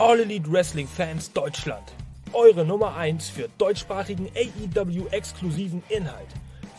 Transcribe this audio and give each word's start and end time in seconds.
All 0.00 0.20
Elite 0.20 0.46
Wrestling 0.46 0.86
Fans 0.86 1.32
Deutschland. 1.32 1.92
Eure 2.32 2.64
Nummer 2.64 2.94
1 2.96 3.30
für 3.30 3.48
deutschsprachigen 3.58 4.28
AEW-exklusiven 4.32 5.82
Inhalt. 5.88 6.28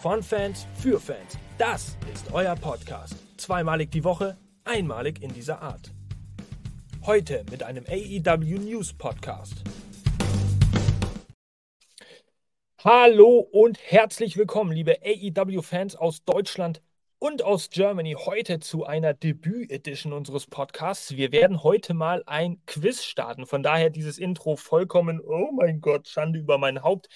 Von 0.01 0.23
Fans 0.23 0.65
für 0.75 1.01
Fans. 1.01 1.37
Das 1.57 1.97
ist 2.13 2.31
euer 2.31 2.55
Podcast. 2.55 3.17
Zweimalig 3.35 3.91
die 3.91 4.05
Woche, 4.05 4.37
einmalig 4.63 5.21
in 5.21 5.33
dieser 5.33 5.61
Art. 5.61 5.91
Heute 7.05 7.43
mit 7.51 7.61
einem 7.61 7.83
AEW 7.89 8.57
News 8.59 8.93
Podcast. 8.93 9.63
Hallo 12.81 13.39
und 13.51 13.79
herzlich 13.83 14.37
willkommen, 14.37 14.71
liebe 14.71 14.99
AEW-Fans 15.03 15.97
aus 15.97 16.23
Deutschland 16.23 16.81
und 17.19 17.43
aus 17.43 17.69
Germany. 17.69 18.15
Heute 18.17 18.59
zu 18.59 18.85
einer 18.85 19.13
Debüt-Edition 19.13 20.13
unseres 20.13 20.47
Podcasts. 20.47 21.17
Wir 21.17 21.33
werden 21.33 21.63
heute 21.63 21.93
mal 21.93 22.23
ein 22.25 22.65
Quiz 22.65 23.03
starten. 23.03 23.45
Von 23.45 23.61
daher 23.61 23.89
dieses 23.89 24.17
Intro 24.17 24.55
vollkommen, 24.55 25.19
oh 25.19 25.51
mein 25.51 25.81
Gott, 25.81 26.07
Schande 26.07 26.39
über 26.39 26.57
mein 26.57 26.81
Haupt, 26.81 27.09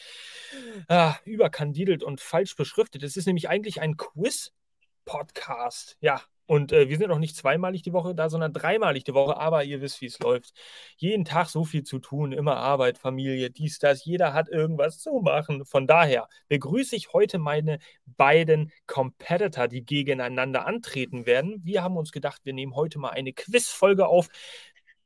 ah, 0.89 1.16
überkandidelt 1.23 2.03
und 2.03 2.20
falsch 2.20 2.58
beschriftet. 2.58 3.03
Es 3.03 3.16
ist 3.16 3.27
nämlich 3.27 3.47
eigentlich 3.47 3.81
ein 3.81 3.95
Quiz-Podcast. 3.95 5.95
Ja, 6.02 6.22
und 6.45 6.71
äh, 6.73 6.89
wir 6.89 6.97
sind 6.97 7.11
auch 7.11 7.20
nicht 7.20 7.35
zweimalig 7.35 7.83
die 7.83 7.93
Woche 7.93 8.13
da, 8.13 8.29
sondern 8.29 8.52
dreimalig 8.53 9.03
die 9.05 9.13
Woche. 9.13 9.38
Aber 9.38 9.63
ihr 9.63 9.81
wisst, 9.81 10.02
wie 10.02 10.07
es 10.07 10.20
läuft. 10.20 10.53
Jeden 10.97 11.25
Tag 11.25 11.47
so 11.47 11.63
viel 11.63 11.83
zu 11.83 11.99
tun, 11.99 12.33
immer 12.33 12.57
Arbeit, 12.57 12.97
Familie, 12.97 13.49
dies, 13.49 13.79
das. 13.79 14.03
Jeder 14.05 14.33
hat 14.33 14.49
irgendwas 14.49 14.99
zu 14.99 15.21
machen. 15.23 15.66
Von 15.66 15.88
daher 15.88 16.27
begrüße 16.49 16.95
ich 16.95 17.13
heute 17.13 17.39
meine 17.39 17.79
beiden 18.05 18.71
Competitor, 18.88 19.67
die 19.67 19.85
gegeneinander 19.85 20.66
antreten 20.66 21.25
werden. 21.25 21.61
Wir 21.64 21.83
haben 21.83 21.97
uns 21.97 22.11
gedacht, 22.11 22.41
wir 22.44 22.53
nehmen 22.53 22.75
heute 22.75 22.99
mal 22.99 23.09
eine 23.11 23.33
Quizfolge 23.33 24.08
auf. 24.08 24.27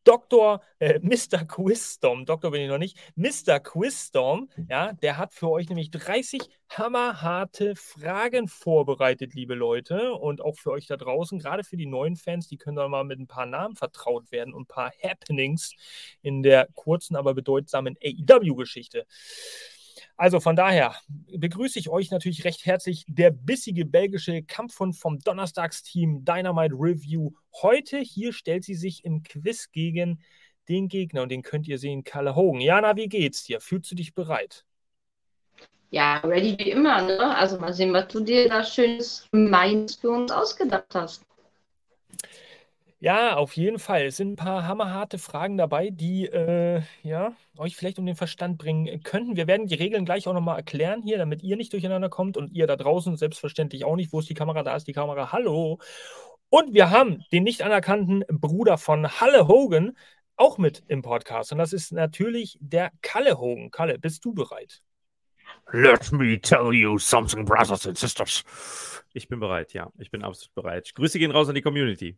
Dr. 0.07 0.61
Äh, 0.79 0.99
Mr. 1.01 1.43
Quizstorm, 1.45 2.25
Doktor 2.25 2.51
bin 2.51 2.61
ich 2.61 2.69
noch 2.69 2.77
nicht, 2.77 2.97
Mr. 3.17 3.59
Quizstorm, 3.59 4.47
ja, 4.69 4.93
der 4.93 5.17
hat 5.17 5.33
für 5.33 5.49
euch 5.49 5.67
nämlich 5.67 5.91
30 5.91 6.43
hammerharte 6.69 7.75
Fragen 7.75 8.47
vorbereitet, 8.47 9.33
liebe 9.33 9.53
Leute, 9.53 10.13
und 10.13 10.39
auch 10.39 10.55
für 10.57 10.71
euch 10.71 10.87
da 10.87 10.95
draußen, 10.95 11.39
gerade 11.39 11.65
für 11.65 11.75
die 11.75 11.87
neuen 11.87 12.15
Fans, 12.15 12.47
die 12.47 12.57
können 12.57 12.77
da 12.77 12.87
mal 12.87 13.03
mit 13.03 13.19
ein 13.19 13.27
paar 13.27 13.45
Namen 13.45 13.75
vertraut 13.75 14.31
werden 14.31 14.53
und 14.53 14.61
ein 14.61 14.67
paar 14.67 14.93
Happenings 15.03 15.73
in 16.21 16.41
der 16.41 16.69
kurzen, 16.73 17.17
aber 17.17 17.33
bedeutsamen 17.33 17.97
AEW-Geschichte. 18.01 19.05
Also 20.17 20.39
von 20.39 20.55
daher 20.55 20.95
begrüße 21.27 21.77
ich 21.77 21.89
euch 21.89 22.09
natürlich 22.09 22.43
recht 22.43 22.65
herzlich. 22.65 23.05
Der 23.07 23.29
bissige 23.29 23.85
belgische 23.85 24.41
Kampfhund 24.41 24.95
vom 24.95 25.19
Donnerstagsteam 25.19 26.25
Dynamite 26.25 26.73
Review. 26.73 27.33
Heute 27.61 27.99
hier 27.99 28.33
stellt 28.33 28.63
sie 28.63 28.73
sich 28.73 29.05
im 29.05 29.21
Quiz 29.21 29.71
gegen 29.71 30.19
den 30.69 30.87
Gegner 30.87 31.21
und 31.21 31.29
den 31.29 31.43
könnt 31.43 31.67
ihr 31.67 31.77
sehen, 31.77 32.03
Kalle 32.03 32.35
Hogan. 32.35 32.61
Jana, 32.61 32.95
wie 32.95 33.07
geht's 33.07 33.43
dir? 33.43 33.61
Fühlst 33.61 33.91
du 33.91 33.95
dich 33.95 34.15
bereit? 34.15 34.65
Ja, 35.91 36.17
ready 36.17 36.57
wie 36.57 36.71
immer, 36.71 37.03
ne? 37.03 37.35
Also 37.35 37.59
mal 37.59 37.71
sehen, 37.71 37.93
was 37.93 38.07
du 38.07 38.19
dir 38.19 38.49
da 38.49 38.63
schönes 38.63 39.27
Meins 39.31 39.95
für 39.95 40.09
uns 40.09 40.31
ausgedacht 40.31 40.95
hast. 40.95 41.26
Ja, 42.99 43.35
auf 43.35 43.55
jeden 43.55 43.77
Fall. 43.77 44.07
Es 44.07 44.17
sind 44.17 44.31
ein 44.31 44.35
paar 44.35 44.67
hammerharte 44.67 45.19
Fragen 45.19 45.55
dabei, 45.55 45.91
die 45.91 46.25
äh, 46.25 46.81
ja, 47.03 47.35
euch 47.55 47.75
vielleicht 47.75 47.99
um 47.99 48.07
den 48.07 48.15
Verstand 48.15 48.57
bringen 48.57 49.03
könnten. 49.03 49.35
Wir 49.35 49.45
werden 49.45 49.67
die 49.67 49.75
Regeln 49.75 50.03
gleich 50.03 50.27
auch 50.27 50.33
nochmal 50.33 50.57
erklären 50.57 51.03
hier, 51.03 51.19
damit 51.19 51.43
ihr 51.43 51.57
nicht 51.57 51.73
durcheinander 51.73 52.09
kommt 52.09 52.37
und 52.37 52.51
ihr 52.53 52.65
da 52.65 52.75
draußen 52.75 53.15
selbstverständlich 53.15 53.85
auch 53.85 53.95
nicht. 53.95 54.11
Wo 54.13 54.19
ist 54.19 54.29
die 54.29 54.33
Kamera? 54.33 54.63
Da 54.63 54.75
ist 54.75 54.87
die 54.87 54.93
Kamera. 54.93 55.31
Hallo. 55.31 55.77
Und 56.49 56.73
wir 56.73 56.89
haben 56.89 57.23
den 57.31 57.43
nicht 57.43 57.61
anerkannten 57.61 58.23
Bruder 58.29 58.79
von 58.79 59.07
Halle 59.21 59.47
Hogan 59.47 59.95
auch 60.35 60.57
mit 60.57 60.83
im 60.87 61.03
Podcast. 61.03 61.51
Und 61.51 61.59
das 61.59 61.73
ist 61.73 61.91
natürlich 61.91 62.57
der 62.61 62.91
Kalle 63.03 63.37
Hogan. 63.37 63.69
Kalle, 63.69 63.99
bist 63.99 64.25
du 64.25 64.33
bereit? 64.33 64.81
Let 65.71 66.11
me 66.11 66.41
tell 66.41 66.73
you 66.73 66.97
something, 66.97 67.45
brothers 67.45 67.85
and 67.85 67.97
sisters. 67.97 68.43
Ich 69.13 69.27
bin 69.27 69.39
bereit, 69.39 69.73
ja. 69.73 69.91
Ich 69.99 70.09
bin 70.09 70.23
absolut 70.23 70.55
bereit. 70.55 70.95
Grüße 70.95 71.19
gehen 71.19 71.31
raus 71.31 71.47
an 71.47 71.55
die 71.55 71.61
Community. 71.61 72.17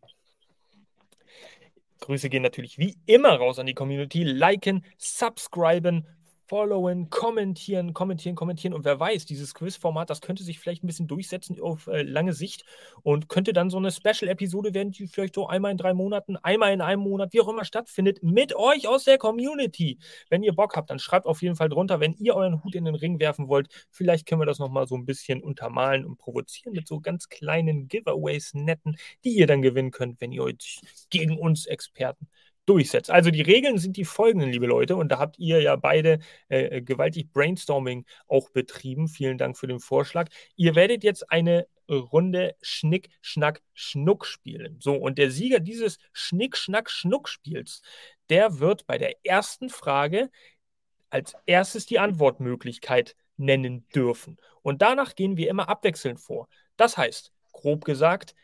Grüße 2.00 2.28
gehen 2.28 2.42
natürlich 2.42 2.78
wie 2.78 2.96
immer 3.06 3.34
raus 3.36 3.58
an 3.58 3.66
die 3.66 3.74
Community. 3.74 4.24
Liken, 4.24 4.84
subscriben, 4.98 6.06
followen, 6.50 7.10
kommentieren, 7.10 7.94
kommentieren, 7.94 8.34
kommentieren. 8.34 8.74
Und 8.74 8.84
wer 8.84 8.98
weiß, 8.98 9.24
dieses 9.24 9.54
Quiz-Format, 9.54 10.10
das 10.10 10.20
könnte 10.20 10.42
sich 10.42 10.58
vielleicht 10.58 10.82
ein 10.82 10.88
bisschen 10.88 11.06
durchsetzen 11.06 11.60
auf 11.60 11.86
äh, 11.86 12.02
lange 12.02 12.32
Sicht 12.32 12.64
und 13.02 13.28
könnte 13.28 13.52
dann 13.52 13.70
so 13.70 13.76
eine 13.76 13.92
Special-Episode 13.92 14.74
werden, 14.74 14.90
die 14.90 15.06
vielleicht 15.06 15.36
so 15.36 15.46
einmal 15.46 15.70
in 15.70 15.78
drei 15.78 15.94
Monaten, 15.94 16.36
einmal 16.38 16.72
in 16.72 16.80
einem 16.80 17.02
Monat, 17.02 17.32
wie 17.32 17.40
auch 17.40 17.46
immer 17.46 17.64
stattfindet, 17.64 18.24
mit 18.24 18.56
euch 18.56 18.88
aus 18.88 19.04
der 19.04 19.16
Community. 19.16 20.00
Wenn 20.28 20.42
ihr 20.42 20.52
Bock 20.52 20.74
habt, 20.74 20.90
dann 20.90 20.98
schreibt 20.98 21.26
auf 21.26 21.40
jeden 21.40 21.54
Fall 21.54 21.68
drunter, 21.68 22.00
wenn 22.00 22.14
ihr 22.14 22.34
euren 22.34 22.64
Hut 22.64 22.74
in 22.74 22.84
den 22.84 22.96
Ring 22.96 23.20
werfen 23.20 23.46
wollt. 23.46 23.68
Vielleicht 23.88 24.26
können 24.26 24.40
wir 24.40 24.46
das 24.46 24.58
nochmal 24.58 24.88
so 24.88 24.96
ein 24.96 25.06
bisschen 25.06 25.44
untermalen 25.44 26.04
und 26.04 26.18
provozieren 26.18 26.72
mit 26.72 26.88
so 26.88 26.98
ganz 26.98 27.28
kleinen 27.28 27.86
Giveaways, 27.86 28.54
netten, 28.54 28.96
die 29.22 29.36
ihr 29.36 29.46
dann 29.46 29.62
gewinnen 29.62 29.92
könnt, 29.92 30.20
wenn 30.20 30.32
ihr 30.32 30.42
euch 30.42 30.80
gegen 31.10 31.38
uns 31.38 31.66
Experten 31.66 32.26
durchsetzt. 32.66 33.10
Also 33.10 33.30
die 33.30 33.42
Regeln 33.42 33.78
sind 33.78 33.96
die 33.96 34.04
folgenden, 34.04 34.50
liebe 34.50 34.66
Leute, 34.66 34.96
und 34.96 35.10
da 35.10 35.18
habt 35.18 35.38
ihr 35.38 35.60
ja 35.60 35.76
beide 35.76 36.20
äh, 36.48 36.78
äh, 36.78 36.82
gewaltig 36.82 37.32
Brainstorming 37.32 38.04
auch 38.28 38.50
betrieben. 38.50 39.08
Vielen 39.08 39.38
Dank 39.38 39.56
für 39.58 39.66
den 39.66 39.80
Vorschlag. 39.80 40.28
Ihr 40.56 40.74
werdet 40.74 41.02
jetzt 41.02 41.30
eine 41.30 41.66
Runde 41.88 42.54
Schnick, 42.62 43.10
Schnack, 43.20 43.62
Schnuck 43.74 44.24
spielen. 44.24 44.76
So, 44.80 44.94
und 44.94 45.18
der 45.18 45.30
Sieger 45.30 45.58
dieses 45.58 45.98
Schnick, 46.12 46.56
Schnack, 46.56 46.88
Schnuck-Spiels, 46.90 47.82
der 48.28 48.60
wird 48.60 48.86
bei 48.86 48.96
der 48.98 49.14
ersten 49.24 49.68
Frage 49.68 50.30
als 51.10 51.34
erstes 51.46 51.86
die 51.86 51.98
Antwortmöglichkeit 51.98 53.16
nennen 53.36 53.88
dürfen. 53.94 54.36
Und 54.62 54.82
danach 54.82 55.16
gehen 55.16 55.36
wir 55.36 55.50
immer 55.50 55.68
abwechselnd 55.68 56.20
vor. 56.20 56.48
Das 56.76 56.96
heißt, 56.96 57.32
grob 57.52 57.84
gesagt, 57.84 58.34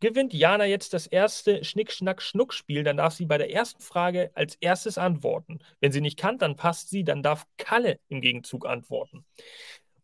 Gewinnt 0.00 0.34
Jana 0.34 0.66
jetzt 0.66 0.92
das 0.92 1.06
erste 1.06 1.64
Schnick-Schnack-Schnuck-Spiel, 1.64 2.84
dann 2.84 2.98
darf 2.98 3.14
sie 3.14 3.24
bei 3.24 3.38
der 3.38 3.50
ersten 3.50 3.82
Frage 3.82 4.30
als 4.34 4.56
erstes 4.56 4.98
antworten. 4.98 5.60
Wenn 5.80 5.90
sie 5.92 6.02
nicht 6.02 6.18
kann, 6.18 6.36
dann 6.36 6.56
passt 6.56 6.90
sie, 6.90 7.02
dann 7.02 7.22
darf 7.22 7.46
Kalle 7.56 7.98
im 8.08 8.20
Gegenzug 8.20 8.66
antworten. 8.66 9.24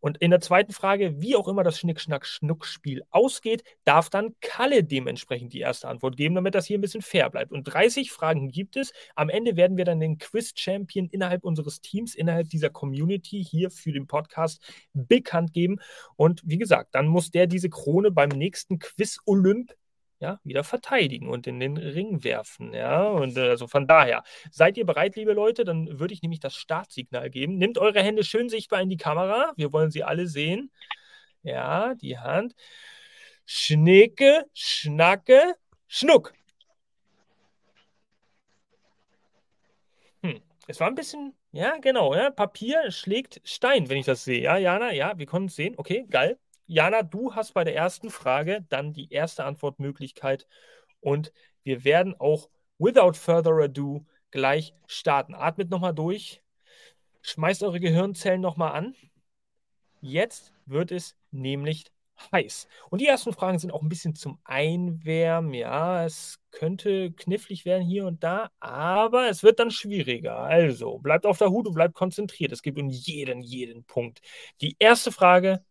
Und 0.02 0.18
in 0.18 0.32
der 0.32 0.40
zweiten 0.40 0.72
Frage, 0.72 1.22
wie 1.22 1.36
auch 1.36 1.46
immer 1.46 1.62
das 1.62 1.78
Schnick-Schnack-Schnuck-Spiel 1.78 3.02
ausgeht, 3.10 3.62
darf 3.84 4.10
dann 4.10 4.34
Kalle 4.40 4.82
dementsprechend 4.82 5.52
die 5.52 5.60
erste 5.60 5.86
Antwort 5.86 6.16
geben, 6.16 6.34
damit 6.34 6.56
das 6.56 6.66
hier 6.66 6.76
ein 6.76 6.80
bisschen 6.80 7.02
fair 7.02 7.30
bleibt. 7.30 7.52
Und 7.52 7.64
30 7.64 8.10
Fragen 8.10 8.48
gibt 8.48 8.76
es. 8.76 8.92
Am 9.14 9.28
Ende 9.28 9.56
werden 9.56 9.76
wir 9.76 9.84
dann 9.84 10.00
den 10.00 10.18
Quiz-Champion 10.18 11.08
innerhalb 11.08 11.44
unseres 11.44 11.80
Teams, 11.82 12.16
innerhalb 12.16 12.48
dieser 12.48 12.68
Community 12.68 13.44
hier 13.44 13.70
für 13.70 13.92
den 13.92 14.08
Podcast 14.08 14.60
bekannt 14.92 15.52
geben. 15.52 15.78
Und 16.16 16.42
wie 16.44 16.58
gesagt, 16.58 16.96
dann 16.96 17.06
muss 17.06 17.30
der 17.30 17.46
diese 17.46 17.70
Krone 17.70 18.10
beim 18.10 18.30
nächsten 18.30 18.80
Quiz-Olymp 18.80 19.72
ja, 20.22 20.38
wieder 20.44 20.62
verteidigen 20.62 21.28
und 21.28 21.48
in 21.48 21.58
den 21.58 21.76
Ring 21.76 22.22
werfen. 22.22 22.72
Ja, 22.72 23.02
und 23.08 23.36
äh, 23.36 23.50
also 23.50 23.66
von 23.66 23.88
daher, 23.88 24.22
seid 24.52 24.76
ihr 24.78 24.86
bereit, 24.86 25.16
liebe 25.16 25.32
Leute? 25.32 25.64
Dann 25.64 25.98
würde 25.98 26.14
ich 26.14 26.22
nämlich 26.22 26.38
das 26.38 26.54
Startsignal 26.54 27.28
geben. 27.28 27.58
Nehmt 27.58 27.76
eure 27.76 28.00
Hände 28.02 28.22
schön 28.22 28.48
sichtbar 28.48 28.80
in 28.80 28.88
die 28.88 28.96
Kamera. 28.96 29.52
Wir 29.56 29.72
wollen 29.72 29.90
sie 29.90 30.04
alle 30.04 30.28
sehen. 30.28 30.70
Ja, 31.42 31.94
die 31.96 32.18
Hand. 32.18 32.54
Schnicke, 33.46 34.46
Schnacke, 34.54 35.54
Schnuck. 35.88 36.32
Hm, 40.22 40.40
es 40.68 40.78
war 40.78 40.86
ein 40.86 40.94
bisschen, 40.94 41.34
ja, 41.50 41.78
genau, 41.78 42.14
ja, 42.14 42.30
Papier 42.30 42.92
schlägt 42.92 43.40
Stein, 43.44 43.88
wenn 43.88 43.98
ich 43.98 44.06
das 44.06 44.24
sehe. 44.24 44.40
Ja, 44.40 44.56
Jana, 44.56 44.92
ja, 44.92 45.18
wir 45.18 45.26
konnten 45.26 45.48
es 45.48 45.56
sehen. 45.56 45.74
Okay, 45.76 46.06
geil. 46.08 46.38
Jana, 46.72 47.02
du 47.02 47.34
hast 47.34 47.52
bei 47.52 47.64
der 47.64 47.76
ersten 47.76 48.08
Frage 48.08 48.64
dann 48.70 48.94
die 48.94 49.12
erste 49.12 49.44
Antwortmöglichkeit 49.44 50.46
und 51.00 51.30
wir 51.64 51.84
werden 51.84 52.18
auch 52.18 52.48
without 52.78 53.12
further 53.12 53.62
ado 53.62 54.06
gleich 54.30 54.72
starten. 54.86 55.34
Atmet 55.34 55.68
nochmal 55.68 55.92
durch, 55.92 56.42
schmeißt 57.20 57.62
eure 57.62 57.78
Gehirnzellen 57.78 58.40
nochmal 58.40 58.72
an. 58.72 58.94
Jetzt 60.00 60.54
wird 60.64 60.92
es 60.92 61.14
nämlich 61.30 61.92
heiß. 62.32 62.66
Und 62.88 63.02
die 63.02 63.06
ersten 63.06 63.34
Fragen 63.34 63.58
sind 63.58 63.70
auch 63.70 63.82
ein 63.82 63.90
bisschen 63.90 64.14
zum 64.14 64.38
Einwärmen. 64.44 65.52
Ja, 65.52 66.06
es 66.06 66.40
könnte 66.52 67.12
knifflig 67.12 67.66
werden 67.66 67.86
hier 67.86 68.06
und 68.06 68.24
da, 68.24 68.50
aber 68.60 69.28
es 69.28 69.42
wird 69.42 69.58
dann 69.58 69.70
schwieriger. 69.70 70.38
Also 70.38 70.98
bleibt 71.00 71.26
auf 71.26 71.36
der 71.36 71.50
Hut 71.50 71.66
und 71.66 71.74
bleibt 71.74 71.94
konzentriert. 71.94 72.50
Es 72.50 72.62
geht 72.62 72.78
um 72.78 72.88
jeden, 72.88 73.42
jeden 73.42 73.84
Punkt. 73.84 74.22
Die 74.62 74.76
erste 74.78 75.12
Frage 75.12 75.62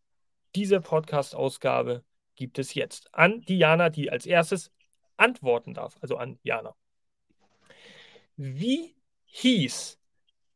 diese 0.55 0.81
Podcast-Ausgabe 0.81 2.03
gibt 2.35 2.59
es 2.59 2.73
jetzt 2.73 3.13
an 3.13 3.41
Diana, 3.41 3.89
die 3.89 4.11
als 4.11 4.25
erstes 4.25 4.71
antworten 5.17 5.73
darf, 5.73 5.97
also 6.01 6.17
an 6.17 6.39
Jana. 6.43 6.75
Wie 8.37 8.95
hieß 9.25 9.99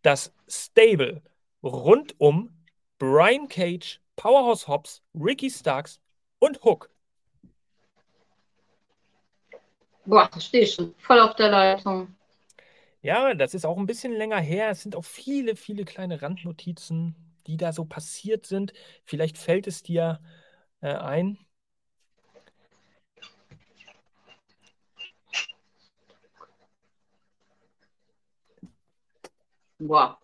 das 0.02 0.34
Stable 0.48 1.22
rund 1.64 2.16
um 2.20 2.66
Brian 2.98 3.48
Cage, 3.48 4.00
Powerhouse 4.16 4.68
Hobbs, 4.68 5.04
Ricky 5.14 5.50
Starks 5.50 6.00
und 6.40 6.64
Hook? 6.64 6.90
Boah, 10.06 10.30
da 10.32 10.40
stehe 10.40 10.64
ich 10.64 10.74
schon 10.74 10.94
voll 11.00 11.20
auf 11.20 11.36
der 11.36 11.50
Leitung. 11.50 12.16
Ja, 13.02 13.34
das 13.34 13.54
ist 13.54 13.66
auch 13.66 13.78
ein 13.78 13.86
bisschen 13.86 14.14
länger 14.14 14.40
her. 14.40 14.70
Es 14.70 14.82
sind 14.82 14.96
auch 14.96 15.06
viele, 15.06 15.56
viele 15.56 15.86
kleine 15.86 16.22
Randnotizen, 16.22 17.16
die 17.48 17.58
da 17.58 17.72
so 17.72 17.86
passiert 17.86 18.46
sind. 18.46 18.74
Vielleicht 19.04 19.38
fällt 19.38 19.68
es 19.68 19.84
dir 19.84 20.22
äh, 20.82 20.94
ein. 20.94 21.38
Boah. 29.80 30.18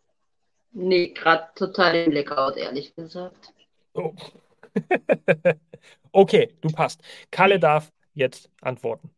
Nee, 0.73 1.09
gerade 1.09 1.49
total 1.55 1.95
im 1.95 2.11
Blackout, 2.11 2.55
ehrlich 2.55 2.95
gesagt. 2.95 3.53
Oh. 3.93 4.13
okay, 6.13 6.55
du 6.61 6.69
passt. 6.69 7.01
Kalle 7.29 7.59
darf 7.59 7.91
jetzt 8.13 8.49
antworten. 8.61 9.13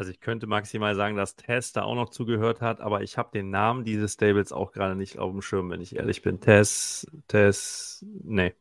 Also 0.00 0.12
ich 0.12 0.20
könnte 0.20 0.46
maximal 0.46 0.94
sagen, 0.94 1.14
dass 1.14 1.36
Tess 1.36 1.74
da 1.74 1.82
auch 1.82 1.94
noch 1.94 2.08
zugehört 2.08 2.62
hat, 2.62 2.80
aber 2.80 3.02
ich 3.02 3.18
habe 3.18 3.32
den 3.34 3.50
Namen 3.50 3.84
dieses 3.84 4.14
Stables 4.14 4.50
auch 4.50 4.72
gerade 4.72 4.96
nicht 4.96 5.18
auf 5.18 5.30
dem 5.30 5.42
Schirm, 5.42 5.68
wenn 5.68 5.82
ich 5.82 5.94
ehrlich 5.94 6.22
bin. 6.22 6.40
Tess, 6.40 7.06
Tess, 7.28 8.02
nee. 8.24 8.54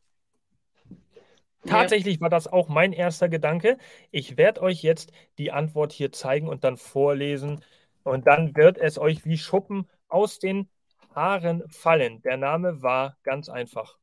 Tatsächlich 1.66 2.20
war 2.20 2.28
das 2.30 2.48
auch 2.48 2.68
mein 2.68 2.92
erster 2.92 3.30
Gedanke. 3.30 3.78
Ich 4.12 4.36
werde 4.36 4.62
euch 4.62 4.84
jetzt 4.84 5.14
die 5.38 5.54
Antwort 5.54 5.94
hier 5.94 6.12
zeigen 6.12 6.50
und 6.50 6.66
dann 6.66 6.76
vorlesen. 6.76 7.64
Und 8.04 8.28
dann 8.28 8.54
wird 8.58 8.78
es 8.78 9.00
euch 9.00 9.24
wie 9.24 9.38
Schuppen 9.38 9.88
aus 10.10 10.40
den 10.40 10.68
Haaren 11.16 11.64
fallen. 11.70 12.22
Der 12.24 12.36
Name 12.36 12.82
war 12.82 13.16
ganz 13.24 13.48
einfach. 13.48 13.98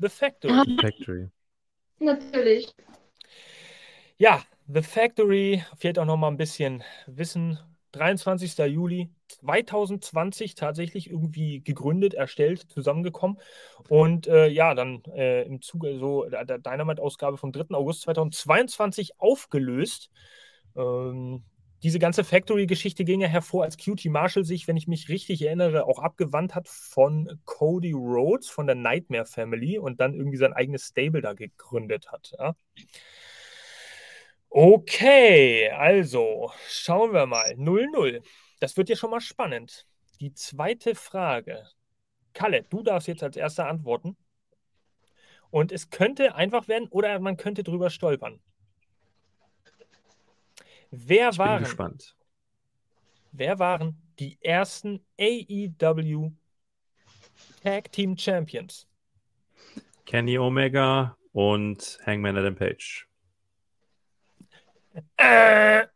The 0.00 0.08
Factory. 0.08 0.64
The 0.66 0.78
Factory. 0.82 1.28
Natürlich. 2.00 2.74
Ja, 4.16 4.42
The 4.66 4.80
Factory, 4.80 5.62
fehlt 5.76 5.98
auch 5.98 6.06
noch 6.06 6.16
mal 6.16 6.28
ein 6.28 6.38
bisschen 6.38 6.82
Wissen. 7.06 7.58
23. 7.92 8.56
Juli 8.66 9.10
2020 9.28 10.54
tatsächlich 10.54 11.10
irgendwie 11.10 11.62
gegründet, 11.62 12.14
erstellt, 12.14 12.60
zusammengekommen. 12.72 13.38
Und 13.88 14.26
äh, 14.26 14.48
ja, 14.48 14.74
dann 14.74 15.02
äh, 15.14 15.42
im 15.42 15.60
Zuge 15.60 15.98
so 15.98 16.24
der, 16.24 16.44
der 16.44 16.58
Dynamite-Ausgabe 16.58 17.36
vom 17.36 17.52
3. 17.52 17.74
August 17.74 18.02
2022 18.02 19.20
aufgelöst. 19.20 20.10
Ähm, 20.76 21.44
diese 21.82 21.98
ganze 21.98 22.24
Factory-Geschichte 22.24 23.04
ging 23.04 23.20
ja 23.20 23.28
hervor, 23.28 23.64
als 23.64 23.76
QT 23.76 24.06
Marshall 24.06 24.44
sich, 24.44 24.66
wenn 24.66 24.78
ich 24.78 24.88
mich 24.88 25.10
richtig 25.10 25.42
erinnere, 25.42 25.84
auch 25.84 25.98
abgewandt 25.98 26.54
hat 26.54 26.66
von 26.66 27.38
Cody 27.44 27.92
Rhodes, 27.92 28.48
von 28.48 28.66
der 28.66 28.76
Nightmare 28.76 29.26
Family 29.26 29.78
und 29.78 30.00
dann 30.00 30.14
irgendwie 30.14 30.38
sein 30.38 30.54
eigenes 30.54 30.86
Stable 30.86 31.20
da 31.20 31.34
gegründet 31.34 32.10
hat. 32.10 32.32
Ja. 32.38 32.56
Okay, 34.56 35.68
also 35.70 36.52
schauen 36.68 37.12
wir 37.12 37.26
mal. 37.26 37.54
0-0. 37.56 38.22
Das 38.60 38.76
wird 38.76 38.88
ja 38.88 38.94
schon 38.94 39.10
mal 39.10 39.20
spannend. 39.20 39.84
Die 40.20 40.32
zweite 40.32 40.94
Frage. 40.94 41.66
Kalle, 42.34 42.62
du 42.62 42.84
darfst 42.84 43.08
jetzt 43.08 43.24
als 43.24 43.36
erster 43.36 43.66
antworten. 43.66 44.16
Und 45.50 45.72
es 45.72 45.90
könnte 45.90 46.36
einfach 46.36 46.68
werden 46.68 46.86
oder 46.88 47.18
man 47.18 47.36
könnte 47.36 47.64
drüber 47.64 47.90
stolpern. 47.90 48.40
Wer 50.90 51.34
Ich 51.34 51.38
waren, 51.38 51.62
bin 51.64 51.64
gespannt. 51.64 52.16
wer 53.32 53.58
waren 53.58 54.00
die 54.18 54.38
ersten 54.40 55.04
AEW 55.20 56.32
Tag 57.62 57.90
Team 57.92 58.16
Champions? 58.16 58.86
Kenny 60.06 60.38
Omega 60.38 61.18
und 61.32 61.98
Hangman 62.06 62.36
Adam 62.38 62.54
Page. 62.54 63.06
Äh, 65.16 65.86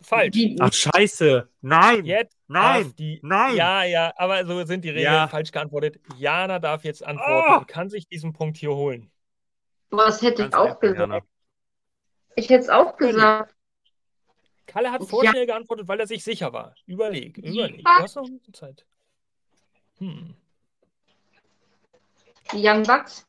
falsch. 0.00 0.36
Ach, 0.60 0.72
scheiße. 0.72 1.48
Nein. 1.60 2.04
Jetzt 2.04 2.36
Nein. 2.48 2.94
die. 2.96 3.18
Nein. 3.22 3.56
Ja, 3.56 3.84
ja, 3.84 4.12
aber 4.16 4.44
so 4.46 4.64
sind 4.64 4.84
die 4.84 4.90
Regeln 4.90 5.04
Ja. 5.14 5.28
falsch 5.28 5.50
geantwortet. 5.52 6.00
Jana 6.16 6.58
darf 6.58 6.84
jetzt 6.84 7.04
antworten 7.04 7.52
Oh. 7.54 7.58
und 7.58 7.68
kann 7.68 7.88
sich 7.90 8.06
diesen 8.06 8.32
Punkt 8.32 8.56
hier 8.58 8.74
holen. 8.74 9.10
was 9.90 10.22
hätte 10.22 10.44
ich 10.44 10.50
Ganz 10.50 10.54
auch 10.54 10.64
einfach, 10.66 10.80
gesagt? 10.80 11.00
Jana. 11.00 11.20
Ich 12.36 12.48
hätte 12.48 12.62
es 12.62 12.68
auch 12.70 12.96
gesagt. 12.96 13.54
Kalle 14.66 14.90
hat 14.90 15.02
Ja. 15.02 15.06
vorschnell 15.06 15.44
geantwortet, 15.46 15.86
weil 15.88 16.00
er 16.00 16.06
sich 16.06 16.24
sicher 16.24 16.52
war. 16.52 16.74
Überleg, 16.86 17.36
überleg. 17.38 17.76
Du 17.78 17.82
Ja. 17.90 17.98
hast 18.00 18.16
noch 18.16 18.24
ein 18.24 18.38
bisschen 18.38 18.54
Zeit. 18.54 18.86
Hm. 19.98 20.34
Die 22.52 22.66
Young 22.66 22.82
Bucks. 22.84 23.26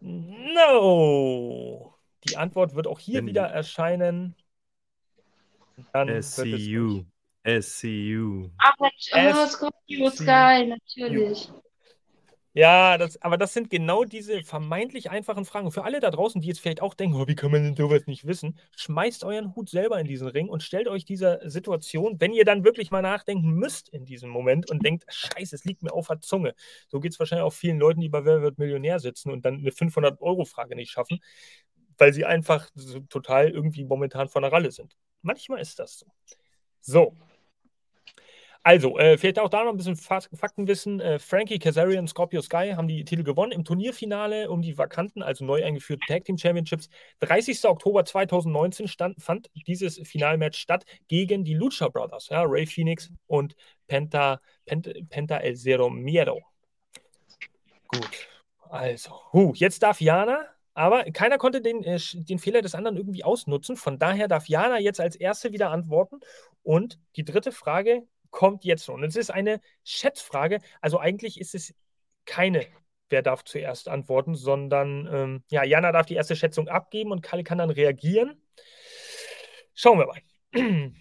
No. 0.00 1.93
Die 2.28 2.36
Antwort 2.36 2.74
wird 2.74 2.86
auch 2.86 2.98
hier 2.98 3.18
Wenn 3.18 3.26
die- 3.26 3.30
wieder 3.30 3.46
erscheinen. 3.46 4.34
Dann 5.92 6.08
SCU. 6.08 7.04
SCU. 7.44 8.48
Ach, 8.58 8.72
Mensch, 8.80 9.10
S- 9.12 9.36
oh, 9.36 9.46
Scorpio 9.48 10.10
Sky, 10.10 10.66
natürlich. 10.66 11.50
Ja, 12.56 12.98
das, 12.98 13.20
aber 13.20 13.36
das 13.36 13.52
sind 13.52 13.68
genau 13.68 14.04
diese 14.04 14.44
vermeintlich 14.44 15.10
einfachen 15.10 15.44
Fragen. 15.44 15.72
Für 15.72 15.82
alle 15.82 15.98
da 15.98 16.12
draußen, 16.12 16.40
die 16.40 16.46
jetzt 16.46 16.60
vielleicht 16.60 16.80
auch 16.80 16.94
denken, 16.94 17.16
oh, 17.20 17.26
wie 17.26 17.34
kann 17.34 17.50
man 17.50 17.64
denn 17.64 17.74
sowas 17.74 18.06
nicht 18.06 18.28
wissen, 18.28 18.56
schmeißt 18.76 19.24
euren 19.24 19.56
Hut 19.56 19.68
selber 19.68 19.98
in 19.98 20.06
diesen 20.06 20.28
Ring 20.28 20.48
und 20.48 20.62
stellt 20.62 20.86
euch 20.86 21.04
dieser 21.04 21.50
Situation, 21.50 22.20
wenn 22.20 22.32
ihr 22.32 22.44
dann 22.44 22.62
wirklich 22.62 22.92
mal 22.92 23.02
nachdenken 23.02 23.50
müsst 23.50 23.88
in 23.88 24.04
diesem 24.04 24.30
Moment 24.30 24.70
und 24.70 24.84
denkt, 24.84 25.04
scheiße, 25.08 25.56
es 25.56 25.64
liegt 25.64 25.82
mir 25.82 25.92
auf 25.92 26.06
der 26.06 26.20
Zunge. 26.20 26.54
So 26.86 27.00
geht 27.00 27.10
es 27.10 27.18
wahrscheinlich 27.18 27.44
auch 27.44 27.52
vielen 27.52 27.80
Leuten, 27.80 28.00
die 28.00 28.08
bei 28.08 28.24
Wer 28.24 28.40
wird 28.40 28.56
Millionär 28.58 29.00
sitzen 29.00 29.32
und 29.32 29.44
dann 29.44 29.56
eine 29.56 29.70
500-Euro-Frage 29.72 30.76
nicht 30.76 30.92
schaffen, 30.92 31.18
weil 31.98 32.12
sie 32.12 32.24
einfach 32.24 32.70
so 32.74 33.00
total 33.00 33.50
irgendwie 33.50 33.84
momentan 33.84 34.28
von 34.28 34.42
der 34.42 34.52
Ralle 34.52 34.70
sind. 34.70 34.96
Manchmal 35.22 35.60
ist 35.60 35.78
das 35.78 35.98
so. 35.98 36.06
So, 36.80 37.16
also, 38.66 38.98
äh, 38.98 39.18
vielleicht 39.18 39.38
auch 39.38 39.50
da 39.50 39.62
noch 39.62 39.72
ein 39.72 39.76
bisschen 39.76 39.94
Fak 39.94 40.30
Faktenwissen. 40.32 40.98
Äh, 40.98 41.18
Frankie 41.18 41.58
Kazarian 41.58 42.08
Scorpio 42.08 42.40
Sky 42.40 42.72
haben 42.74 42.88
die 42.88 43.04
Titel 43.04 43.22
gewonnen 43.22 43.52
im 43.52 43.62
Turnierfinale 43.62 44.50
um 44.50 44.62
die 44.62 44.78
vakanten, 44.78 45.22
also 45.22 45.44
neu 45.44 45.62
eingeführten 45.62 46.06
Tag 46.08 46.24
Team 46.24 46.38
Championships. 46.38 46.88
30. 47.20 47.62
Oktober 47.66 48.06
2019 48.06 48.88
stand, 48.88 49.22
fand 49.22 49.50
dieses 49.66 50.00
Finalmatch 50.08 50.58
statt 50.58 50.86
gegen 51.08 51.44
die 51.44 51.52
Lucha 51.52 51.88
Brothers, 51.88 52.30
ja, 52.30 52.42
Ray 52.42 52.64
Phoenix 52.64 53.12
und 53.26 53.54
Penta, 53.86 54.40
Penta, 54.64 54.92
Penta 55.10 55.36
El 55.36 55.56
Zero 55.56 55.90
Miedo. 55.90 56.40
Gut, 57.88 58.28
also, 58.70 59.10
huh, 59.34 59.52
jetzt 59.56 59.82
darf 59.82 60.00
Jana, 60.00 60.46
aber 60.74 61.04
keiner 61.04 61.38
konnte 61.38 61.60
den, 61.60 61.84
äh, 61.84 61.98
den 62.12 62.38
Fehler 62.38 62.60
des 62.60 62.74
anderen 62.74 62.96
irgendwie 62.96 63.24
ausnutzen. 63.24 63.76
Von 63.76 63.98
daher 63.98 64.28
darf 64.28 64.48
Jana 64.48 64.78
jetzt 64.80 65.00
als 65.00 65.16
Erste 65.16 65.52
wieder 65.52 65.70
antworten. 65.70 66.20
Und 66.62 66.98
die 67.16 67.24
dritte 67.24 67.52
Frage 67.52 68.02
kommt 68.30 68.64
jetzt 68.64 68.84
schon. 68.84 69.04
Es 69.04 69.16
ist 69.16 69.30
eine 69.30 69.60
Schätzfrage. 69.84 70.58
Also 70.80 70.98
eigentlich 70.98 71.40
ist 71.40 71.54
es 71.54 71.74
keine, 72.26 72.66
wer 73.08 73.22
darf 73.22 73.44
zuerst 73.44 73.88
antworten, 73.88 74.34
sondern 74.34 75.08
ähm, 75.12 75.44
ja, 75.48 75.62
Jana 75.62 75.92
darf 75.92 76.06
die 76.06 76.14
erste 76.14 76.34
Schätzung 76.34 76.68
abgeben 76.68 77.12
und 77.12 77.22
Kalle 77.22 77.44
kann 77.44 77.58
dann 77.58 77.70
reagieren. 77.70 78.42
Schauen 79.74 79.98
wir 79.98 80.06
mal. 80.06 80.20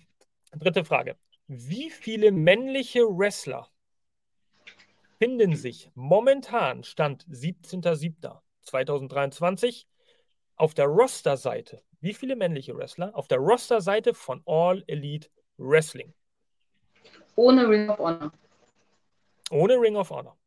Dritte 0.55 0.85
Frage. 0.85 1.17
Wie 1.47 1.89
viele 1.89 2.31
männliche 2.31 3.01
Wrestler 3.01 3.67
finden 5.17 5.55
sich 5.55 5.89
momentan, 5.95 6.83
Stand 6.83 7.25
17.07.2023, 8.65 9.85
auf 10.55 10.73
der 10.73 10.85
Roster-Seite? 10.85 11.81
Wie 11.99 12.13
viele 12.13 12.35
männliche 12.35 12.75
Wrestler 12.75 13.15
auf 13.15 13.27
der 13.27 13.37
Roster-Seite 13.37 14.13
von 14.13 14.43
All 14.45 14.83
Elite 14.87 15.29
Wrestling? 15.57 16.13
Ohne 17.35 17.67
Ring 17.67 17.89
of 17.89 17.99
Honor. 17.99 18.31
Ohne 19.49 19.75
Ring 19.75 19.95
of 19.95 20.09
Honor. 20.09 20.37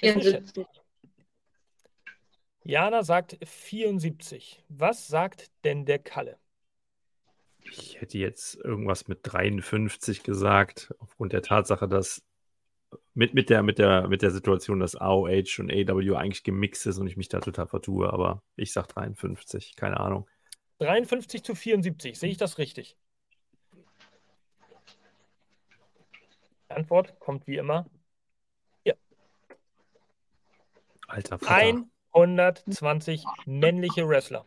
Ist 0.00 0.14
eine 0.14 0.22
Schätzung. 0.22 0.64
74. 0.64 0.80
Jana 2.62 3.02
sagt 3.02 3.38
74. 3.42 4.64
Was 4.68 5.08
sagt 5.08 5.50
denn 5.64 5.84
der 5.86 5.98
Kalle? 5.98 6.38
Ich 7.62 8.00
hätte 8.00 8.18
jetzt 8.18 8.56
irgendwas 8.56 9.08
mit 9.08 9.20
53 9.22 10.22
gesagt, 10.22 10.94
aufgrund 10.98 11.32
der 11.32 11.42
Tatsache, 11.42 11.88
dass 11.88 12.22
mit, 13.14 13.34
mit, 13.34 13.50
der, 13.50 13.62
mit, 13.62 13.78
der, 13.78 14.08
mit 14.08 14.22
der 14.22 14.30
Situation, 14.30 14.80
dass 14.80 14.96
AOH 14.96 15.58
und 15.58 15.72
AW 15.72 16.16
eigentlich 16.16 16.44
gemixt 16.44 16.86
ist 16.86 16.98
und 16.98 17.06
ich 17.06 17.16
mich 17.16 17.28
da 17.28 17.40
total 17.40 17.66
vertue, 17.66 18.12
aber 18.12 18.42
ich 18.56 18.72
sag 18.72 18.88
53, 18.88 19.76
keine 19.76 20.00
Ahnung. 20.00 20.28
53 20.78 21.42
zu 21.44 21.54
74. 21.54 22.18
Sehe 22.18 22.30
ich 22.30 22.38
das 22.38 22.58
richtig? 22.58 22.96
Die 26.68 26.74
Antwort 26.74 27.18
kommt 27.20 27.46
wie 27.46 27.56
immer. 27.56 27.86
Alter 31.10 31.38
Vater. 31.38 31.84
120 32.12 33.24
männliche 33.46 34.08
Wrestler 34.08 34.44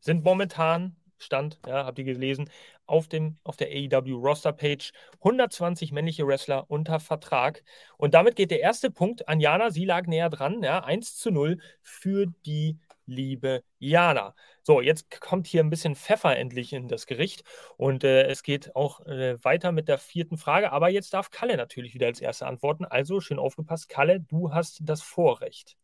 sind 0.00 0.24
momentan, 0.24 0.96
Stand, 1.18 1.58
ja, 1.66 1.84
habt 1.84 1.98
ihr 1.98 2.04
gelesen, 2.04 2.50
auf, 2.86 3.08
dem, 3.08 3.36
auf 3.44 3.56
der 3.56 3.68
AEW 3.68 4.16
Roster 4.16 4.52
Page 4.52 4.92
120 5.18 5.92
männliche 5.92 6.26
Wrestler 6.26 6.64
unter 6.68 7.00
Vertrag. 7.00 7.62
Und 7.96 8.14
damit 8.14 8.36
geht 8.36 8.50
der 8.50 8.60
erste 8.60 8.90
Punkt 8.90 9.28
an 9.28 9.40
Jana. 9.40 9.70
Sie 9.70 9.84
lag 9.84 10.06
näher 10.06 10.30
dran, 10.30 10.62
ja, 10.62 10.84
1 10.84 11.16
zu 11.16 11.30
0 11.30 11.58
für 11.82 12.26
die 12.46 12.78
liebe 13.08 13.64
Jana. 13.78 14.34
So, 14.62 14.80
jetzt 14.80 15.20
kommt 15.20 15.46
hier 15.46 15.62
ein 15.62 15.70
bisschen 15.70 15.96
Pfeffer 15.96 16.36
endlich 16.36 16.72
in 16.72 16.88
das 16.88 17.06
Gericht 17.06 17.42
und 17.76 18.04
äh, 18.04 18.24
es 18.24 18.42
geht 18.42 18.76
auch 18.76 19.00
äh, 19.06 19.42
weiter 19.42 19.72
mit 19.72 19.88
der 19.88 19.98
vierten 19.98 20.36
Frage, 20.36 20.72
aber 20.72 20.90
jetzt 20.90 21.14
darf 21.14 21.30
Kalle 21.30 21.56
natürlich 21.56 21.94
wieder 21.94 22.06
als 22.06 22.20
Erste 22.20 22.46
antworten. 22.46 22.84
Also 22.84 23.20
schön 23.20 23.38
aufgepasst, 23.38 23.88
Kalle, 23.88 24.20
du 24.20 24.52
hast 24.52 24.80
das 24.82 25.02
Vorrecht. 25.02 25.76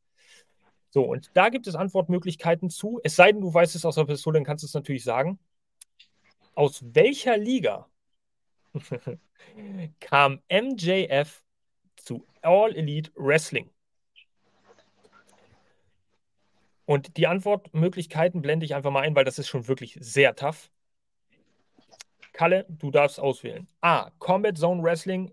So, 0.94 1.02
und 1.02 1.28
da 1.34 1.48
gibt 1.48 1.66
es 1.66 1.74
Antwortmöglichkeiten 1.74 2.70
zu. 2.70 3.00
Es 3.02 3.16
sei 3.16 3.32
denn, 3.32 3.40
du 3.40 3.52
weißt 3.52 3.74
es 3.74 3.84
aus 3.84 3.96
der 3.96 4.04
Pistole, 4.04 4.38
dann 4.38 4.44
kannst 4.44 4.62
du 4.62 4.68
es 4.68 4.74
natürlich 4.74 5.02
sagen. 5.02 5.40
Aus 6.54 6.84
welcher 6.94 7.36
Liga 7.36 7.88
kam 9.98 10.40
MJF 10.48 11.42
zu 11.96 12.24
All 12.42 12.76
Elite 12.76 13.10
Wrestling? 13.16 13.70
Und 16.84 17.16
die 17.16 17.26
Antwortmöglichkeiten 17.26 18.40
blende 18.40 18.64
ich 18.64 18.76
einfach 18.76 18.92
mal 18.92 19.00
ein, 19.00 19.16
weil 19.16 19.24
das 19.24 19.40
ist 19.40 19.48
schon 19.48 19.66
wirklich 19.66 19.98
sehr 20.00 20.36
tough. 20.36 20.70
Kalle, 22.32 22.66
du 22.68 22.92
darfst 22.92 23.18
auswählen. 23.18 23.66
A. 23.80 24.10
Combat 24.20 24.56
Zone 24.56 24.80
Wrestling, 24.80 25.32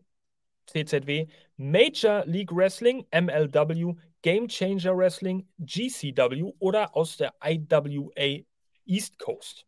CZW, 0.65 1.27
Major 1.57 2.25
League 2.25 2.51
Wrestling, 2.51 3.05
MLW, 3.11 3.95
Game 4.21 4.47
Changer 4.47 4.95
Wrestling, 4.95 5.47
GCW 5.59 6.53
oder 6.59 6.95
aus 6.95 7.17
der 7.17 7.33
IWA 7.43 8.43
East 8.85 9.17
Coast. 9.19 9.65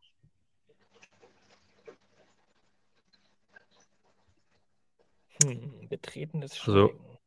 Hm, 5.44 5.88
betretenes 5.90 6.52
Also, 6.60 6.90
Schweigen. 6.90 7.18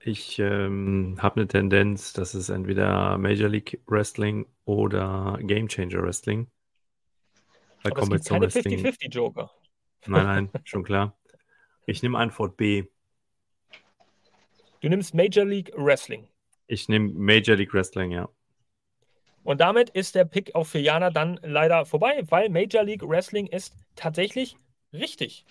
ich 0.00 0.38
ähm, 0.40 1.16
habe 1.20 1.36
eine 1.36 1.48
Tendenz, 1.48 2.12
dass 2.12 2.34
es 2.34 2.48
entweder 2.48 3.16
Major 3.18 3.48
League 3.48 3.80
Wrestling 3.86 4.46
oder 4.64 5.38
Game 5.42 5.68
Changer 5.68 6.02
Wrestling. 6.02 6.50
Bei 7.82 7.90
Aber 7.90 7.98
es 7.98 8.00
Combat 8.00 8.18
gibt 8.18 8.24
Zone 8.24 8.40
keine 8.48 8.54
Wrestling. 8.54 8.86
50-50-Joker. 8.86 9.50
Nein, 10.06 10.24
nein, 10.24 10.50
schon 10.64 10.82
klar. 10.82 11.16
Ich 11.86 12.02
nehme 12.02 12.18
Antwort 12.18 12.56
B. 12.56 12.84
Du 14.80 14.88
nimmst 14.88 15.14
Major 15.14 15.44
League 15.44 15.72
Wrestling. 15.76 16.28
Ich 16.68 16.88
nehme 16.88 17.10
Major 17.12 17.56
League 17.56 17.74
Wrestling, 17.74 18.12
ja. 18.12 18.28
Und 19.42 19.60
damit 19.60 19.88
ist 19.90 20.14
der 20.14 20.26
Pick 20.26 20.54
auch 20.54 20.66
für 20.66 20.78
Jana 20.78 21.10
dann 21.10 21.40
leider 21.42 21.86
vorbei, 21.86 22.22
weil 22.28 22.50
Major 22.50 22.84
League 22.84 23.02
Wrestling 23.02 23.46
ist 23.46 23.74
tatsächlich 23.96 24.56
richtig. 24.92 25.46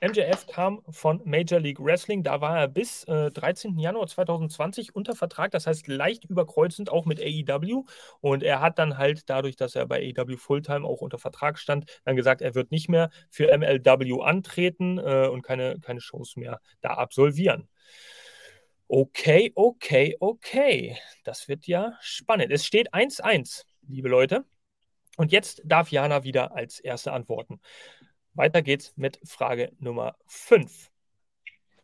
MJF 0.00 0.46
kam 0.46 0.80
von 0.88 1.20
Major 1.26 1.60
League 1.60 1.78
Wrestling, 1.78 2.22
da 2.22 2.40
war 2.40 2.58
er 2.58 2.68
bis 2.68 3.04
äh, 3.04 3.30
13. 3.30 3.78
Januar 3.78 4.06
2020 4.06 4.94
unter 4.94 5.14
Vertrag, 5.14 5.50
das 5.50 5.66
heißt 5.66 5.88
leicht 5.88 6.24
überkreuzend 6.24 6.90
auch 6.90 7.04
mit 7.04 7.20
AEW. 7.20 7.84
Und 8.20 8.42
er 8.42 8.60
hat 8.62 8.78
dann 8.78 8.96
halt 8.96 9.28
dadurch, 9.28 9.56
dass 9.56 9.74
er 9.74 9.86
bei 9.86 10.14
AEW 10.16 10.38
Fulltime 10.38 10.86
auch 10.86 11.02
unter 11.02 11.18
Vertrag 11.18 11.58
stand, 11.58 11.84
dann 12.04 12.16
gesagt, 12.16 12.40
er 12.40 12.54
wird 12.54 12.70
nicht 12.70 12.88
mehr 12.88 13.10
für 13.28 13.52
MLW 13.54 14.22
antreten 14.22 14.96
äh, 14.98 15.28
und 15.30 15.42
keine, 15.42 15.78
keine 15.80 16.00
Shows 16.00 16.36
mehr 16.36 16.60
da 16.80 16.94
absolvieren. 16.94 17.68
Okay, 18.92 19.52
okay, 19.54 20.16
okay. 20.18 20.98
Das 21.22 21.46
wird 21.46 21.68
ja 21.68 21.96
spannend. 22.00 22.50
Es 22.50 22.66
steht 22.66 22.92
1-1, 22.92 23.64
liebe 23.86 24.08
Leute. 24.08 24.44
Und 25.16 25.30
jetzt 25.30 25.62
darf 25.64 25.92
Jana 25.92 26.24
wieder 26.24 26.56
als 26.56 26.80
Erste 26.80 27.12
antworten. 27.12 27.60
Weiter 28.34 28.62
geht's 28.62 28.92
mit 28.96 29.20
Frage 29.24 29.70
Nummer 29.78 30.16
5. 30.26 30.90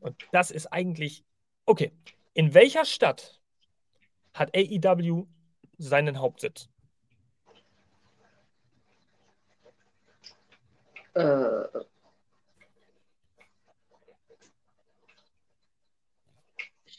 Und 0.01 0.21
das 0.33 0.51
ist 0.51 0.67
eigentlich, 0.73 1.25
okay. 1.65 1.93
In 2.35 2.55
welcher 2.55 2.85
Stadt 2.85 3.41
hat 4.35 4.57
AEW 4.57 5.29
seinen 5.79 6.19
Hauptsitz? 6.19 6.69
Äh, 11.15 11.67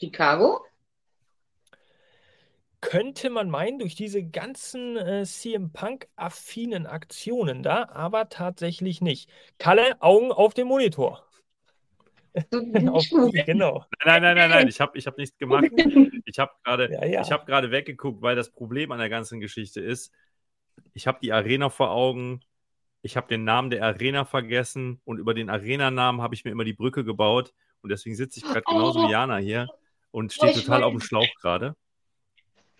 Chicago? 0.00 0.64
Könnte 2.80 3.28
man 3.28 3.50
meinen, 3.50 3.80
durch 3.80 3.96
diese 3.96 4.22
ganzen 4.22 4.96
äh, 4.96 5.24
CM 5.24 5.72
Punk-affinen 5.72 6.86
Aktionen 6.86 7.64
da, 7.64 7.88
aber 7.88 8.28
tatsächlich 8.28 9.00
nicht. 9.00 9.28
Kalle, 9.58 10.00
Augen 10.00 10.30
auf 10.30 10.54
den 10.54 10.68
Monitor. 10.68 11.24
Auf 12.92 13.04
die, 13.08 13.42
genau. 13.44 13.84
Nein, 14.04 14.22
nein, 14.22 14.36
nein, 14.36 14.50
nein, 14.50 14.68
ich 14.68 14.80
habe 14.80 14.96
ich 14.96 15.06
hab 15.08 15.18
nichts 15.18 15.36
gemacht. 15.38 15.64
Ich 16.24 16.38
habe 16.38 16.52
gerade 16.62 16.92
Ja, 16.92 17.04
ja. 17.06 17.22
Ich 17.22 17.32
habe 17.32 17.46
gerade 17.46 17.70
weggeguckt, 17.70 18.20
weil 18.20 18.36
das 18.36 18.50
Problem 18.52 18.92
an 18.92 18.98
der 18.98 19.08
ganzen 19.08 19.40
Geschichte 19.40 19.80
ist, 19.80 20.12
ich 20.92 21.06
habe 21.06 21.18
die 21.22 21.32
Arena 21.32 21.70
vor 21.70 21.90
Augen, 21.90 22.42
ich 23.00 23.16
habe 23.16 23.28
den 23.28 23.44
Namen 23.44 23.70
der 23.70 23.82
Arena 23.82 24.26
vergessen 24.26 25.00
und 25.04 25.18
über 25.18 25.32
den 25.32 25.48
Arena-Namen 25.48 26.20
habe 26.20 26.34
ich 26.34 26.44
mir 26.44 26.50
immer 26.50 26.64
die 26.64 26.74
Brücke 26.74 27.02
gebaut 27.02 27.54
und 27.80 27.90
deswegen 27.90 28.14
sitze 28.14 28.40
ich 28.40 28.44
gerade 28.44 28.62
genauso 28.62 29.02
wie 29.08 29.10
Jana 29.10 29.38
hier 29.38 29.68
und 30.10 30.32
stehe 30.32 30.52
ich 30.52 30.64
total 30.64 30.82
auf 30.82 30.92
dem 30.92 31.00
weiß. 31.00 31.06
Schlauch 31.06 31.34
gerade. 31.40 31.76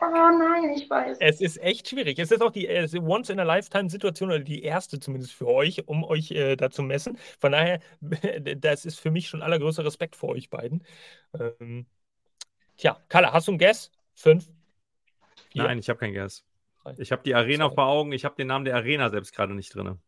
Oh 0.01 0.07
nein, 0.07 0.71
ich 0.77 0.89
weiß. 0.89 1.19
Es 1.21 1.41
ist 1.41 1.61
echt 1.61 1.89
schwierig. 1.89 2.21
Es 2.21 2.31
ist 2.31 2.41
auch 2.41 2.53
die 2.53 2.69
äh, 2.69 2.89
Once-in-a-Lifetime-Situation 3.01 4.29
oder 4.29 4.39
die 4.39 4.63
erste 4.63 5.01
zumindest 5.01 5.33
für 5.33 5.49
euch, 5.49 5.89
um 5.89 6.05
euch 6.05 6.31
äh, 6.31 6.55
da 6.55 6.71
zu 6.71 6.83
messen. 6.83 7.19
Von 7.41 7.53
daher, 7.53 7.81
das 8.01 8.85
ist 8.85 9.01
für 9.01 9.11
mich 9.11 9.29
schon 9.29 9.43
allergrößter 9.43 9.85
Respekt 9.85 10.15
vor 10.15 10.31
euch 10.31 10.51
beiden. 10.51 10.85
Ähm, 11.39 11.87
tja, 12.77 12.97
Kalle, 13.09 13.33
hast 13.33 13.49
du 13.49 13.53
einen 13.53 13.59
Guess? 13.59 13.91
Fünf? 14.15 14.49
Vier? 15.51 15.65
Nein, 15.65 15.79
ich 15.79 15.89
habe 15.89 15.99
kein 15.99 16.13
Guess. 16.13 16.45
Drei. 16.85 16.95
Ich 16.99 17.11
habe 17.11 17.23
die 17.25 17.35
Arena 17.35 17.69
Zwei. 17.69 17.75
vor 17.75 17.87
Augen, 17.87 18.13
ich 18.13 18.25
habe 18.25 18.37
den 18.37 18.47
Namen 18.47 18.65
der 18.65 18.77
Arena 18.77 19.11
selbst 19.11 19.35
gerade 19.35 19.55
nicht 19.55 19.75
drin. 19.75 19.99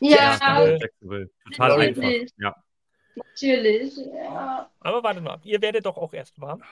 Ja. 0.00 0.76
Jacksonville. 0.80 1.30
Total 1.44 1.80
einfach. 1.80 2.02
Ja. 2.36 2.61
Natürlich. 3.16 3.96
Ja. 3.96 4.70
Aber 4.80 5.02
warte 5.02 5.20
mal, 5.20 5.40
ihr 5.44 5.60
werdet 5.62 5.86
doch 5.86 5.96
auch 5.96 6.12
erst 6.12 6.40
warm. 6.40 6.62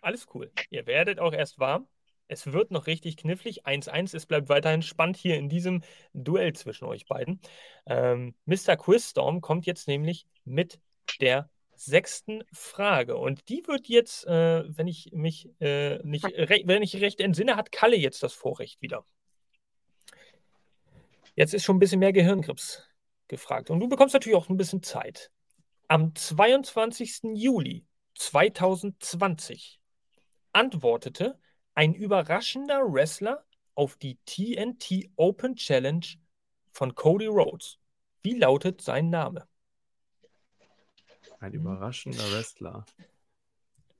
Alles 0.00 0.26
cool. 0.34 0.50
Ihr 0.70 0.86
werdet 0.86 1.18
auch 1.18 1.32
erst 1.32 1.58
warm. 1.58 1.88
Es 2.28 2.52
wird 2.52 2.70
noch 2.70 2.86
richtig 2.86 3.16
knifflig. 3.16 3.66
1-1. 3.66 4.14
Es 4.14 4.26
bleibt 4.26 4.48
weiterhin 4.48 4.82
spannend 4.82 5.16
hier 5.16 5.36
in 5.36 5.48
diesem 5.48 5.82
Duell 6.12 6.52
zwischen 6.52 6.84
euch 6.84 7.06
beiden. 7.06 7.40
Ähm, 7.86 8.34
Mr. 8.44 8.76
Quizstorm 8.76 9.40
kommt 9.40 9.66
jetzt 9.66 9.88
nämlich 9.88 10.26
mit 10.44 10.78
der 11.20 11.50
sechsten 11.74 12.44
Frage. 12.52 13.16
Und 13.16 13.48
die 13.48 13.66
wird 13.66 13.88
jetzt, 13.88 14.26
äh, 14.26 14.64
wenn 14.68 14.86
ich 14.86 15.10
mich 15.12 15.48
äh, 15.60 15.98
nicht, 16.02 16.24
wenn 16.24 16.82
ich 16.82 17.00
recht 17.00 17.20
entsinne, 17.20 17.56
hat 17.56 17.72
Kalle 17.72 17.96
jetzt 17.96 18.22
das 18.22 18.34
Vorrecht 18.34 18.82
wieder. 18.82 19.04
Jetzt 21.34 21.54
ist 21.54 21.64
schon 21.64 21.76
ein 21.76 21.78
bisschen 21.78 22.00
mehr 22.00 22.12
Gehirngrips 22.12 22.82
gefragt. 23.28 23.70
Und 23.70 23.80
du 23.80 23.88
bekommst 23.88 24.12
natürlich 24.12 24.36
auch 24.36 24.48
ein 24.48 24.56
bisschen 24.56 24.82
Zeit. 24.82 25.30
Am 25.88 26.14
22. 26.14 27.34
Juli 27.34 27.86
2020 28.14 29.80
antwortete 30.52 31.38
ein 31.74 31.94
überraschender 31.94 32.80
Wrestler 32.92 33.44
auf 33.74 33.96
die 33.96 34.18
TNT 34.26 35.08
Open 35.16 35.56
Challenge 35.56 36.04
von 36.72 36.94
Cody 36.94 37.26
Rhodes. 37.26 37.78
Wie 38.22 38.34
lautet 38.34 38.82
sein 38.82 39.08
Name? 39.08 39.48
Ein 41.40 41.52
überraschender 41.52 42.32
Wrestler. 42.32 42.84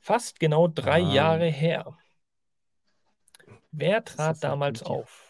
Fast 0.01 0.41
genau 0.41 0.69
drei 0.69 1.03
Ah. 1.03 1.13
Jahre 1.15 1.47
her. 1.51 1.97
Wer 3.71 4.05
trat 4.05 4.43
damals 4.43 4.83
auf? 4.83 5.28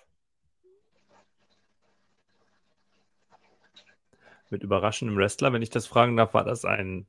Mit 4.50 4.62
überraschendem 4.62 5.16
Wrestler, 5.18 5.52
wenn 5.52 5.62
ich 5.62 5.70
das 5.70 5.86
fragen 5.86 6.16
darf, 6.16 6.32
war 6.34 6.44
das 6.44 6.64
ein, 6.64 7.06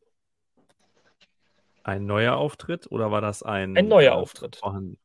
ein 1.84 2.06
neuer 2.06 2.36
Auftritt 2.36 2.92
oder 2.92 3.12
war 3.12 3.22
das 3.22 3.44
ein, 3.44 3.78
Ein 3.78 3.88
neuer 3.88 4.12
äh, 4.12 4.16
Auftritt. 4.16 4.58
vorhanden- 4.58 4.98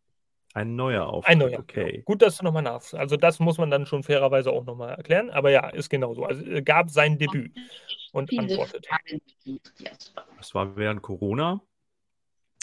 Ein 0.52 0.76
neuer 0.76 1.06
Auftritt. 1.06 1.30
Ein 1.32 1.38
neuer. 1.38 1.58
Okay. 1.60 2.02
Gut, 2.04 2.22
dass 2.22 2.38
du 2.38 2.44
nochmal 2.44 2.62
nach. 2.62 2.82
Also, 2.94 3.16
das 3.16 3.38
muss 3.40 3.58
man 3.58 3.70
dann 3.70 3.86
schon 3.86 4.02
fairerweise 4.02 4.50
auch 4.52 4.64
nochmal 4.64 4.94
erklären. 4.94 5.30
Aber 5.30 5.50
ja, 5.50 5.68
ist 5.68 5.88
genauso. 5.90 6.24
Also, 6.24 6.44
er 6.44 6.62
gab 6.62 6.90
sein 6.90 7.18
Debüt 7.18 7.52
und 8.12 8.36
antwortet. 8.38 8.86
Das 10.36 10.54
war 10.54 10.76
während 10.76 11.02
Corona. 11.02 11.60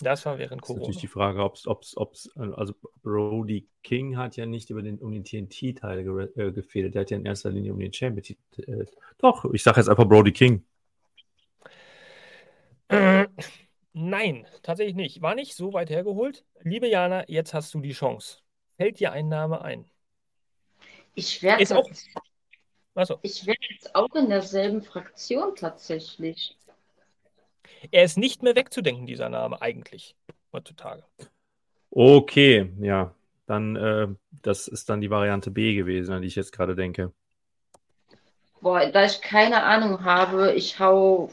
Das 0.04 0.26
war 0.26 0.38
während 0.38 0.62
Das 0.62 0.66
ist 0.66 0.68
Corona. 0.68 0.82
natürlich 0.82 1.02
die 1.02 1.08
Frage, 1.08 1.44
ob 1.44 1.56
es, 1.56 1.96
also 2.36 2.74
Brody 3.04 3.68
King 3.84 4.18
hat 4.18 4.36
ja 4.38 4.46
nicht 4.46 4.70
über 4.70 4.82
den, 4.82 4.98
um 5.00 5.12
den 5.12 5.24
TNT-Teil 5.24 6.00
gere- 6.08 6.36
äh, 6.38 6.52
gefehlt. 6.52 6.96
Der 6.96 7.02
hat 7.02 7.12
ja 7.12 7.18
in 7.18 7.26
erster 7.26 7.50
Linie 7.52 7.74
um 7.74 7.80
den 7.80 7.94
Champion. 7.94 8.38
Äh, 8.58 8.86
doch, 9.18 9.46
ich 9.54 9.64
sage 9.64 9.80
jetzt 9.80 9.90
einfach 9.90 10.08
Brody 10.08 10.32
King. 10.32 10.66
Äh, 12.88 13.28
nein, 13.94 14.46
tatsächlich 14.64 14.96
nicht. 14.96 15.22
War 15.22 15.36
nicht 15.36 15.56
so 15.56 15.74
weit 15.74 15.90
hergeholt. 15.90 16.44
Liebe 16.62 16.88
Jana, 16.88 17.24
jetzt 17.30 17.54
hast 17.54 17.74
du 17.74 17.80
die 17.80 17.94
Chance. 17.94 18.40
Fällt 18.78 19.00
dir 19.00 19.12
ein 19.12 19.30
Name 19.30 19.62
ein? 19.62 19.86
Ich 21.14 21.42
wäre 21.44 21.62
Ist 21.62 21.74
auch- 21.74 21.90
Achso. 22.94 23.20
ich 23.22 23.46
wär 23.46 23.56
jetzt 23.70 23.96
auch 23.96 24.14
in 24.16 24.28
derselben 24.30 24.82
Fraktion 24.82 25.56
tatsächlich. 25.56 26.58
Er 27.92 28.04
ist 28.04 28.18
nicht 28.18 28.44
mehr 28.44 28.56
wegzudenken, 28.56 29.06
dieser 29.06 29.30
Name, 29.30 29.62
eigentlich, 29.62 30.16
heutzutage. 30.52 31.04
Okay, 31.90 32.72
ja. 32.80 33.14
Dann, 33.46 33.76
äh, 33.76 34.08
das 34.44 34.68
ist 34.68 34.90
dann 34.90 35.02
die 35.02 35.10
Variante 35.10 35.52
B 35.52 35.76
gewesen, 35.76 36.14
an 36.14 36.22
die 36.22 36.28
ich 36.30 36.36
jetzt 36.36 36.54
gerade 36.54 36.76
denke. 36.76 37.12
Boah, 38.62 38.86
da 38.86 39.06
ich 39.06 39.22
keine 39.22 39.64
Ahnung 39.64 40.04
habe, 40.04 40.54
ich 40.54 40.80
hau. 40.80 41.32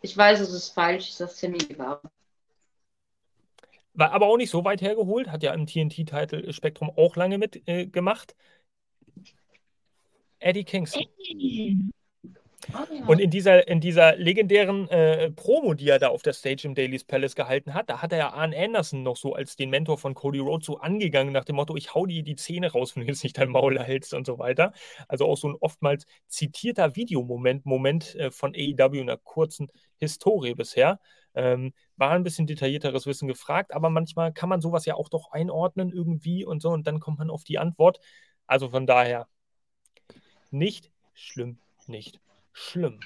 Ich 0.00 0.16
weiß, 0.16 0.40
es 0.40 0.52
ist 0.52 0.70
falsch, 0.70 1.10
sag 1.10 1.30
Sammy 1.30 1.58
Guevara. 1.58 2.00
War 3.94 4.12
aber 4.12 4.26
auch 4.26 4.36
nicht 4.36 4.50
so 4.50 4.64
weit 4.64 4.80
hergeholt, 4.80 5.28
hat 5.28 5.42
ja 5.42 5.52
im 5.52 5.66
TNT-Title-Spektrum 5.66 6.90
auch 6.96 7.16
lange 7.16 7.36
mitgemacht. 7.36 8.36
Äh, 10.38 10.50
Eddie 10.50 10.64
Kingston. 10.64 11.08
Ja. 12.72 12.86
Und 13.06 13.20
in 13.20 13.30
dieser, 13.30 13.68
in 13.68 13.80
dieser 13.80 14.16
legendären 14.16 14.88
äh, 14.88 15.30
Promo, 15.30 15.74
die 15.74 15.88
er 15.88 15.98
da 15.98 16.08
auf 16.08 16.22
der 16.22 16.32
Stage 16.32 16.66
im 16.66 16.74
Daily's 16.74 17.04
Palace 17.04 17.34
gehalten 17.34 17.72
hat, 17.72 17.88
da 17.88 18.02
hat 18.02 18.12
er 18.12 18.18
ja 18.18 18.32
Arn 18.32 18.52
Anderson 18.52 19.02
noch 19.02 19.16
so 19.16 19.34
als 19.34 19.56
den 19.56 19.70
Mentor 19.70 19.96
von 19.96 20.14
Cody 20.14 20.40
Rhodes 20.40 20.66
so 20.66 20.78
angegangen, 20.78 21.32
nach 21.32 21.44
dem 21.44 21.56
Motto, 21.56 21.76
ich 21.76 21.94
hau 21.94 22.04
dir 22.06 22.22
die 22.22 22.36
Zähne 22.36 22.72
raus, 22.72 22.96
wenn 22.96 23.02
du 23.02 23.08
jetzt 23.08 23.22
nicht 23.22 23.38
dein 23.38 23.48
Maul 23.48 23.78
hältst 23.78 24.12
und 24.12 24.26
so 24.26 24.38
weiter. 24.38 24.72
Also 25.06 25.26
auch 25.26 25.36
so 25.36 25.48
ein 25.48 25.56
oftmals 25.60 26.04
zitierter 26.26 26.96
Videomoment, 26.96 27.64
Moment 27.64 28.14
äh, 28.16 28.30
von 28.30 28.54
AEW 28.54 29.00
in 29.00 29.08
einer 29.08 29.18
kurzen 29.18 29.68
Historie 29.96 30.54
bisher. 30.54 31.00
Ähm, 31.34 31.72
war 31.96 32.10
ein 32.10 32.24
bisschen 32.24 32.46
detaillierteres 32.46 33.06
Wissen 33.06 33.28
gefragt, 33.28 33.72
aber 33.72 33.90
manchmal 33.90 34.32
kann 34.32 34.48
man 34.48 34.60
sowas 34.60 34.84
ja 34.84 34.94
auch 34.94 35.08
doch 35.08 35.30
einordnen 35.30 35.92
irgendwie 35.92 36.44
und 36.44 36.60
so 36.60 36.70
und 36.70 36.86
dann 36.86 37.00
kommt 37.00 37.18
man 37.18 37.30
auf 37.30 37.44
die 37.44 37.58
Antwort. 37.58 38.00
Also 38.46 38.70
von 38.70 38.86
daher 38.86 39.28
nicht 40.50 40.90
schlimm, 41.14 41.58
nicht 41.86 42.20
schlimm. 42.58 43.00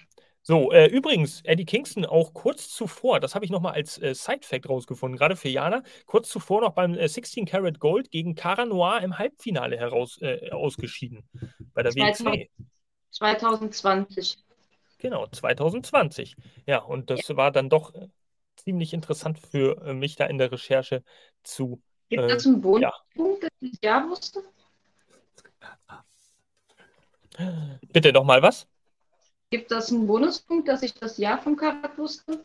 So, 0.45 0.73
äh, 0.73 0.87
übrigens, 0.87 1.41
Eddie 1.45 1.65
Kingston 1.65 2.05
auch 2.05 2.35
kurz 2.35 2.69
zuvor, 2.69 3.21
das 3.21 3.37
habe 3.37 3.45
ich 3.45 3.51
nochmal 3.53 3.75
als 3.75 3.97
äh, 4.03 4.13
Side-Fact 4.13 4.69
rausgefunden, 4.69 5.17
gerade 5.17 5.37
für 5.37 5.49
Jana, 5.49 5.85
kurz 6.07 6.31
zuvor 6.31 6.63
noch 6.63 6.73
beim 6.73 6.95
äh, 6.95 7.07
16 7.07 7.47
Karat 7.47 7.79
Gold 7.79 8.11
gegen 8.11 8.35
Cara 8.35 8.65
Noir 8.65 9.03
im 9.03 9.19
Halbfinale 9.19 9.77
heraus 9.77 10.19
äh, 10.21 10.51
ausgeschieden 10.51 11.23
bei 11.75 11.85
der 11.85 11.95
WXW. 11.95 12.49
2020. 13.11 14.39
Genau, 14.99 15.29
2020. 15.29 16.35
Ja, 16.67 16.79
und 16.79 17.11
das 17.11 17.29
ja. 17.29 17.37
war 17.37 17.53
dann 17.53 17.69
doch 17.69 17.95
äh, 17.95 18.09
ziemlich 18.57 18.95
interessant 18.95 19.39
für 19.39 19.81
äh, 19.87 19.95
mich 19.95 20.17
da 20.17 20.27
in 20.27 20.39
der 20.39 20.51
Recherche 20.51 21.05
zu. 21.45 21.81
Gibt 22.09 22.25
es 22.25 22.47
einen 22.47 22.61
Bonuspunkt, 22.61 23.45
dass 23.45 23.51
ich 23.61 23.71
das 23.73 23.81
Jahr 23.83 24.09
wusste? 24.09 24.43
Bitte 27.93 28.13
nochmal 28.13 28.43
was? 28.43 28.67
Gibt 29.53 29.71
das 29.71 29.93
einen 29.93 30.07
Bonuspunkt, 30.07 30.67
dass 30.67 30.83
ich 30.83 30.95
das 30.95 31.19
Jahr 31.19 31.37
vom 31.37 31.57
Karat 31.57 31.99
wusste? 31.99 32.43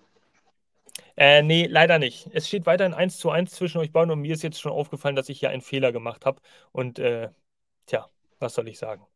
Äh, 1.15 1.41
nee, 1.41 1.65
leider 1.65 1.99
nicht. 1.99 2.27
Es 2.33 2.49
steht 2.49 2.65
weiterhin 2.65 2.93
1 2.93 3.17
zu 3.17 3.29
1 3.29 3.49
zwischen 3.51 3.77
euch 3.77 3.93
beiden 3.93 4.11
und 4.11 4.19
mir 4.19 4.33
ist 4.33 4.43
jetzt 4.43 4.59
schon 4.59 4.73
aufgefallen, 4.73 5.15
dass 5.15 5.29
ich 5.29 5.39
hier 5.39 5.49
einen 5.49 5.61
Fehler 5.61 5.93
gemacht 5.93 6.25
habe. 6.25 6.41
Und 6.73 6.99
äh, 6.99 7.29
tja, 7.85 8.09
was 8.39 8.55
soll 8.55 8.67
ich 8.67 8.77
sagen? 8.77 9.07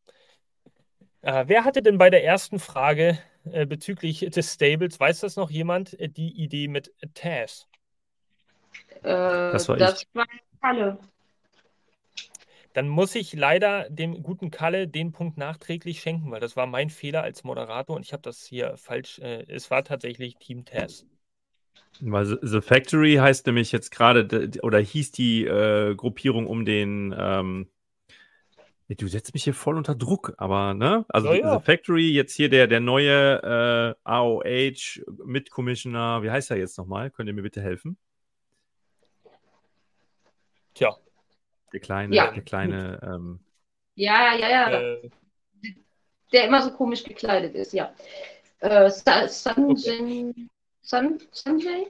Äh, 1.22 1.44
wer 1.48 1.66
hatte 1.66 1.82
denn 1.82 1.98
bei 1.98 2.10
der 2.10 2.24
ersten 2.24 2.60
Frage 2.60 3.20
äh, 3.52 3.66
bezüglich 3.66 4.20
des 4.22 4.54
Stables, 4.54 4.98
weiß 4.98 5.20
das 5.20 5.36
noch 5.36 5.52
jemand, 5.52 6.00
äh, 6.00 6.08
die 6.08 6.32
Idee 6.42 6.70
mit 6.70 6.94
Taz? 7.14 7.68
das 9.02 9.68
war, 9.68 9.76
das 9.76 10.06
war 10.14 10.26
Kalle. 10.62 10.98
Dann 12.74 12.88
muss 12.88 13.16
ich 13.16 13.34
leider 13.34 13.90
dem 13.90 14.24
guten 14.24 14.50
Kalle 14.50 14.88
den 14.88 15.12
Punkt 15.12 15.38
nachträglich 15.38 16.01
schenken, 16.01 16.32
weil 16.32 16.40
das 16.40 16.56
war 16.56 16.68
mein 16.68 16.90
Fehler 16.90 17.24
als 17.24 17.44
Moderator 17.44 17.96
und 17.96 18.06
ich 18.06 18.13
habe 18.13 18.24
das 18.24 18.46
hier 18.46 18.78
falsch. 18.78 19.20
Äh, 19.20 19.46
es 19.48 19.70
war 19.70 19.84
tatsächlich 19.84 20.38
Team 20.38 20.63
Taz. 20.66 21.06
Weil 22.00 22.40
The 22.42 22.62
Factory 22.62 23.16
heißt 23.16 23.46
nämlich 23.46 23.72
jetzt 23.72 23.92
gerade, 23.92 24.50
oder 24.63 24.80
hieß 24.80 25.12
die 25.12 25.46
äh, 25.46 25.96
Gruppierung 25.96 26.48
um 26.48 26.66
den. 26.66 27.14
Ähm, 27.18 27.68
du 28.88 29.07
setzt 29.07 29.34
mich 29.34 29.44
hier 29.44 29.53
voll 29.53 29.77
unter 29.77 29.96
Druck, 29.96 30.34
aber 30.38 30.74
ne? 30.74 31.05
Also 31.10 31.29
Ja, 31.29 31.36
ja. 31.36 31.60
The 31.60 31.66
Factory, 31.66 32.12
jetzt 32.12 32.36
hier 32.36 32.50
der, 32.50 32.68
der 32.68 32.79
neue 32.79 33.96
äh, 34.03 34.10
AOH 34.10 35.01
mit 35.25 35.51
Commissioner, 35.51 36.24
wie 36.24 36.31
heißt 36.31 36.51
er 36.51 36.57
jetzt 36.57 36.77
nochmal? 36.77 37.12
Könnt 37.12 37.27
ihr 37.27 37.34
mir 37.34 37.44
bitte 37.44 37.62
helfen? 37.62 37.98
Tja, 40.74 40.98
Der 41.74 41.79
kleine, 41.79 42.16
Ja. 42.16 42.31
der 42.31 42.44
kleine, 42.44 43.00
ähm, 43.03 43.40
Ja, 43.96 44.36
ja, 44.36 44.50
ja. 44.50 44.81
äh, 44.81 45.10
Der 46.31 46.46
immer 46.46 46.62
so 46.62 46.72
komisch 46.72 47.03
gekleidet 47.03 47.55
ist, 47.55 47.74
ja. 47.74 47.94
Äh, 48.60 48.90
Sa- 48.90 49.27
Sanjay. 49.27 50.34
San, 50.81 51.20
Sanjay? 51.31 51.88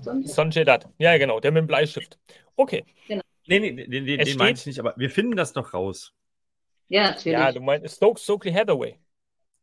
Sanjay? 0.00 0.64
Dutt. 0.64 0.88
Ja, 0.98 1.18
genau, 1.18 1.40
der 1.40 1.52
mit 1.52 1.60
dem 1.62 1.66
Bleistift. 1.66 2.18
Okay. 2.56 2.84
nee, 3.08 3.18
nee, 3.46 3.72
den, 3.72 3.90
den, 3.90 4.06
den 4.06 4.26
steht- 4.26 4.58
ich 4.58 4.66
nicht, 4.66 4.78
aber 4.80 4.94
wir 4.96 5.10
finden 5.10 5.36
das 5.36 5.52
doch 5.52 5.74
raus. 5.74 6.14
Ja, 6.88 7.10
natürlich. 7.10 7.38
Ja, 7.38 7.52
du 7.52 7.60
meinst 7.60 7.96
Stokes, 7.96 8.22
Stokely 8.24 8.52
Hathaway. 8.52 8.98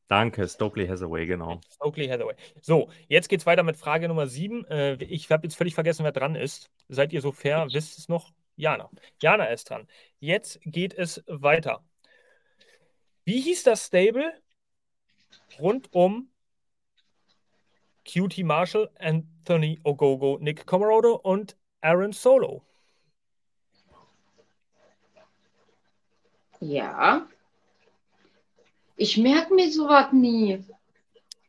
Danke, 0.08 0.48
Stokely 0.48 0.88
Hathaway, 0.88 1.26
genau. 1.26 1.60
Stokely 1.70 2.08
Hathaway. 2.08 2.36
So, 2.62 2.90
jetzt 3.10 3.28
geht's 3.28 3.46
weiter 3.46 3.64
mit 3.64 3.76
Frage 3.76 4.08
Nummer 4.08 4.28
7. 4.28 4.66
Äh, 4.66 4.94
ich 5.04 5.30
habe 5.32 5.46
jetzt 5.46 5.56
völlig 5.56 5.76
vergessen, 5.76 6.06
wer 6.06 6.14
dran 6.14 6.36
ist. 6.36 6.70
Seid 6.88 7.12
ihr 7.12 7.22
so 7.22 7.34
fair? 7.34 7.68
Wisst 7.72 7.98
es 7.98 8.08
noch? 8.08 8.32
Jana. 8.56 8.90
Jana 9.22 9.46
ist 9.46 9.70
dran. 9.70 9.88
Jetzt 10.20 10.60
geht 10.64 10.94
es 10.94 11.24
weiter. 11.28 11.84
Wie 13.26 13.42
hieß 13.42 13.64
das 13.64 13.86
Stable 13.86 14.32
rund 15.60 15.94
um 15.94 16.30
QT 18.06 18.38
Marshall, 18.44 18.90
Anthony 18.98 19.80
Ogogo, 19.84 20.38
Nick 20.40 20.66
Comorodo 20.66 21.16
und 21.16 21.58
Aaron 21.82 22.14
Solo? 22.14 22.64
Ja. 26.62 27.28
Ich 28.98 29.18
merke 29.18 29.54
mir 29.54 29.72
sowas 29.72 30.12
nie. 30.12 30.64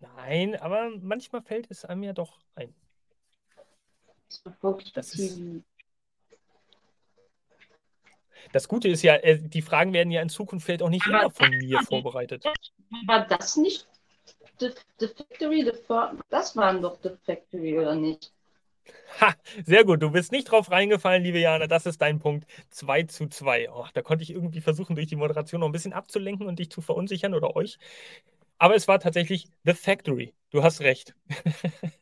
Nein, 0.01 0.55
aber 0.57 0.91
manchmal 1.01 1.43
fällt 1.43 1.71
es 1.71 1.85
einem 1.85 2.03
ja 2.03 2.13
doch 2.13 2.39
ein. 2.55 2.75
Das 4.95 5.15
ist-. 5.15 5.41
Das 8.53 8.69
Gute 8.69 8.89
ist 8.89 9.03
ja, 9.03 9.17
äh, 9.17 9.39
die 9.39 9.63
Fragen 9.63 9.93
werden 9.93 10.11
ja 10.11 10.23
in 10.23 10.29
Zukunft 10.29 10.67
vielleicht 10.67 10.83
auch 10.83 10.91
nicht 10.91 11.07
Aber 11.07 11.21
immer 11.21 11.31
von 11.31 11.51
mir 11.51 11.81
vorbereitet. 11.81 12.45
War 13.07 13.27
das 13.27 13.57
nicht 13.57 13.89
The, 14.59 14.71
the 14.99 15.09
Factory? 15.09 15.65
The 15.65 15.73
das 16.29 16.57
waren 16.57 16.83
doch 16.83 16.99
The 17.03 17.11
Factory, 17.25 17.79
oder 17.79 17.95
nicht? 17.95 18.33
Ha, 19.21 19.35
sehr 19.65 19.85
gut. 19.85 20.03
Du 20.03 20.11
bist 20.11 20.33
nicht 20.33 20.51
drauf 20.51 20.71
reingefallen, 20.71 21.23
liebe 21.23 21.39
Jana. 21.39 21.67
Das 21.67 21.87
ist 21.87 22.01
dein 22.01 22.19
Punkt. 22.19 22.47
2 22.71 23.03
zu 23.05 23.27
2. 23.29 23.71
Oh, 23.71 23.87
da 23.95 24.03
konnte 24.03 24.23
ich 24.23 24.31
irgendwie 24.31 24.61
versuchen, 24.61 24.97
durch 24.97 25.07
die 25.09 25.17
Moderation 25.17 25.61
noch 25.61 25.69
ein 25.69 25.73
bisschen 25.73 25.93
abzulenken 25.93 26.47
und 26.47 26.59
dich 26.59 26.71
zu 26.71 26.81
verunsichern 26.81 27.35
oder 27.35 27.57
euch. 27.57 27.79
Aber 28.59 28.75
es 28.75 28.89
war 28.89 29.01
tatsächlich 29.01 29.49
The 29.65 29.75
Factory. 29.75 30.35
Du 30.51 30.63
hast 30.63 30.81
recht. 30.81 31.15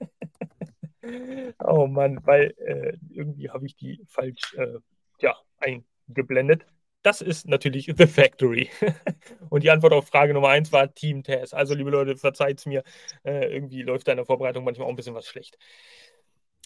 oh 1.64 1.86
Mann, 1.86 2.20
weil 2.24 2.54
äh, 2.58 2.96
irgendwie 3.10 3.50
habe 3.50 3.66
ich 3.66 3.76
die 3.76 4.02
falsch 4.08 4.54
äh, 4.56 4.78
ja, 5.20 5.36
eingeblendet. 5.58 6.66
Das 7.02 7.20
ist 7.20 7.46
natürlich 7.46 7.92
The 7.96 8.06
Factory. 8.06 8.68
Und 9.48 9.62
die 9.62 9.70
Antwort 9.70 9.92
auf 9.92 10.08
Frage 10.08 10.34
Nummer 10.34 10.48
1 10.48 10.72
war 10.72 10.92
Team 10.92 11.22
Taz. 11.22 11.54
Also, 11.54 11.74
liebe 11.74 11.90
Leute, 11.90 12.16
verzeiht's 12.16 12.66
mir. 12.66 12.82
Äh, 13.22 13.54
irgendwie 13.54 13.82
läuft 13.82 14.08
da 14.08 14.12
in 14.12 14.16
der 14.16 14.26
Vorbereitung 14.26 14.64
manchmal 14.64 14.86
auch 14.86 14.90
ein 14.90 14.96
bisschen 14.96 15.14
was 15.14 15.26
schlecht. 15.26 15.56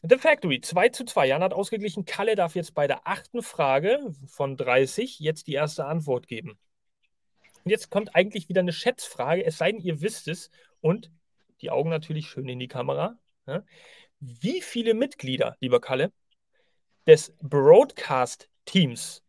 The 0.03 0.17
Factory 0.17 0.63
2 0.63 0.89
zu 0.91 1.05
2. 1.05 1.27
Jan 1.27 1.43
hat 1.43 1.53
ausgeglichen. 1.53 2.07
Kalle 2.07 2.35
darf 2.35 2.55
jetzt 2.55 2.75
bei 2.75 2.87
der 2.87 3.07
achten 3.07 3.43
Frage 3.43 4.15
von 4.27 4.57
30 4.57 5.21
jetzt 5.21 5.47
die 5.47 5.53
erste 5.53 5.85
Antwort 5.85 6.27
geben. 6.27 6.59
Und 7.65 7.71
jetzt 7.71 7.91
kommt 7.91 8.15
eigentlich 8.15 8.49
wieder 8.49 8.61
eine 8.61 8.73
Schätzfrage, 8.73 9.45
es 9.45 9.59
sei 9.59 9.73
denn, 9.73 9.81
ihr 9.83 10.01
wisst 10.01 10.29
es. 10.29 10.51
Und 10.81 11.11
die 11.61 11.71
Augen 11.71 11.91
natürlich 11.91 12.29
schön 12.29 12.49
in 12.49 12.59
die 12.59 12.69
Kamera. 12.69 13.19
Ja. 13.47 13.63
Wie 14.21 14.63
viele 14.63 14.95
Mitglieder, 14.95 15.57
lieber 15.61 15.81
Kalle, 15.83 16.13
des 17.07 17.35
Broadcast-Teams, 17.43 19.23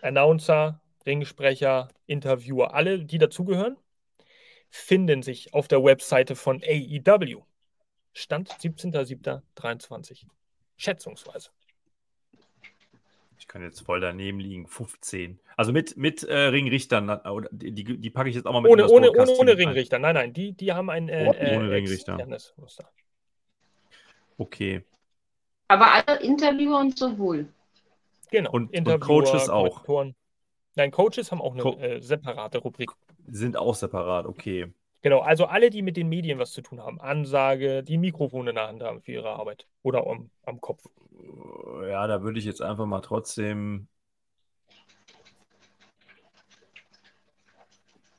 Announcer, 0.00 0.80
Ringsprecher, 1.04 1.88
Interviewer, 2.06 2.74
alle, 2.74 3.04
die 3.04 3.18
dazugehören, 3.18 3.76
finden 4.70 5.22
sich 5.22 5.52
auf 5.52 5.68
der 5.68 5.84
Webseite 5.84 6.34
von 6.34 6.62
AEW? 6.62 7.42
Stand 8.12 8.50
17.07.23. 8.50 10.26
Schätzungsweise. 10.76 11.50
Ich 13.38 13.48
kann 13.48 13.62
jetzt 13.62 13.80
voll 13.80 14.00
daneben 14.00 14.38
liegen, 14.38 14.68
15. 14.68 15.40
Also 15.56 15.72
mit, 15.72 15.96
mit 15.96 16.22
äh, 16.22 16.36
Ringrichtern, 16.36 17.20
die, 17.50 17.72
die, 17.72 17.98
die 17.98 18.10
packe 18.10 18.28
ich 18.28 18.36
jetzt 18.36 18.46
auch 18.46 18.52
mal 18.52 18.60
mit 18.60 18.70
Ohne, 18.70 18.82
in 18.82 18.86
das 18.88 18.92
ohne, 18.92 19.10
ohne, 19.10 19.32
ohne. 19.32 19.58
Ringrichter. 19.58 19.98
Nein, 19.98 20.14
nein, 20.14 20.32
die, 20.32 20.52
die 20.52 20.72
haben 20.72 20.90
ein 20.90 21.08
äh, 21.08 21.26
Ohne 21.28 21.38
äh, 21.38 21.56
Ringrichter. 21.74 22.16
Okay. 24.38 24.84
Aber 25.68 25.92
alle 25.92 26.20
Interviewer 26.22 26.78
und 26.80 26.96
so 26.98 27.18
wohl. 27.18 27.48
Genau. 28.30 28.50
Und- 28.52 28.68
und 28.68 28.74
Interviewer, 28.74 29.00
Coaches 29.06 29.48
auch. 29.48 29.84
Nein, 30.74 30.90
Coaches 30.90 31.30
haben 31.32 31.42
auch 31.42 31.52
eine 31.52 31.62
Co- 31.62 31.78
äh, 31.78 32.00
separate 32.00 32.58
Rubrik. 32.58 32.90
Sind 33.26 33.56
auch 33.56 33.74
separat, 33.74 34.26
okay. 34.26 34.72
Genau, 35.02 35.18
also 35.18 35.46
alle, 35.46 35.70
die 35.70 35.82
mit 35.82 35.96
den 35.96 36.08
Medien 36.08 36.38
was 36.38 36.52
zu 36.52 36.62
tun 36.62 36.80
haben, 36.80 37.00
Ansage, 37.00 37.82
die 37.82 37.98
Mikrofone 37.98 38.50
in 38.50 38.56
der 38.56 38.68
Hand 38.68 38.82
haben 38.82 39.02
für 39.02 39.12
ihre 39.12 39.30
Arbeit 39.30 39.66
oder 39.82 40.06
am, 40.06 40.30
am 40.44 40.60
Kopf. 40.60 40.84
Ja, 41.88 42.06
da 42.06 42.22
würde 42.22 42.38
ich 42.38 42.44
jetzt 42.44 42.62
einfach 42.62 42.86
mal 42.86 43.00
trotzdem. 43.00 43.88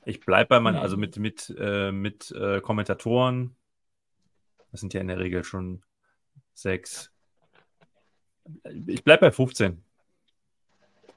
Ich 0.06 0.20
bleibe 0.20 0.50
bei 0.50 0.60
meinen, 0.60 0.76
also 0.76 0.98
mit, 0.98 1.18
mit, 1.18 1.56
äh, 1.58 1.94
mit 1.94 2.32
äh, 2.32 2.60
Kommentatoren. 2.60 3.56
Das 4.72 4.82
sind 4.82 4.94
ja 4.94 5.00
in 5.00 5.08
der 5.08 5.20
Regel 5.20 5.46
schon 5.46 5.82
sechs. 6.54 7.14
Ich 8.88 9.06
bleibe 9.06 9.28
bei 9.28 9.32
15. 9.32 9.82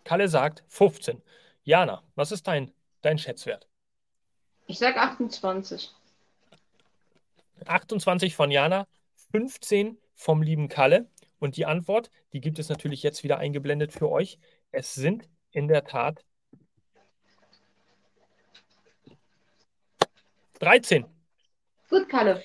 Kalle 0.04 0.28
sagt 0.28 0.62
15. 0.68 1.20
Jana, 1.64 2.04
was 2.14 2.30
ist 2.30 2.46
dein, 2.46 2.72
dein 3.02 3.18
Schätzwert? 3.18 3.66
Ich 4.66 4.78
sag 4.78 4.96
28. 4.96 5.92
28 7.64 8.34
von 8.34 8.50
Jana, 8.50 8.86
15 9.30 9.98
vom 10.14 10.42
lieben 10.42 10.68
Kalle. 10.68 11.08
Und 11.38 11.56
die 11.56 11.66
Antwort, 11.66 12.10
die 12.32 12.40
gibt 12.40 12.58
es 12.58 12.68
natürlich 12.68 13.02
jetzt 13.02 13.22
wieder 13.22 13.38
eingeblendet 13.38 13.92
für 13.92 14.10
euch. 14.10 14.38
Es 14.72 14.94
sind 14.94 15.28
in 15.52 15.68
der 15.68 15.84
Tat 15.84 16.24
13. 20.58 21.04
Gut, 21.90 22.08
Kalle. 22.08 22.42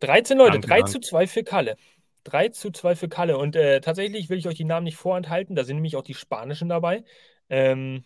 13 0.00 0.38
Leute, 0.38 0.52
Danke, 0.52 0.68
3 0.68 0.76
danke. 0.76 0.92
zu 0.92 1.00
2 1.00 1.26
für 1.26 1.44
Kalle. 1.44 1.76
3 2.24 2.50
zu 2.50 2.70
2 2.70 2.94
für 2.94 3.08
Kalle. 3.08 3.38
Und 3.38 3.56
äh, 3.56 3.80
tatsächlich 3.80 4.28
will 4.28 4.38
ich 4.38 4.46
euch 4.46 4.56
die 4.56 4.64
Namen 4.64 4.84
nicht 4.84 4.96
vorenthalten. 4.96 5.56
Da 5.56 5.64
sind 5.64 5.76
nämlich 5.76 5.96
auch 5.96 6.02
die 6.02 6.14
Spanischen 6.14 6.68
dabei, 6.68 7.04
ähm, 7.48 8.04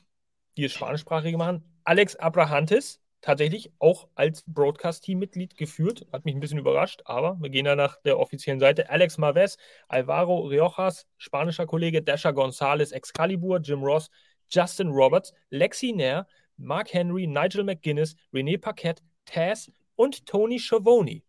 die 0.56 0.64
es 0.64 0.72
spanischsprachige 0.72 1.36
machen. 1.36 1.64
Alex 1.84 2.16
Abrahantes, 2.16 3.01
tatsächlich 3.22 3.72
auch 3.78 4.08
als 4.14 4.44
Broadcast-Team-Mitglied 4.46 5.56
geführt. 5.56 6.06
Hat 6.12 6.24
mich 6.26 6.34
ein 6.34 6.40
bisschen 6.40 6.58
überrascht, 6.58 7.00
aber 7.06 7.38
wir 7.40 7.48
gehen 7.48 7.64
da 7.64 7.74
nach 7.74 7.96
der 8.02 8.18
offiziellen 8.18 8.60
Seite. 8.60 8.90
Alex 8.90 9.16
Marves, 9.16 9.56
Alvaro 9.88 10.40
Riojas, 10.40 11.06
spanischer 11.16 11.66
Kollege, 11.66 12.02
Dasha 12.02 12.32
Gonzalez, 12.32 12.92
Excalibur, 12.92 13.60
Jim 13.60 13.82
Ross, 13.82 14.10
Justin 14.50 14.88
Roberts, 14.88 15.32
Lexi 15.50 15.92
Nair, 15.92 16.26
Mark 16.58 16.92
Henry, 16.92 17.26
Nigel 17.26 17.64
McGuinness, 17.64 18.16
René 18.34 18.60
Paquette, 18.60 19.02
Taz 19.24 19.70
und 19.96 20.26
Tony 20.26 20.58
Schiavone. 20.58 21.22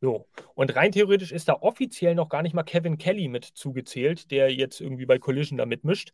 So, 0.00 0.28
und 0.54 0.76
rein 0.76 0.92
theoretisch 0.92 1.32
ist 1.32 1.48
da 1.48 1.54
offiziell 1.54 2.14
noch 2.14 2.28
gar 2.28 2.42
nicht 2.42 2.54
mal 2.54 2.62
Kevin 2.62 2.98
Kelly 2.98 3.26
mit 3.26 3.44
zugezählt, 3.44 4.30
der 4.30 4.54
jetzt 4.54 4.80
irgendwie 4.80 5.06
bei 5.06 5.18
Collision 5.18 5.58
da 5.58 5.66
mitmischt. 5.66 6.12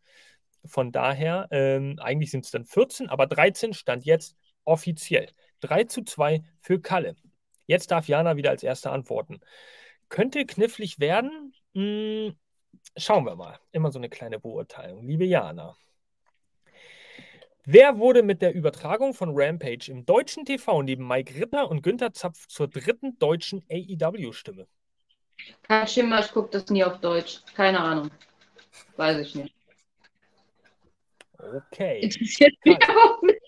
Von 0.64 0.90
daher, 0.90 1.48
ähm, 1.50 1.98
eigentlich 2.00 2.30
sind 2.30 2.46
es 2.46 2.50
dann 2.50 2.64
14, 2.64 3.10
aber 3.10 3.26
13 3.26 3.74
stand 3.74 4.06
jetzt 4.06 4.36
offiziell. 4.64 5.29
3 5.61 5.85
zu 5.85 6.03
2 6.03 6.42
für 6.61 6.81
Kalle. 6.81 7.16
Jetzt 7.66 7.90
darf 7.90 8.09
Jana 8.09 8.37
wieder 8.37 8.50
als 8.50 8.62
Erste 8.62 8.90
antworten. 8.90 9.40
Könnte 10.09 10.44
knifflig 10.44 11.00
werden? 11.00 11.55
Hm, 11.74 12.37
schauen 12.96 13.24
wir 13.24 13.37
mal. 13.37 13.59
Immer 13.72 13.90
so 13.90 13.98
eine 13.98 14.09
kleine 14.09 14.38
Beurteilung. 14.38 15.07
Liebe 15.07 15.24
Jana. 15.24 15.77
Wer 17.66 17.98
wurde 17.98 18.22
mit 18.22 18.42
der 18.42 18.55
Übertragung 18.55 19.14
von 19.14 19.31
Rampage 19.33 19.90
im 19.90 20.05
deutschen 20.05 20.44
TV 20.44 20.83
neben 20.83 21.09
Mike 21.09 21.35
Ritter 21.35 21.70
und 21.70 21.83
Günther 21.83 22.12
Zapf 22.12 22.46
zur 22.46 22.68
dritten 22.68 23.18
deutschen 23.18 23.64
AEW-Stimme? 23.70 24.66
Kein 25.62 25.88
Schimmer, 25.88 26.20
ich 26.20 26.31
gucke 26.31 26.50
das 26.50 26.66
nie 26.68 26.85
auf 26.85 27.00
Deutsch. 27.00 27.40
Keine 27.55 27.81
Ahnung. 27.81 28.11
Weiß 28.96 29.18
ich 29.18 29.35
nicht. 29.35 29.55
Okay. 31.38 32.00
Interessiert 32.00 32.55
mich 32.64 32.79
auch 32.88 33.22
nicht. 33.22 33.43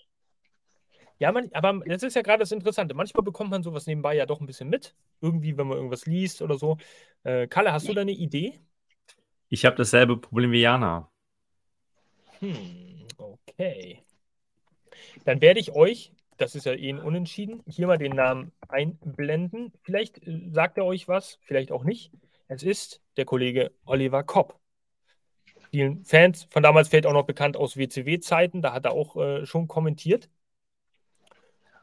Ja, 1.19 1.33
man, 1.33 1.51
aber 1.53 1.81
das 1.87 2.03
ist 2.03 2.15
ja 2.15 2.23
gerade 2.23 2.41
das 2.41 2.53
Interessante. 2.53 2.95
Manchmal 2.95 3.25
bekommt 3.25 3.51
man 3.51 3.63
sowas 3.63 3.87
nebenbei 3.87 4.15
ja 4.15 4.27
doch 4.27 4.41
ein 4.41 4.47
bisschen 4.47 4.69
mit. 4.69 4.95
Irgendwie, 5.21 5.57
wenn 5.57 5.67
man 5.67 5.79
irgendwas 5.79 6.07
liest 6.07 6.43
oder 6.43 6.59
so. 6.59 6.77
Äh, 7.23 7.47
Kalle, 7.47 7.73
hast 7.73 7.89
du 7.89 7.95
da 7.95 8.03
eine 8.03 8.13
Idee? 8.13 8.61
Ich 9.49 9.65
habe 9.65 9.77
dasselbe 9.77 10.17
Problem 10.19 10.53
wie 10.53 10.61
Jana. 10.61 11.11
Hm, 12.41 13.07
okay. 13.17 14.03
Dann 15.25 15.41
werde 15.41 15.61
ich 15.61 15.73
euch, 15.73 16.13
das 16.37 16.55
ist 16.55 16.67
ja 16.67 16.75
eh 16.75 16.91
ein 16.91 16.99
Unentschieden, 16.99 17.63
hier 17.67 17.87
mal 17.87 17.97
den 17.97 18.15
Namen 18.15 18.53
einblenden. 18.69 19.73
Vielleicht 19.83 20.27
äh, 20.27 20.51
sagt 20.51 20.77
er 20.77 20.85
euch 20.85 21.09
was, 21.09 21.39
vielleicht 21.43 21.73
auch 21.73 21.85
nicht. 21.85 22.13
Es 22.49 22.63
ist 22.63 23.01
der 23.17 23.25
Kollege 23.25 23.73
Oliver 23.87 24.23
Kopp. 24.23 24.61
Vielen 25.71 26.05
Fans 26.05 26.47
von 26.51 26.63
damals 26.63 26.89
fällt 26.89 27.07
auch 27.07 27.13
noch 27.13 27.27
bekannt 27.27 27.57
aus 27.57 27.77
WCW-Zeiten, 27.77 28.63
da 28.63 28.73
hat 28.73 28.85
er 28.85 28.93
auch 28.93 29.17
äh, 29.17 29.47
schon 29.47 29.67
kommentiert. 29.67 30.29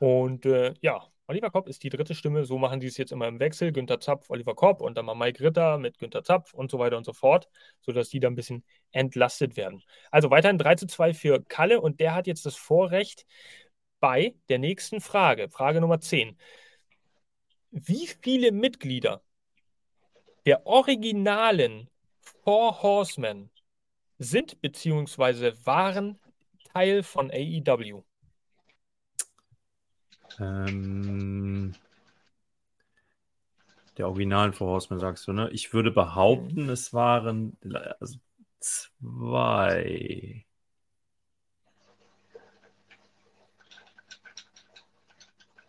Und 0.03 0.45
äh, 0.45 0.73
ja, 0.81 1.07
Oliver 1.27 1.49
Kopp 1.49 1.69
ist 1.69 1.81
die 1.81 1.89
dritte 1.89 2.13
Stimme. 2.13 2.43
So 2.43 2.57
machen 2.57 2.81
die 2.81 2.87
es 2.87 2.97
jetzt 2.97 3.13
immer 3.13 3.29
im 3.29 3.39
Wechsel. 3.39 3.71
Günther 3.71 4.01
Zapf, 4.01 4.29
Oliver 4.29 4.53
Kopp 4.53 4.81
und 4.81 4.95
dann 4.97 5.05
mal 5.05 5.15
Mike 5.15 5.41
Ritter 5.41 5.77
mit 5.77 5.97
Günther 5.97 6.25
Zapf 6.25 6.53
und 6.53 6.69
so 6.69 6.77
weiter 6.77 6.97
und 6.97 7.05
so 7.05 7.13
fort, 7.13 7.47
sodass 7.79 8.09
die 8.09 8.19
da 8.19 8.27
ein 8.27 8.35
bisschen 8.35 8.65
entlastet 8.91 9.55
werden. 9.55 9.81
Also 10.11 10.29
weiterhin 10.29 10.57
3 10.57 10.75
zu 10.75 10.87
2 10.87 11.13
für 11.13 11.41
Kalle 11.45 11.79
und 11.79 12.01
der 12.01 12.15
hat 12.15 12.27
jetzt 12.27 12.45
das 12.45 12.57
Vorrecht 12.57 13.25
bei 14.01 14.35
der 14.49 14.59
nächsten 14.59 14.99
Frage. 14.99 15.49
Frage 15.49 15.79
Nummer 15.79 16.01
10. 16.01 16.37
Wie 17.71 18.07
viele 18.21 18.51
Mitglieder 18.51 19.23
der 20.45 20.65
originalen 20.67 21.89
Four 22.43 22.83
Horsemen 22.83 23.51
sind 24.17 24.59
bzw. 24.59 25.53
waren 25.63 26.19
Teil 26.73 27.03
von 27.03 27.31
AEW? 27.31 28.03
Ähm, 30.39 31.73
der 33.97 34.07
originalen 34.07 34.53
Four 34.53 34.67
Horsemen, 34.69 34.99
sagst 34.99 35.27
du, 35.27 35.33
ne? 35.33 35.49
Ich 35.51 35.73
würde 35.73 35.91
behaupten, 35.91 36.69
es 36.69 36.93
waren 36.93 37.57
also 37.99 38.17
zwei. 38.59 40.45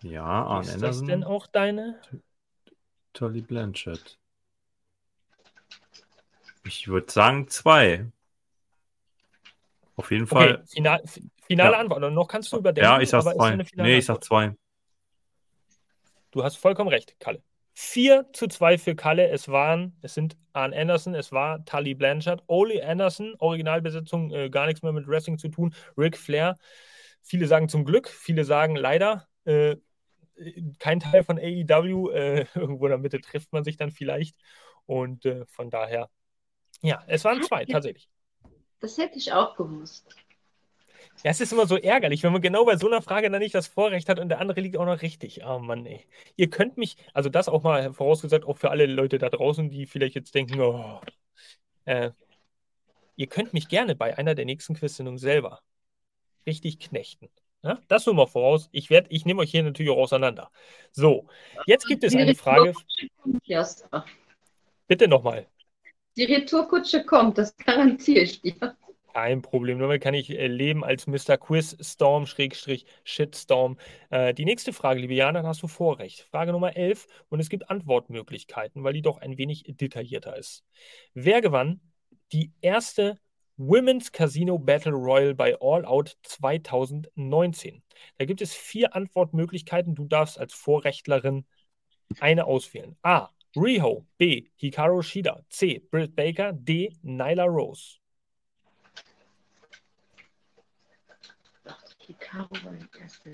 Ja, 0.03 0.23
Arn 0.25 0.69
Ist 0.69 0.83
das 0.83 1.03
denn 1.05 1.25
Anderson, 1.25 1.25
auch 1.25 1.47
deine? 1.47 2.01
Tolly 3.15 3.41
Blanchett. 3.41 4.19
Ich 6.65 6.89
würde 6.89 7.11
sagen 7.13 7.49
zwei. 7.49 8.07
Auf 9.97 10.11
jeden 10.11 10.27
Okay, 10.27 10.57
Fall. 10.57 10.65
final, 10.67 11.01
finale 11.47 11.73
Ja. 11.73 11.79
Antwort. 11.79 12.03
Und 12.03 12.15
noch 12.15 12.29
kannst 12.29 12.53
du 12.53 12.59
überdenken. 12.59 12.91
Ja, 12.91 13.01
ich 13.01 13.09
sag 13.09 13.21
aber 13.21 13.33
ist 13.33 13.69
zwei. 13.71 13.83
Nee, 13.83 13.99
ich 13.99 14.05
sag 14.05 14.23
zwei. 14.23 14.55
Du 16.31 16.43
hast 16.43 16.57
vollkommen 16.57 16.91
recht, 16.91 17.19
Kalle. 17.21 17.43
4 17.75 18.33
zu 18.33 18.47
2 18.47 18.79
für 18.79 18.95
Kalle. 18.95 19.29
Es 19.29 19.49
waren, 19.49 19.97
es 20.01 20.15
sind 20.15 20.37
Arn 20.53 20.73
Anderson, 20.73 21.15
es 21.15 21.33
war 21.33 21.65
Tully 21.65 21.95
Blanchard, 21.95 22.43
Ole 22.47 22.87
Anderson, 22.87 23.35
Originalbesetzung, 23.39 24.33
äh, 24.33 24.49
gar 24.49 24.67
nichts 24.67 24.83
mehr 24.83 24.93
mit 24.93 25.09
Wrestling 25.09 25.39
zu 25.39 25.49
tun, 25.49 25.75
Ric 25.99 26.17
Flair. 26.17 26.57
Viele 27.23 27.47
sagen 27.47 27.69
zum 27.69 27.85
Glück, 27.85 28.09
viele 28.09 28.45
sagen 28.45 28.77
leider, 28.77 29.27
äh, 29.45 29.77
kein 30.79 31.01
Teil 31.01 31.25
von 31.25 31.39
AEW. 31.39 32.11
Äh, 32.11 32.47
irgendwo 32.55 32.87
in 32.87 32.91
der 32.91 32.99
Mitte 32.99 33.21
trifft 33.21 33.53
man 33.53 33.65
sich 33.65 33.77
dann 33.77 33.91
vielleicht. 33.91 34.37
Und 34.87 35.25
äh, 35.25 35.45
von 35.47 35.71
daher, 35.71 36.11
ja, 36.81 37.03
es 37.07 37.25
waren 37.25 37.43
zwei, 37.43 37.65
tatsächlich. 37.65 38.09
Das 38.81 38.99
hätte 38.99 39.19
ich 39.19 39.33
auch 39.33 39.57
gewusst. 39.57 40.15
Ja, 41.23 41.31
es 41.31 41.41
ist 41.41 41.53
immer 41.53 41.67
so 41.67 41.77
ärgerlich, 41.77 42.23
wenn 42.23 42.33
man 42.33 42.43
genau 42.43 42.65
bei 42.65 42.77
so 42.77 42.87
einer 42.87 43.01
Frage 43.01 43.31
dann 43.31 43.41
nicht 43.41 43.55
das 43.55 43.67
Vorrecht 43.67 44.09
hat 44.09 44.19
und 44.19 44.29
der 44.29 44.41
andere 44.41 44.61
liegt 44.61 44.77
auch 44.77 44.85
noch 44.85 45.01
richtig. 45.01 45.43
Oh 45.45 45.59
Mann, 45.59 45.87
ey. 45.87 46.07
Ihr 46.37 46.51
könnt 46.51 46.77
mich, 46.77 46.97
also 47.15 47.29
das 47.31 47.49
auch 47.49 47.63
mal 47.63 47.93
vorausgesagt, 47.93 48.45
auch 48.45 48.59
für 48.59 48.71
alle 48.71 48.87
Leute 48.87 49.19
da 49.19 49.31
draußen, 49.31 49.71
die 49.71 49.87
vielleicht 49.87 50.15
jetzt 50.17 50.35
denken, 50.35 50.61
oh, 50.61 51.01
äh, 51.85 52.11
ihr 53.17 53.27
könnt 53.27 53.55
mich 53.55 53.69
gerne 53.69 53.95
bei 53.95 54.19
einer 54.19 54.35
der 54.35 54.45
nächsten 54.45 54.75
Quiz-Sendungen 54.75 55.19
selber 55.19 55.63
richtig 56.47 56.79
knechten. 56.79 57.31
Ja, 57.63 57.79
das 57.89 58.05
nur 58.05 58.15
mal 58.15 58.27
voraus. 58.27 58.69
Ich 58.73 58.91
werde, 58.91 59.09
ich 59.11 59.25
nehme 59.25 59.41
euch 59.41 59.51
hier 59.51 59.63
natürlich 59.63 59.91
auch 59.91 59.97
auseinander. 59.97 60.51
So, 60.93 61.27
jetzt 61.67 61.87
gibt 61.87 62.05
es 62.05 62.15
eine 62.15 62.35
Frage. 62.35 62.75
Bitte 64.87 65.09
nochmal. 65.09 65.47
Die 66.17 66.25
Retourkutsche 66.25 67.05
kommt, 67.05 67.39
das 67.39 67.57
garantiere 67.57 68.25
ich 68.25 68.43
dir. 68.43 68.77
Kein 69.15 69.43
Problem, 69.43 69.79
damit 69.79 70.03
kann 70.03 70.13
ich 70.13 70.29
äh, 70.31 70.49
leben 70.49 70.83
als 70.83 71.07
Mr. 71.07 71.39
Quizstorm, 71.39 72.27
Schrägstrich, 72.27 72.85
Shitstorm. 73.05 73.79
Äh, 74.11 74.35
die 74.35 74.45
nächste 74.45 74.73
Frage, 74.73 75.01
liebe 75.01 75.15
Jana, 75.15 75.39
dann 75.39 75.47
hast 75.47 75.63
du 75.63 75.69
Vorrecht. 75.69 76.23
Frage 76.23 76.51
Nummer 76.51 76.77
11 76.77 77.07
und 77.29 77.39
es 77.39 77.49
gibt 77.49 77.71
Antwortmöglichkeiten, 77.71 78.83
weil 78.83 78.93
die 78.93 79.03
doch 79.03 79.19
ein 79.19 79.39
wenig 79.39 79.63
detaillierter 79.69 80.37
ist. 80.37 80.65
Wer 81.15 81.43
gewann 81.43 81.81
die 82.33 82.53
erste 82.61 83.21
Women's 83.57 84.11
Casino 84.11 84.59
Battle 84.59 84.95
Royal 84.95 85.33
bei 85.33 85.57
All 85.61 85.85
Out 85.85 86.17
2019? 86.25 87.85
Da 88.19 88.25
gibt 88.25 88.43
es 88.43 88.53
vier 88.53 88.97
Antwortmöglichkeiten. 88.97 89.95
Du 89.95 90.07
darfst 90.07 90.41
als 90.41 90.55
Vorrechtlerin 90.55 91.47
eine 92.19 92.47
auswählen. 92.47 92.97
A. 93.03 93.29
Riho. 93.55 94.05
B. 94.19 94.49
Hikaru 94.57 95.03
Shida. 95.03 95.45
C. 95.51 95.79
Britt 95.79 96.17
Baker. 96.17 96.53
D. 96.53 96.97
Nyla 97.03 97.45
Rose. 97.45 97.99
Hikaru 102.07 102.51
war 102.65 102.73
die 102.75 102.99
erste. 103.01 103.31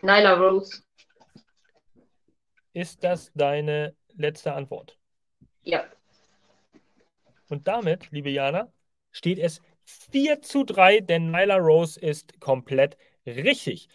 Nyla 0.00 0.34
Rose. 0.34 0.82
Ist 2.72 3.04
das 3.04 3.30
deine 3.34 3.94
letzte 4.14 4.52
Antwort? 4.52 4.98
Ja. 5.62 5.84
Und 7.48 7.68
damit, 7.68 8.10
liebe 8.10 8.30
Jana, 8.30 8.72
steht 9.12 9.38
es 9.38 9.60
4 9.84 10.42
zu 10.42 10.64
3, 10.64 11.00
denn 11.00 11.30
Nyla 11.30 11.56
Rose 11.56 12.00
ist 12.00 12.40
komplett 12.40 12.96
richtig. 13.26 13.88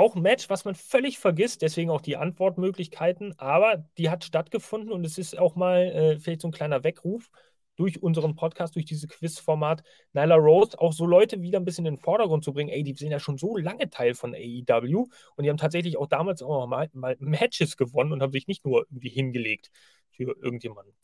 Auch 0.00 0.16
ein 0.16 0.22
Match, 0.22 0.48
was 0.48 0.64
man 0.64 0.74
völlig 0.74 1.18
vergisst, 1.18 1.60
deswegen 1.60 1.90
auch 1.90 2.00
die 2.00 2.16
Antwortmöglichkeiten, 2.16 3.38
aber 3.38 3.84
die 3.98 4.08
hat 4.08 4.24
stattgefunden 4.24 4.92
und 4.92 5.04
es 5.04 5.18
ist 5.18 5.38
auch 5.38 5.56
mal 5.56 5.82
äh, 5.82 6.18
vielleicht 6.18 6.40
so 6.40 6.48
ein 6.48 6.52
kleiner 6.52 6.84
Weckruf 6.84 7.28
durch 7.76 8.02
unseren 8.02 8.34
Podcast, 8.34 8.76
durch 8.76 8.86
dieses 8.86 9.10
Quiz-Format 9.10 9.82
Nyla 10.14 10.36
Rose, 10.36 10.80
auch 10.80 10.94
so 10.94 11.04
Leute 11.04 11.42
wieder 11.42 11.60
ein 11.60 11.66
bisschen 11.66 11.84
in 11.84 11.96
den 11.96 12.00
Vordergrund 12.00 12.44
zu 12.44 12.54
bringen. 12.54 12.70
Ey, 12.70 12.82
die 12.82 12.94
sind 12.94 13.10
ja 13.10 13.20
schon 13.20 13.36
so 13.36 13.58
lange 13.58 13.90
Teil 13.90 14.14
von 14.14 14.34
AEW 14.34 15.04
und 15.36 15.44
die 15.44 15.50
haben 15.50 15.58
tatsächlich 15.58 15.98
auch 15.98 16.06
damals 16.06 16.40
auch 16.40 16.66
mal, 16.66 16.88
mal 16.94 17.18
Matches 17.20 17.76
gewonnen 17.76 18.14
und 18.14 18.22
haben 18.22 18.32
sich 18.32 18.46
nicht 18.46 18.64
nur 18.64 18.86
irgendwie 18.88 19.10
hingelegt 19.10 19.70
für 20.12 20.34
irgendjemanden. 20.42 20.94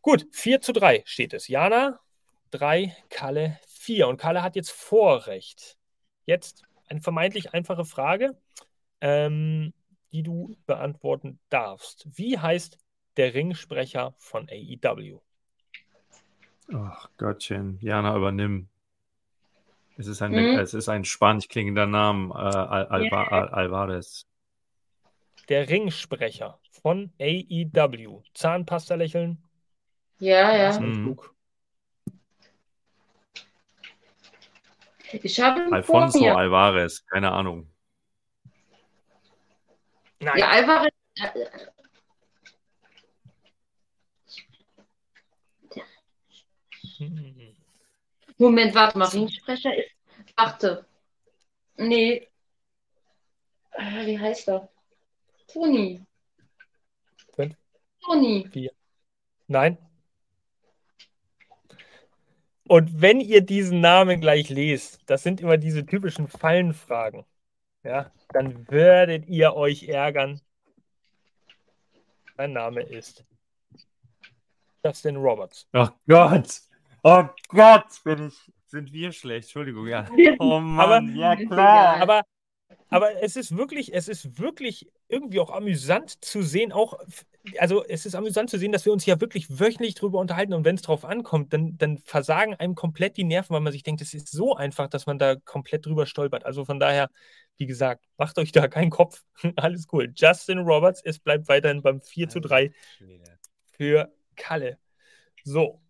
Gut, 0.00 0.26
4 0.32 0.62
zu 0.62 0.72
3 0.72 1.02
steht 1.04 1.34
es. 1.34 1.48
Jana 1.48 2.00
3, 2.52 2.96
Kalle 3.10 3.58
4 3.66 4.08
und 4.08 4.16
Kalle 4.16 4.42
hat 4.42 4.56
jetzt 4.56 4.70
Vorrecht. 4.70 5.76
Jetzt 6.24 6.64
eine 6.88 7.00
vermeintlich 7.00 7.52
einfache 7.54 7.84
Frage, 7.84 8.36
ähm, 9.00 9.72
die 10.12 10.22
du 10.22 10.56
beantworten 10.66 11.38
darfst. 11.48 12.06
Wie 12.14 12.38
heißt 12.38 12.78
der 13.16 13.34
Ringsprecher 13.34 14.14
von 14.18 14.48
AEW? 14.50 15.20
Ach 16.72 17.08
Gottchen, 17.16 17.78
Jana, 17.80 18.16
übernimm. 18.16 18.68
Es 19.98 20.06
ist 20.06 20.20
ein, 20.20 20.32
Mhm. 20.32 20.58
es 20.58 20.74
ist 20.74 20.88
ein 20.88 21.04
spanisch 21.04 21.48
klingender 21.48 21.86
Name, 21.86 22.34
äh, 22.34 22.38
Al 22.38 22.86
Alva 22.86 23.24
Al 23.24 23.48
Alvarez. 23.48 24.26
Der 25.48 25.68
Ringsprecher 25.68 26.58
von 26.82 27.12
AEW. 27.20 28.22
Zahnpasta 28.34 28.96
lächeln. 28.96 29.38
Ja, 30.18 30.54
ja. 30.56 30.80
Mhm. 30.80 31.16
Ich 35.12 35.40
habe 35.40 35.60
ihn 35.60 35.66
vor 35.68 35.74
Alfonso 35.76 36.20
mir. 36.20 36.36
Alvarez, 36.36 37.04
keine 37.06 37.32
Ahnung. 37.32 37.70
Nein, 40.20 40.38
Ja, 40.38 40.48
Alvarez. 40.48 40.92
äh. 41.16 41.48
Moment, 48.38 48.74
warte 48.74 48.98
mal. 48.98 49.08
Ringsprecher 49.08 49.74
ist. 49.76 49.90
Warte. 50.36 50.86
Nee. 51.76 52.28
Äh, 53.72 54.06
Wie 54.06 54.18
heißt 54.18 54.48
er? 54.48 54.68
Toni. 55.52 56.02
Fünf. 57.34 57.54
Toni. 58.04 58.70
Nein. 59.46 59.78
Und 62.68 63.00
wenn 63.00 63.20
ihr 63.20 63.42
diesen 63.42 63.80
Namen 63.80 64.20
gleich 64.20 64.48
lest, 64.48 65.00
das 65.06 65.22
sind 65.22 65.40
immer 65.40 65.56
diese 65.56 65.86
typischen 65.86 66.26
Fallenfragen, 66.26 67.24
ja, 67.84 68.10
dann 68.30 68.68
werdet 68.68 69.26
ihr 69.28 69.54
euch 69.54 69.84
ärgern. 69.84 70.40
Sein 72.36 72.52
Name 72.52 72.82
ist 72.82 73.24
Justin 74.84 75.16
Roberts. 75.16 75.68
Oh 75.72 75.88
Gott! 76.08 76.60
Oh 77.02 77.24
Gott, 77.48 77.86
bin 78.02 78.28
ich, 78.28 78.52
sind 78.66 78.92
wir 78.92 79.12
schlecht. 79.12 79.46
Entschuldigung, 79.46 79.86
ja. 79.86 80.06
Oh 80.40 80.58
Mann, 80.58 81.14
ja 81.14 81.34
Ist 81.34 81.48
klar. 81.48 82.00
Aber, 82.00 82.22
aber 82.88 83.22
es 83.22 83.36
ist 83.36 83.56
wirklich, 83.56 83.94
es 83.94 84.08
ist 84.08 84.40
wirklich 84.40 84.90
irgendwie 85.08 85.40
auch 85.40 85.50
amüsant 85.50 86.24
zu 86.24 86.42
sehen, 86.42 86.72
auch, 86.72 86.98
also 87.58 87.84
es 87.84 88.06
ist 88.06 88.14
amüsant 88.14 88.50
zu 88.50 88.58
sehen, 88.58 88.72
dass 88.72 88.84
wir 88.84 88.92
uns 88.92 89.06
ja 89.06 89.20
wirklich 89.20 89.60
wöchentlich 89.60 89.94
drüber 89.94 90.18
unterhalten 90.18 90.52
und 90.52 90.64
wenn 90.64 90.74
es 90.74 90.82
drauf 90.82 91.04
ankommt, 91.04 91.52
dann, 91.52 91.78
dann 91.78 91.98
versagen 91.98 92.54
einem 92.54 92.74
komplett 92.74 93.16
die 93.16 93.24
Nerven, 93.24 93.54
weil 93.54 93.60
man 93.60 93.72
sich 93.72 93.82
denkt, 93.82 94.00
es 94.02 94.14
ist 94.14 94.28
so 94.28 94.56
einfach, 94.56 94.88
dass 94.88 95.06
man 95.06 95.18
da 95.18 95.36
komplett 95.36 95.86
drüber 95.86 96.06
stolpert. 96.06 96.44
Also 96.44 96.64
von 96.64 96.80
daher, 96.80 97.08
wie 97.56 97.66
gesagt, 97.66 98.04
macht 98.16 98.38
euch 98.38 98.52
da 98.52 98.68
keinen 98.68 98.90
Kopf. 98.90 99.22
Alles 99.56 99.86
cool. 99.92 100.12
Justin 100.14 100.58
Roberts, 100.58 101.02
es 101.04 101.18
bleibt 101.18 101.48
weiterhin 101.48 101.82
beim 101.82 102.00
4 102.00 102.28
zu 102.28 102.40
3 102.40 102.72
für 103.76 104.12
Kalle. 104.36 104.78
So. 105.44 105.80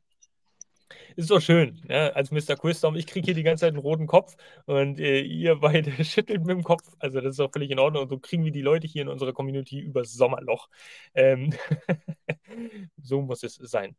Ist 1.17 1.31
doch 1.31 1.41
schön, 1.41 1.83
ja, 1.89 2.11
als 2.11 2.31
Mr. 2.31 2.57
Quizstorm. 2.57 2.95
Ich 2.95 3.07
kriege 3.07 3.25
hier 3.25 3.35
die 3.35 3.43
ganze 3.43 3.63
Zeit 3.63 3.71
einen 3.71 3.79
roten 3.79 4.07
Kopf 4.07 4.37
und 4.67 5.01
äh, 5.01 5.23
ihr 5.23 5.57
beide 5.57 5.91
schüttelt 6.05 6.45
mit 6.45 6.51
dem 6.51 6.63
Kopf. 6.63 6.95
Also, 6.99 7.23
das 7.23 7.33
ist 7.33 7.41
auch 7.41 7.51
völlig 7.51 7.71
in 7.71 7.79
Ordnung. 7.79 8.03
Und 8.03 8.11
so 8.11 8.19
kriegen 8.19 8.45
wir 8.45 8.53
die 8.53 8.61
Leute 8.61 8.87
hier 8.87 9.01
in 9.01 9.09
unserer 9.09 9.33
Community 9.33 9.81
übers 9.81 10.13
Sommerloch. 10.13 10.69
Ähm, 11.15 11.55
so 13.03 13.23
muss 13.23 13.43
es 13.43 13.55
sein. 13.55 13.97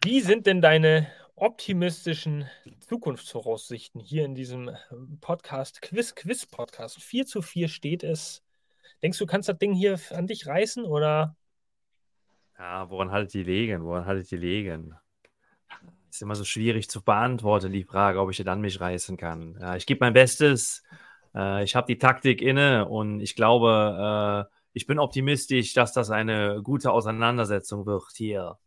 wie 0.03 0.21
sind 0.21 0.47
denn 0.47 0.59
deine 0.59 1.05
optimistischen 1.35 2.49
Zukunftsvoraussichten 2.79 4.01
hier 4.01 4.25
in 4.25 4.33
diesem 4.33 4.71
Podcast, 5.21 5.83
Quiz, 5.83 6.15
Quiz-Podcast? 6.15 6.99
4 6.99 7.27
zu 7.27 7.43
4 7.43 7.67
steht 7.67 8.03
es. 8.03 8.43
Denkst 9.03 9.19
du, 9.19 9.27
kannst 9.27 9.49
das 9.49 9.59
Ding 9.59 9.73
hier 9.73 9.99
an 10.09 10.25
dich 10.25 10.47
reißen 10.47 10.83
oder? 10.83 11.35
Ja, 12.57 12.89
woran 12.89 13.11
haltet 13.11 13.35
ihr 13.35 13.43
liegen? 13.43 13.83
Woran 13.83 14.07
haltet 14.07 14.31
ihr 14.31 14.39
liegen? 14.39 14.95
Ist 16.09 16.23
immer 16.23 16.33
so 16.33 16.45
schwierig 16.45 16.89
zu 16.89 17.03
beantworten, 17.03 17.71
die 17.71 17.83
Frage, 17.83 18.19
ob 18.19 18.31
ich 18.31 18.43
dann 18.43 18.61
mich 18.61 18.81
reißen 18.81 19.15
kann. 19.15 19.59
Ja, 19.61 19.75
ich 19.75 19.85
gebe 19.85 20.03
mein 20.03 20.13
Bestes. 20.13 20.81
Äh, 21.35 21.63
ich 21.63 21.75
habe 21.75 21.85
die 21.85 21.99
Taktik 21.99 22.41
inne 22.41 22.87
und 22.87 23.19
ich 23.19 23.35
glaube, 23.35 24.47
äh, 24.49 24.58
ich 24.73 24.85
bin 24.85 24.99
optimistisch, 24.99 25.73
dass 25.73 25.93
das 25.93 26.09
eine 26.11 26.61
gute 26.63 26.91
Auseinandersetzung 26.91 27.85
wird 27.85 28.03
hier. 28.15 28.57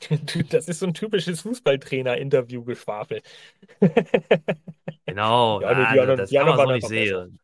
Das 0.50 0.68
ist 0.68 0.80
so 0.80 0.86
ein 0.86 0.92
typisches 0.94 1.40
Fußballtrainer-Interview-Geschwafel. 1.40 3.22
Genau, 5.06 5.60
Ja, 5.60 5.72
ja, 5.72 6.02
anderen- 6.02 6.18
das 6.18 6.30
die 6.30 6.36
kann 6.36 6.46
man 6.48 6.58
so 6.58 6.72
nicht 6.72 6.88
besser. 6.88 7.26
sehen. 7.26 7.38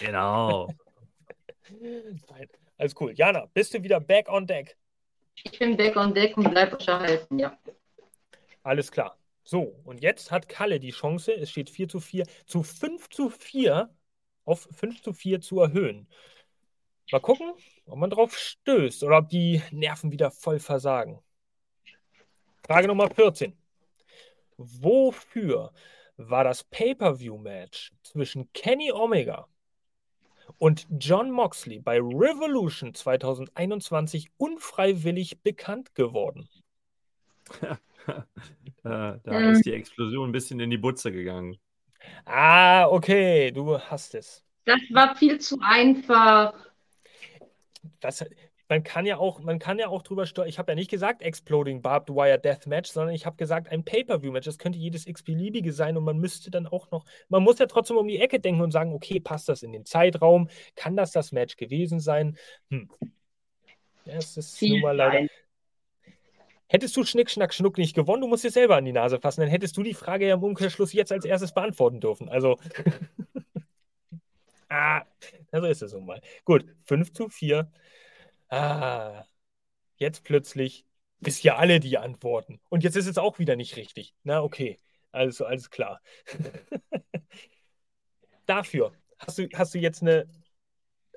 Genau. 0.00 0.68
Nein, 2.30 2.48
alles 2.78 2.94
cool. 3.00 3.12
Jana, 3.14 3.46
bist 3.52 3.74
du 3.74 3.82
wieder 3.82 4.00
back 4.00 4.28
on 4.28 4.46
deck? 4.46 4.76
Ich 5.44 5.58
bin 5.58 5.76
back 5.76 5.96
on 5.96 6.14
deck 6.14 6.36
und 6.36 6.50
bleib 6.50 6.72
euch 6.72 6.88
erhalten, 6.88 7.38
ja. 7.38 7.56
Alles 8.62 8.90
klar. 8.90 9.16
So, 9.44 9.74
und 9.84 10.00
jetzt 10.02 10.30
hat 10.30 10.48
Kalle 10.48 10.78
die 10.80 10.90
Chance, 10.92 11.32
es 11.34 11.50
steht 11.50 11.68
4 11.68 11.88
zu 11.88 12.00
4, 12.00 12.26
zu 12.46 12.62
5 12.62 13.08
zu 13.10 13.28
4 13.28 13.90
auf 14.44 14.68
5 14.72 15.02
zu 15.02 15.12
4 15.12 15.40
zu 15.40 15.60
erhöhen. 15.60 16.08
Mal 17.12 17.20
gucken, 17.20 17.52
ob 17.84 17.98
man 17.98 18.08
drauf 18.08 18.38
stößt 18.38 19.04
oder 19.04 19.18
ob 19.18 19.28
die 19.28 19.60
Nerven 19.70 20.12
wieder 20.12 20.30
voll 20.30 20.58
versagen. 20.58 21.20
Frage 22.64 22.88
Nummer 22.88 23.10
14. 23.10 23.54
Wofür 24.56 25.72
war 26.16 26.42
das 26.42 26.64
Pay-per-view-Match 26.64 27.92
zwischen 28.02 28.50
Kenny 28.54 28.92
Omega 28.92 29.46
und 30.56 30.86
John 30.98 31.30
Moxley 31.30 31.80
bei 31.80 31.98
Revolution 31.98 32.94
2021 32.94 34.30
unfreiwillig 34.38 35.42
bekannt 35.42 35.94
geworden? 35.94 36.48
da, 37.60 39.18
da 39.22 39.32
ähm. 39.32 39.50
ist 39.50 39.66
die 39.66 39.74
Explosion 39.74 40.30
ein 40.30 40.32
bisschen 40.32 40.60
in 40.60 40.70
die 40.70 40.78
Butze 40.78 41.12
gegangen. 41.12 41.58
Ah, 42.24 42.86
okay, 42.86 43.50
du 43.50 43.78
hast 43.78 44.14
es. 44.14 44.42
Das 44.64 44.80
war 44.92 45.14
viel 45.16 45.38
zu 45.40 45.58
einfach. 45.60 46.71
Das, 48.00 48.24
man 48.68 48.82
kann 48.84 49.04
ja 49.04 49.18
auch, 49.18 49.40
man 49.40 49.58
kann 49.58 49.78
ja 49.78 49.88
auch 49.88 50.02
drüber 50.02 50.24
steuern. 50.24 50.48
Ich 50.48 50.58
habe 50.58 50.72
ja 50.72 50.76
nicht 50.76 50.90
gesagt 50.90 51.20
Exploding 51.20 51.82
Barbed 51.82 52.14
Wire 52.14 52.38
Death 52.38 52.66
Match, 52.66 52.90
sondern 52.90 53.14
ich 53.14 53.26
habe 53.26 53.36
gesagt 53.36 53.68
ein 53.68 53.84
Pay-Per-View-Match. 53.84 54.46
Das 54.46 54.58
könnte 54.58 54.78
jedes 54.78 55.06
x-beliebige 55.06 55.72
sein 55.72 55.96
und 55.96 56.04
man 56.04 56.18
müsste 56.18 56.50
dann 56.50 56.66
auch 56.66 56.90
noch, 56.90 57.04
man 57.28 57.42
muss 57.42 57.58
ja 57.58 57.66
trotzdem 57.66 57.98
um 57.98 58.08
die 58.08 58.18
Ecke 58.18 58.40
denken 58.40 58.62
und 58.62 58.70
sagen, 58.70 58.94
okay, 58.94 59.20
passt 59.20 59.48
das 59.48 59.62
in 59.62 59.72
den 59.72 59.84
Zeitraum? 59.84 60.48
Kann 60.74 60.96
das 60.96 61.12
das 61.12 61.32
Match 61.32 61.56
gewesen 61.56 62.00
sein? 62.00 62.38
Hm. 62.70 62.88
Ja, 64.06 64.14
es 64.14 64.36
ist 64.36 64.56
Viel 64.56 64.72
nun 64.72 64.80
mal 64.80 64.96
leider. 64.96 65.28
Hättest 66.68 66.96
du 66.96 67.04
Schnick, 67.04 67.30
Schnack, 67.30 67.52
Schnuck 67.52 67.76
nicht 67.76 67.94
gewonnen, 67.94 68.22
du 68.22 68.28
musst 68.28 68.44
dir 68.44 68.50
selber 68.50 68.76
an 68.76 68.86
die 68.86 68.92
Nase 68.92 69.20
fassen, 69.20 69.42
dann 69.42 69.50
hättest 69.50 69.76
du 69.76 69.82
die 69.82 69.92
Frage 69.92 70.26
ja 70.26 70.34
im 70.34 70.42
Umkehrschluss 70.42 70.94
jetzt 70.94 71.12
als 71.12 71.26
erstes 71.26 71.52
beantworten 71.52 72.00
dürfen. 72.00 72.30
Also. 72.30 72.58
Ah, 74.72 75.06
so 75.52 75.66
ist 75.66 75.82
es 75.82 75.92
nun 75.92 76.06
mal. 76.06 76.20
Gut, 76.44 76.64
5 76.84 77.12
zu 77.12 77.28
4 77.28 77.70
ah, 78.48 79.24
jetzt 79.96 80.24
plötzlich 80.24 80.86
wisst 81.20 81.44
ihr 81.44 81.56
alle 81.56 81.80
die 81.80 81.98
Antworten. 81.98 82.60
Und 82.68 82.84
jetzt 82.84 82.96
ist 82.96 83.06
es 83.06 83.18
auch 83.18 83.38
wieder 83.38 83.56
nicht 83.56 83.76
richtig. 83.76 84.14
Na, 84.24 84.42
okay. 84.42 84.78
Also, 85.12 85.44
alles 85.44 85.70
klar. 85.70 86.00
Dafür 88.46 88.92
hast 89.18 89.38
du, 89.38 89.48
hast 89.54 89.74
du 89.74 89.78
jetzt 89.78 90.02
eine 90.02 90.28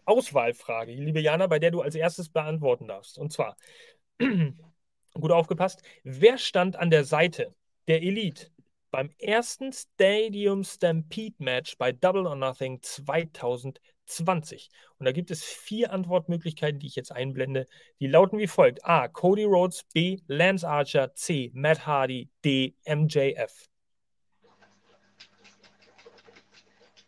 Auswahlfrage, 0.06 0.91
liebe 0.94 1.20
Jana, 1.20 1.48
bei 1.48 1.60
der 1.60 1.72
du 1.72 1.82
als 1.82 1.96
erstes 1.96 2.30
beantworten 2.30 2.88
darfst. 2.88 3.18
Und 3.18 3.34
zwar, 3.34 3.58
gut 4.20 5.32
aufgepasst, 5.32 5.82
wer 6.04 6.38
stand 6.38 6.76
an 6.76 6.89
der 6.89 7.04
Seite 7.04 7.56
der 7.88 8.04
Elite 8.04 8.52
beim 8.95 9.12
ersten 9.19 9.73
Stadium 9.73 10.63
Stampede 10.63 11.36
Match 11.39 11.77
bei 11.77 11.91
Double 11.91 12.25
or 12.25 12.38
Nothing 12.38 12.81
2000? 12.81 13.81
20. 14.05 14.69
Und 14.99 15.05
da 15.05 15.12
gibt 15.12 15.31
es 15.31 15.43
vier 15.43 15.91
Antwortmöglichkeiten, 15.91 16.79
die 16.79 16.88
ich 16.88 16.95
jetzt 16.95 17.12
einblende. 17.12 17.65
Die 17.99 18.08
lauten 18.08 18.38
wie 18.38 18.47
folgt: 18.47 18.86
A. 18.86 19.10
Cody 19.10 19.43
Rhodes, 19.43 19.84
B. 19.93 20.21
Lance 20.27 20.65
Archer, 20.65 21.13
C. 21.13 21.51
Matt 21.53 21.86
Hardy, 21.86 22.29
D. 22.45 22.73
MJF. 22.86 23.67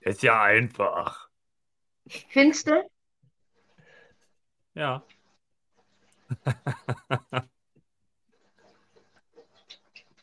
Ist 0.01 0.23
ja 0.23 0.41
einfach. 0.41 1.29
Findest 2.27 2.67
du? 2.67 2.89
Ja. 4.73 5.05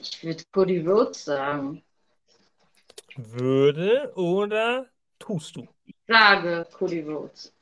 ich 0.09 0.25
würde 0.25 0.45
Cody 0.53 0.81
Rhodes 0.81 1.25
sagen. 1.25 1.83
Würde 3.17 4.13
oder 4.17 4.87
tust 5.19 5.57
du? 5.57 5.69
sage 6.07 6.67
Cody 6.73 7.01
Rhodes. 7.01 7.53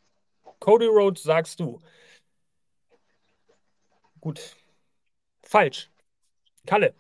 Cody 0.59 0.87
Rhodes 0.87 1.23
sagst 1.23 1.61
du. 1.61 1.81
Gut. 4.21 4.57
Falsch. 5.43 5.91
Kalle. 6.67 6.95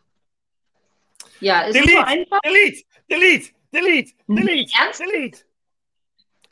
Ja, 1.40 1.62
ist 1.62 1.74
delete, 1.74 1.92
so 1.92 1.98
einfach. 2.04 2.40
Delete, 2.40 2.84
delete, 3.08 3.52
delete, 3.72 4.12
delete, 4.26 4.72
Ernst? 4.78 5.00
delete. 5.00 5.44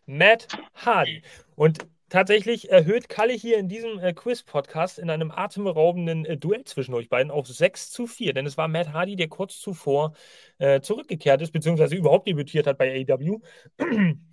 Matt 0.07 0.49
Hardy. 0.75 1.23
Und 1.57 1.87
tatsächlich 2.11 2.71
erhöht 2.71 3.09
Kalle 3.09 3.33
hier 3.33 3.57
in 3.59 3.69
diesem 3.69 3.99
äh, 3.99 4.13
Quiz-Podcast 4.13 4.99
in 4.99 5.09
einem 5.09 5.31
atemberaubenden 5.31 6.27
äh, 6.27 6.37
Duell 6.37 6.65
zwischen 6.65 6.93
euch 6.95 7.09
beiden 7.09 7.31
auf 7.31 7.47
6 7.47 7.91
zu 7.91 8.07
4. 8.07 8.35
Denn 8.35 8.45
es 8.45 8.59
war 8.59 8.69
Matt 8.69 8.93
Hardy, 8.93 9.17
der 9.17 9.29
kurz 9.29 9.59
zuvor 9.59 10.13
äh, 10.59 10.81
zurückgekehrt 10.83 11.41
ist, 11.41 11.53
beziehungsweise 11.53 11.97
überhaupt 11.97 12.29
debütiert 12.29 12.67
hat 12.67 12.77
bei 12.77 13.07
AEW 13.09 13.41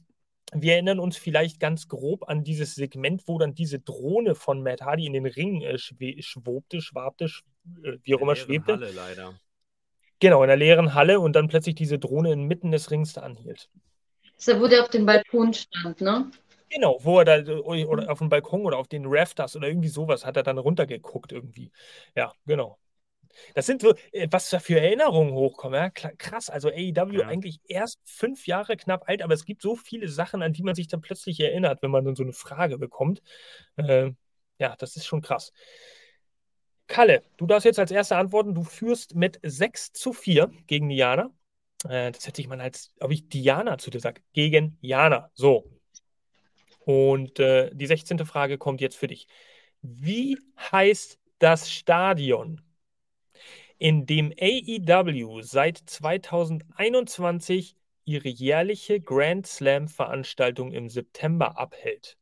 wir 0.53 0.73
erinnern 0.73 0.99
uns 0.99 1.17
vielleicht 1.17 1.59
ganz 1.59 1.87
grob 1.87 2.29
an 2.29 2.43
dieses 2.43 2.75
Segment, 2.75 3.27
wo 3.27 3.37
dann 3.37 3.53
diese 3.53 3.79
Drohne 3.79 4.33
von 4.33 4.61
Matt 4.63 4.81
Hardy 4.81 5.05
in 5.05 5.13
den 5.13 5.25
Ring 5.25 5.61
äh, 5.61 5.77
schwobte, 5.77 6.81
schwabte, 6.81 7.27
sch 7.27 7.43
äh, 7.83 7.97
wie 8.03 8.15
auch 8.15 8.21
immer 8.21 8.35
schwebte. 8.35 8.73
Halle 8.73 8.91
leider. 8.91 9.33
Genau, 10.19 10.41
in 10.43 10.47
der 10.47 10.57
leeren 10.57 10.93
Halle 10.93 11.19
und 11.19 11.35
dann 11.35 11.47
plötzlich 11.47 11.75
diese 11.75 11.99
Drohne 11.99 12.31
inmitten 12.31 12.71
des 12.71 12.89
Rings 12.89 13.13
da 13.13 13.21
anhielt. 13.21 13.69
So, 14.37 14.59
wo 14.59 14.67
der 14.67 14.83
auf 14.83 14.89
dem 14.89 15.05
Balkon 15.05 15.53
stand, 15.53 16.01
ne? 16.01 16.31
Genau, 16.69 16.99
wo 17.01 17.19
er 17.19 17.25
da 17.25 17.37
äh, 17.37 17.85
oder 17.85 18.11
auf 18.11 18.19
dem 18.19 18.29
Balkon 18.29 18.61
oder 18.65 18.77
auf 18.77 18.87
den 18.87 19.05
Rafters 19.05 19.55
oder 19.55 19.67
irgendwie 19.67 19.87
sowas 19.87 20.25
hat 20.25 20.37
er 20.37 20.43
dann 20.43 20.57
runtergeguckt 20.57 21.31
irgendwie. 21.31 21.71
Ja, 22.15 22.33
genau. 22.45 22.77
Das 23.53 23.65
sind 23.65 23.81
so, 23.81 23.93
äh, 24.11 24.27
was 24.31 24.49
da 24.49 24.59
für 24.59 24.79
Erinnerungen 24.79 25.33
hochkommen. 25.33 25.79
Ja? 25.79 25.89
Krass, 25.89 26.49
also 26.49 26.69
AEW 26.69 27.19
ja. 27.19 27.27
eigentlich 27.27 27.59
erst 27.67 27.99
fünf 28.05 28.47
Jahre 28.47 28.77
knapp 28.77 29.07
alt, 29.07 29.21
aber 29.21 29.33
es 29.33 29.45
gibt 29.45 29.61
so 29.61 29.75
viele 29.75 30.07
Sachen, 30.07 30.41
an 30.41 30.53
die 30.53 30.63
man 30.63 30.75
sich 30.75 30.87
dann 30.87 31.01
plötzlich 31.01 31.39
erinnert, 31.39 31.81
wenn 31.81 31.91
man 31.91 32.05
dann 32.05 32.15
so 32.15 32.23
eine 32.23 32.33
Frage 32.33 32.77
bekommt. 32.77 33.21
Äh, 33.77 34.11
ja, 34.59 34.75
das 34.77 34.95
ist 34.95 35.05
schon 35.05 35.21
krass. 35.21 35.53
Kalle, 36.87 37.23
du 37.37 37.45
darfst 37.45 37.65
jetzt 37.65 37.79
als 37.79 37.91
erste 37.91 38.15
antworten. 38.15 38.55
Du 38.55 38.63
führst 38.63 39.13
mit 39.15 39.39
6 39.43 39.91
zu 39.91 40.13
4 40.13 40.51
gegen 40.67 40.89
Diana. 40.89 41.31
Äh, 41.87 42.11
das 42.11 42.25
hätte 42.27 42.41
ich 42.41 42.47
mal 42.47 42.59
als, 42.61 42.93
ob 42.99 43.11
ich 43.11 43.29
Diana 43.29 43.77
zu 43.77 43.89
dir 43.89 43.99
sage, 43.99 44.21
gegen 44.33 44.77
Jana. 44.81 45.29
So. 45.33 45.69
Und 46.87 47.37
äh, 47.39 47.69
die 47.73 47.85
16. 47.85 48.25
Frage 48.25 48.57
kommt 48.57 48.79
jetzt 48.79 48.95
für 48.95 49.07
dich. 49.07 49.27
Wie 49.81 50.37
heißt 50.71 51.19
das 51.37 51.69
Stadion, 51.69 52.61
in 53.77 54.05
dem 54.05 54.31
AEW 54.31 55.41
seit 55.41 55.79
2021 55.79 57.75
ihre 58.05 58.29
jährliche 58.29 59.01
Grand 59.01 59.45
Slam-Veranstaltung 59.45 60.71
im 60.71 60.87
September 60.87 61.57
abhält. 61.57 62.17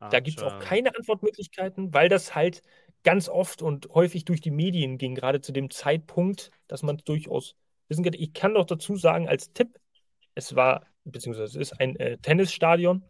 Da 0.00 0.20
gibt 0.20 0.36
es 0.36 0.42
auch 0.42 0.58
keine 0.58 0.94
Antwortmöglichkeiten, 0.94 1.94
weil 1.94 2.10
das 2.10 2.34
halt 2.34 2.62
ganz 3.04 3.30
oft 3.30 3.62
und 3.62 3.88
häufig 3.94 4.26
durch 4.26 4.42
die 4.42 4.50
Medien 4.50 4.98
ging, 4.98 5.14
gerade 5.14 5.40
zu 5.40 5.52
dem 5.52 5.70
Zeitpunkt, 5.70 6.50
dass 6.68 6.82
man 6.82 6.96
es 6.96 7.04
durchaus 7.04 7.56
wissen 7.90 8.04
kann. 8.04 8.14
Ich 8.14 8.32
kann 8.32 8.54
doch 8.54 8.66
dazu 8.66 8.96
sagen, 8.96 9.28
als 9.28 9.52
Tipp, 9.52 9.78
es 10.34 10.54
war, 10.56 10.86
beziehungsweise 11.04 11.46
es 11.46 11.56
ist 11.56 11.80
ein 11.80 11.96
äh, 11.96 12.18
Tennisstadion 12.18 13.02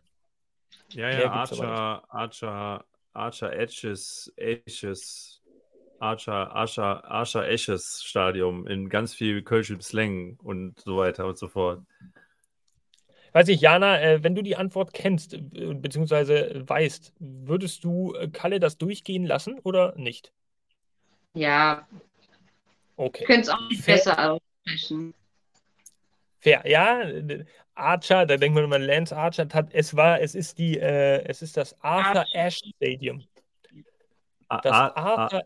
ja, 0.93 1.11
ja, 1.11 1.31
Archer, 1.31 2.05
Archer, 2.09 2.85
Archer 3.13 3.53
Edges, 3.53 4.33
Edges, 4.37 5.41
Archer, 5.99 6.55
Archer, 6.55 7.05
Archer 7.05 7.49
Ashes 7.49 8.03
Stadium 8.05 8.67
in 8.67 8.89
ganz 8.89 9.15
viel 9.15 9.43
Kölschem 9.43 9.81
Slang 9.81 10.39
und 10.43 10.81
so 10.81 10.97
weiter 10.97 11.27
und 11.27 11.39
so 11.39 11.49
fort. 11.49 11.83
Weiß 13.33 13.47
ich, 13.49 13.61
Jana, 13.61 14.01
äh, 14.01 14.25
wenn 14.25 14.35
du 14.35 14.43
die 14.43 14.57
Antwort 14.57 14.93
kennst, 14.93 15.35
äh, 15.35 15.39
beziehungsweise 15.75 16.65
weißt, 16.67 17.13
würdest 17.21 17.85
du 17.85 18.15
äh, 18.15 18.29
Kalle 18.29 18.59
das 18.59 18.77
durchgehen 18.77 19.25
lassen 19.25 19.61
oder 19.61 19.95
nicht? 19.97 20.33
Ja. 21.35 21.87
Okay. 22.97 23.25
Könntest 23.25 23.51
es 23.51 23.55
auch 23.55 23.69
nicht 23.69 23.87
besser 23.87 24.41
Fair, 26.41 26.63
ja. 26.67 27.03
Archer, 27.75 28.27
da 28.27 28.37
denkt 28.37 28.55
man 28.55 28.65
immer, 28.65 28.79
Lance 28.79 29.17
Archer 29.17 29.49
hat, 29.53 29.73
es 29.73 29.97
war, 29.97 30.21
es 30.21 30.35
ist 30.35 30.59
die, 30.59 30.79
äh, 30.79 31.23
es 31.25 31.43
ist 31.43 31.57
das 31.57 31.75
Arthur 31.81 32.25
Ashe 32.35 32.71
Stadium. 32.77 33.25
Das 34.49 34.67
Arthur, 34.67 35.43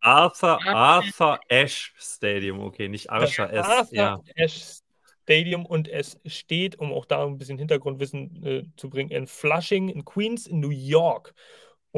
Arthur, 0.00 0.66
Arthur 0.66 1.40
Ashe 1.48 1.92
Stadium, 1.96 2.60
okay, 2.60 2.88
nicht 2.88 3.10
Archer 3.10 3.52
S. 3.52 3.66
Arthur 3.66 3.96
ja. 3.96 4.20
Ashe 4.36 4.82
Stadium 5.22 5.66
und 5.66 5.88
es 5.88 6.18
steht, 6.26 6.78
um 6.78 6.92
auch 6.92 7.04
da 7.04 7.24
ein 7.24 7.38
bisschen 7.38 7.58
Hintergrundwissen 7.58 8.44
äh, 8.44 8.62
zu 8.76 8.90
bringen, 8.90 9.10
in 9.10 9.26
Flushing, 9.26 9.88
in 9.88 10.04
Queens, 10.04 10.46
in 10.46 10.60
New 10.60 10.70
York. 10.70 11.34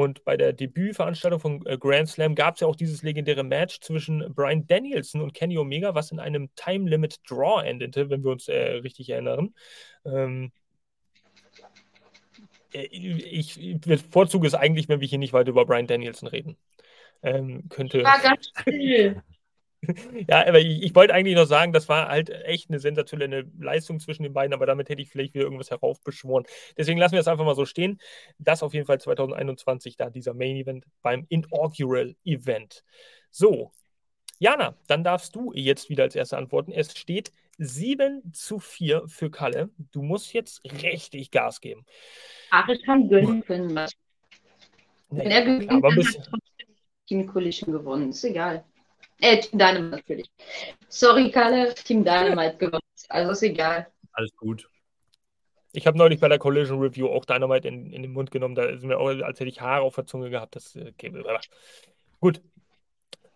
Und 0.00 0.24
bei 0.24 0.38
der 0.38 0.54
Debütveranstaltung 0.54 1.40
von 1.40 1.66
äh, 1.66 1.76
Grand 1.76 2.08
Slam 2.08 2.34
gab 2.34 2.54
es 2.54 2.60
ja 2.62 2.66
auch 2.66 2.74
dieses 2.74 3.02
legendäre 3.02 3.44
Match 3.44 3.80
zwischen 3.80 4.32
Brian 4.34 4.66
Danielson 4.66 5.20
und 5.20 5.34
Kenny 5.34 5.58
Omega, 5.58 5.94
was 5.94 6.10
in 6.10 6.18
einem 6.18 6.48
Time 6.54 6.88
Limit 6.88 7.20
Draw 7.28 7.62
endete, 7.62 8.08
wenn 8.08 8.24
wir 8.24 8.30
uns 8.30 8.48
äh, 8.48 8.76
richtig 8.76 9.10
erinnern. 9.10 9.54
Ähm, 10.06 10.52
äh, 12.72 12.86
ich, 12.86 13.78
bevorzuge 13.82 14.46
es 14.46 14.54
eigentlich, 14.54 14.88
wenn 14.88 15.02
wir 15.02 15.08
hier 15.08 15.18
nicht 15.18 15.34
weiter 15.34 15.50
über 15.50 15.66
Brian 15.66 15.86
Danielson 15.86 16.28
reden. 16.30 16.56
Ähm, 17.22 17.68
könnte. 17.68 18.02
War 18.02 18.22
ganz 18.22 18.50
still. 18.58 19.22
Ja, 20.28 20.46
aber 20.46 20.60
ich, 20.60 20.82
ich, 20.82 20.94
wollte 20.94 21.14
eigentlich 21.14 21.34
noch 21.34 21.46
sagen, 21.46 21.72
das 21.72 21.88
war 21.88 22.08
halt 22.08 22.30
echt 22.30 22.68
eine 22.68 22.78
sensationelle 22.78 23.50
Leistung 23.58 23.98
zwischen 23.98 24.22
den 24.22 24.34
beiden, 24.34 24.52
aber 24.52 24.66
damit 24.66 24.88
hätte 24.88 25.00
ich 25.00 25.08
vielleicht 25.08 25.34
wieder 25.34 25.44
irgendwas 25.44 25.70
heraufbeschworen. 25.70 26.44
Deswegen 26.76 26.98
lassen 26.98 27.14
wir 27.14 27.20
es 27.20 27.28
einfach 27.28 27.44
mal 27.44 27.54
so 27.54 27.64
stehen. 27.64 27.98
Das 28.38 28.62
auf 28.62 28.74
jeden 28.74 28.86
Fall 28.86 29.00
2021 29.00 29.96
da 29.96 30.10
dieser 30.10 30.34
Main 30.34 30.56
Event 30.56 30.84
beim 31.02 31.24
Inaugural 31.28 32.14
Event. 32.24 32.84
So, 33.30 33.72
Jana, 34.38 34.74
dann 34.86 35.04
darfst 35.04 35.34
du 35.34 35.52
jetzt 35.54 35.88
wieder 35.88 36.04
als 36.04 36.14
Erste 36.14 36.36
antworten. 36.36 36.72
Es 36.72 36.96
steht 36.96 37.32
7 37.58 38.32
zu 38.32 38.58
4 38.58 39.06
für 39.06 39.30
Kalle. 39.30 39.70
Du 39.92 40.02
musst 40.02 40.32
jetzt 40.32 40.62
richtig 40.82 41.30
Gas 41.30 41.60
geben. 41.60 41.84
Ach, 42.50 42.68
ich 42.68 42.82
kann 42.84 43.08
gönnen 43.08 43.44
können. 43.44 43.74
Wenn 45.10 45.30
er 45.30 45.42
gewinnt, 45.42 45.70
dann 45.70 45.82
hat 45.82 45.92
trotzdem 45.94 46.76
Team 47.06 47.26
Collision 47.26 47.72
gewonnen. 47.72 48.10
Ist 48.10 48.24
egal. 48.24 48.64
Äh, 49.20 49.40
Team 49.40 49.58
Dynamite 49.58 49.96
natürlich. 49.96 50.30
Sorry, 50.88 51.30
Kalle, 51.30 51.74
Team 51.74 52.04
Dynamite 52.04 52.56
gewonnen. 52.56 52.80
Also 53.08 53.32
ist 53.32 53.42
egal. 53.42 53.86
Alles 54.12 54.34
gut. 54.36 54.68
Ich 55.72 55.86
habe 55.86 55.98
neulich 55.98 56.20
bei 56.20 56.28
der 56.28 56.38
Collision 56.38 56.80
Review 56.80 57.08
auch 57.08 57.24
Dynamite 57.24 57.68
in, 57.68 57.92
in 57.92 58.02
den 58.02 58.12
Mund 58.12 58.30
genommen. 58.30 58.54
Da 58.54 58.64
ist 58.64 58.82
mir 58.82 58.98
auch, 58.98 59.08
als 59.08 59.38
hätte 59.38 59.50
ich 59.50 59.60
Haare 59.60 59.82
auf 59.82 59.94
der 59.94 60.06
Zunge 60.06 60.30
gehabt. 60.30 60.56
Das 60.56 60.74
äh, 60.74 60.92
Gut. 62.20 62.42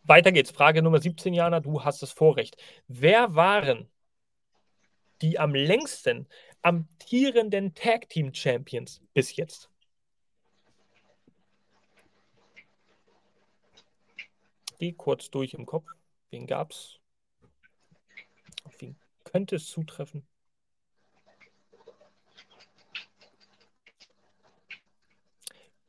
Weiter 0.02 0.32
geht's. 0.32 0.50
Frage 0.50 0.82
Nummer 0.82 1.00
17, 1.00 1.32
Jana. 1.32 1.60
Du 1.60 1.84
hast 1.84 2.02
das 2.02 2.12
Vorrecht. 2.12 2.56
Wer 2.88 3.34
waren 3.34 3.88
die 5.22 5.38
am 5.38 5.54
längsten 5.54 6.26
amtierenden 6.62 7.74
Tag 7.74 8.08
Team 8.08 8.34
Champions 8.34 9.00
bis 9.14 9.36
jetzt? 9.36 9.70
Geh 14.84 14.92
kurz 14.92 15.30
durch 15.30 15.54
im 15.54 15.64
Kopf. 15.64 15.88
Wen 16.28 16.46
gab's? 16.46 17.00
Auf 18.64 18.78
wen 18.82 18.98
könnte 19.24 19.56
es 19.56 19.70
zutreffen? 19.70 20.28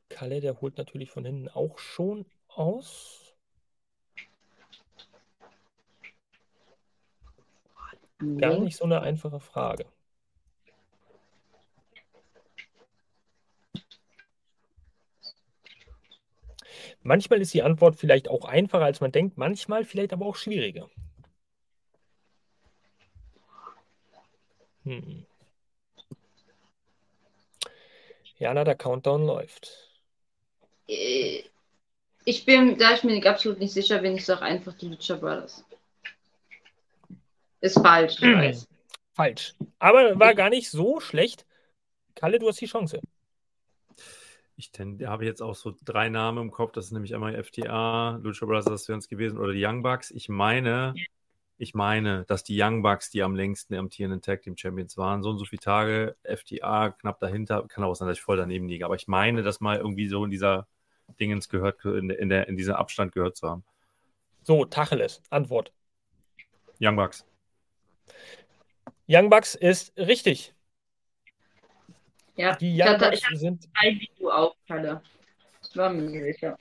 Kalle, 0.08 0.39
der 0.39 0.62
holt 0.62 0.78
natürlich 0.78 1.12
von 1.12 1.26
hinten 1.26 1.50
auch 1.50 1.78
schon 1.78 2.26
aus. 2.48 3.36
Gar 8.38 8.60
nicht 8.60 8.78
so 8.78 8.86
eine 8.86 9.02
einfache 9.02 9.41
Frage. 9.41 9.91
Manchmal 17.06 17.39
ist 17.39 17.53
die 17.53 17.62
Antwort 17.62 17.97
vielleicht 17.97 18.30
auch 18.30 18.45
einfacher, 18.45 18.84
als 18.84 18.99
man 18.99 19.12
denkt, 19.12 19.38
manchmal 19.38 19.86
vielleicht 19.86 20.12
aber 20.12 20.26
auch 20.26 20.36
schwieriger. 20.36 20.89
Hm. 24.84 25.24
Jana, 28.39 28.64
der 28.64 28.74
Countdown 28.74 29.24
läuft. 29.24 29.88
Äh, 30.88 31.43
ich 32.26 32.43
bin, 32.43 32.76
da 32.80 32.95
ich 32.95 33.03
mir 33.03 33.24
absolut 33.30 33.60
nicht 33.60 33.74
sicher 33.74 33.99
bin, 33.99 34.16
ich 34.16 34.26
sage 34.26 34.41
einfach 34.41 34.74
die 34.74 34.88
Lucha 34.88 35.16
Brothers. 35.16 35.64
Ist 37.62 37.80
falsch, 37.80 38.16
ich 38.16 38.22
hm. 38.22 38.39
weiß. 38.39 38.68
Falsch. 39.14 39.53
Aber 39.78 40.20
war 40.20 40.34
gar 40.34 40.49
nicht 40.49 40.72
so 40.72 40.99
schlecht. 40.99 41.45
Kalle, 42.16 42.39
du 42.39 42.47
hast 42.47 42.62
die 42.62 42.66
Chance. 42.66 42.99
Ich 44.58 44.72
habe 45.06 45.26
jetzt 45.26 45.41
auch 45.41 45.56
so 45.56 45.76
drei 45.84 46.10
Namen 46.10 46.38
im 46.38 46.51
Kopf. 46.51 46.72
Das 46.72 46.86
ist 46.86 46.91
nämlich 46.91 47.14
einmal 47.14 47.41
FTA, 47.43 48.20
Lucha 48.24 48.45
Brothers 48.45 48.88
wären 48.88 48.99
es 48.99 49.10
gewesen, 49.10 49.38
oder 49.38 49.51
die 49.51 49.66
Young 49.66 49.84
Bucks. 49.84 50.12
Ich 50.12 50.30
meine, 50.30 50.93
ich 51.58 51.74
meine, 51.74 52.26
dass 52.26 52.43
die 52.43 52.62
Young 52.62 52.82
Bucks 52.82 53.10
die 53.10 53.24
am 53.24 53.36
längsten 53.36 53.76
amtierenden 53.76 54.22
Tag 54.22 54.41
Team 54.41 54.58
Champions 54.58 54.97
waren. 54.97 55.24
So 55.24 55.30
und 55.30 55.39
so 55.39 55.45
viele 55.45 55.62
Tage, 55.62 56.16
FTA 56.24 56.91
knapp 56.91 57.20
dahinter. 57.20 57.66
Kann 57.68 57.84
auch 57.84 57.95
sein, 57.95 58.08
dass 58.08 58.18
ich 58.18 58.24
voll 58.24 58.38
daneben 58.38 58.68
liege. 58.68 58.86
Aber 58.86 58.95
ich 58.95 59.08
meine, 59.08 59.43
das 59.43 59.60
mal 59.60 59.78
irgendwie 59.78 60.08
so 60.08 60.24
in 60.24 60.32
dieser 60.32 60.68
Dingens 61.20 61.49
gehört, 61.49 61.84
in, 61.86 62.08
der, 62.10 62.20
in, 62.20 62.30
der, 62.30 62.47
in 62.47 62.58
diesem 62.58 62.76
Abstand 62.76 63.14
gehört 63.14 63.38
zu 63.38 63.49
haben. 63.49 63.64
So, 64.43 64.66
Tacheles. 64.66 65.22
Antwort. 65.30 65.72
Young 66.80 66.95
Bucks. 66.95 67.26
Young 69.08 69.30
Bucks 69.30 69.56
ist 69.56 69.95
richtig. 69.97 70.53
Ja, 72.36 72.56
die 72.56 72.80
Young 72.80 72.90
hatte, 72.90 73.12
Bucks 73.12 73.40
sind. 73.40 73.68
Ein 73.74 74.00
Video 74.00 74.30
auch, 74.30 74.56
Kalle. 74.68 75.02
Ich 75.70 75.78
war 75.78 75.90
mir 75.90 76.24
sicher. 76.24 76.58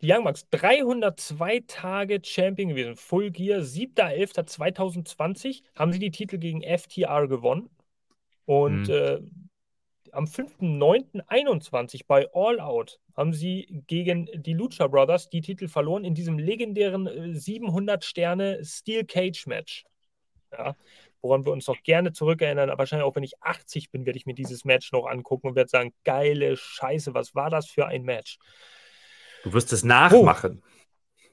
Die 0.00 0.12
Young 0.12 0.24
Bucks, 0.24 0.48
302 0.50 1.64
Tage 1.66 2.20
Champion 2.22 2.70
gewesen. 2.70 2.96
Full 2.96 3.30
Gear, 3.30 3.60
7.11.2020 3.60 5.62
haben 5.76 5.92
sie 5.92 5.98
die 5.98 6.10
Titel 6.10 6.38
gegen 6.38 6.62
FTR 6.62 7.28
gewonnen. 7.28 7.68
Und 8.46 8.88
mhm. 8.88 8.90
äh, 8.90 9.20
am 10.12 10.24
5.9.21 10.24 12.02
bei 12.06 12.28
All 12.34 12.60
Out 12.60 12.98
haben 13.16 13.32
sie 13.32 13.82
gegen 13.86 14.28
die 14.34 14.54
Lucha 14.54 14.88
Brothers 14.88 15.30
die 15.30 15.40
Titel 15.40 15.68
verloren 15.68 16.04
in 16.04 16.14
diesem 16.14 16.38
legendären 16.38 17.34
700 17.34 18.02
äh, 18.02 18.06
Sterne 18.06 18.64
Steel 18.64 19.04
Cage 19.04 19.46
Match. 19.46 19.84
Ja, 20.52 20.74
woran 21.22 21.44
wir 21.44 21.52
uns 21.52 21.66
noch 21.66 21.82
gerne 21.82 22.12
zurückerinnern. 22.12 22.70
Aber 22.70 22.78
wahrscheinlich 22.80 23.06
auch 23.06 23.16
wenn 23.16 23.22
ich 23.22 23.42
80 23.42 23.90
bin, 23.90 24.06
werde 24.06 24.18
ich 24.18 24.26
mir 24.26 24.34
dieses 24.34 24.64
Match 24.64 24.92
noch 24.92 25.06
angucken 25.06 25.48
und 25.48 25.54
werde 25.56 25.70
sagen, 25.70 25.94
geile 26.04 26.56
Scheiße, 26.56 27.14
was 27.14 27.34
war 27.34 27.50
das 27.50 27.68
für 27.68 27.86
ein 27.86 28.02
Match? 28.02 28.38
Du 29.44 29.52
wirst 29.52 29.72
es 29.72 29.82
nachmachen. 29.82 30.62
Oh. 30.64 30.70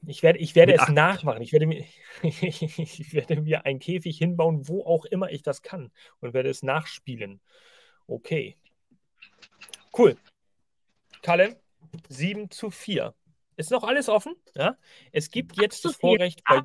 Ich 0.05 0.23
werde, 0.23 0.39
ich 0.39 0.55
werde 0.55 0.73
es 0.73 0.87
nachmachen. 0.89 1.41
Ich 1.41 1.51
werde, 1.51 1.65
mir, 1.65 1.83
ich 2.21 3.13
werde 3.13 3.41
mir 3.41 3.65
einen 3.65 3.79
Käfig 3.79 4.17
hinbauen, 4.17 4.67
wo 4.67 4.83
auch 4.83 5.05
immer 5.05 5.31
ich 5.31 5.41
das 5.41 5.61
kann 5.61 5.91
und 6.19 6.33
werde 6.33 6.49
es 6.49 6.63
nachspielen. 6.63 7.41
Okay. 8.05 8.55
Cool. 9.97 10.15
Kalle, 11.21 11.59
7 12.09 12.51
zu 12.51 12.69
4. 12.69 13.13
Ist 13.57 13.71
noch 13.71 13.83
alles 13.83 14.07
offen? 14.07 14.35
Ja? 14.55 14.77
Es 15.11 15.31
gibt 15.31 15.59
jetzt 15.59 15.83
das 15.83 15.95
Vorrecht 15.95 16.43
bei. 16.45 16.61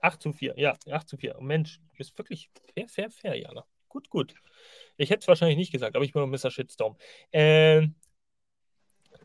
8 0.00 0.16
äh, 0.16 0.18
zu 0.18 0.32
4, 0.32 0.54
ja, 0.58 0.76
8 0.90 1.08
zu 1.08 1.16
4. 1.16 1.36
Mensch, 1.40 1.78
du 1.78 1.96
bist 1.96 2.16
wirklich 2.18 2.50
fair, 2.74 2.88
fair, 2.88 3.10
fair, 3.10 3.34
Jana. 3.36 3.64
Gut, 3.88 4.10
gut. 4.10 4.34
Ich 4.96 5.10
hätte 5.10 5.20
es 5.20 5.28
wahrscheinlich 5.28 5.56
nicht 5.56 5.72
gesagt, 5.72 5.96
aber 5.96 6.04
ich 6.04 6.12
bin 6.12 6.28
Mr. 6.28 6.50
Shitstorm. 6.50 6.96
Ähm, 7.32 7.94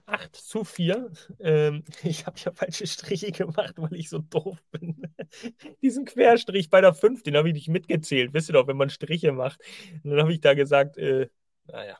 8 0.05 0.35
zu 0.35 0.63
4. 0.63 1.11
Ähm, 1.39 1.83
ich 2.03 2.25
habe 2.25 2.39
ja 2.39 2.51
falsche 2.51 2.87
Striche 2.87 3.31
gemacht, 3.31 3.73
weil 3.77 3.95
ich 3.95 4.09
so 4.09 4.19
doof 4.19 4.61
bin. 4.71 5.01
Diesen 5.81 6.05
Querstrich 6.05 6.69
bei 6.69 6.81
der 6.81 6.93
5, 6.93 7.23
den 7.23 7.37
habe 7.37 7.49
ich 7.49 7.53
nicht 7.53 7.69
mitgezählt. 7.69 8.33
Wisst 8.33 8.49
ihr 8.49 8.53
doch, 8.53 8.67
wenn 8.67 8.77
man 8.77 8.89
Striche 8.89 9.31
macht. 9.31 9.61
Und 10.03 10.11
dann 10.11 10.21
habe 10.21 10.33
ich 10.33 10.41
da 10.41 10.53
gesagt, 10.53 10.97
äh, 10.97 11.29
naja, 11.65 11.97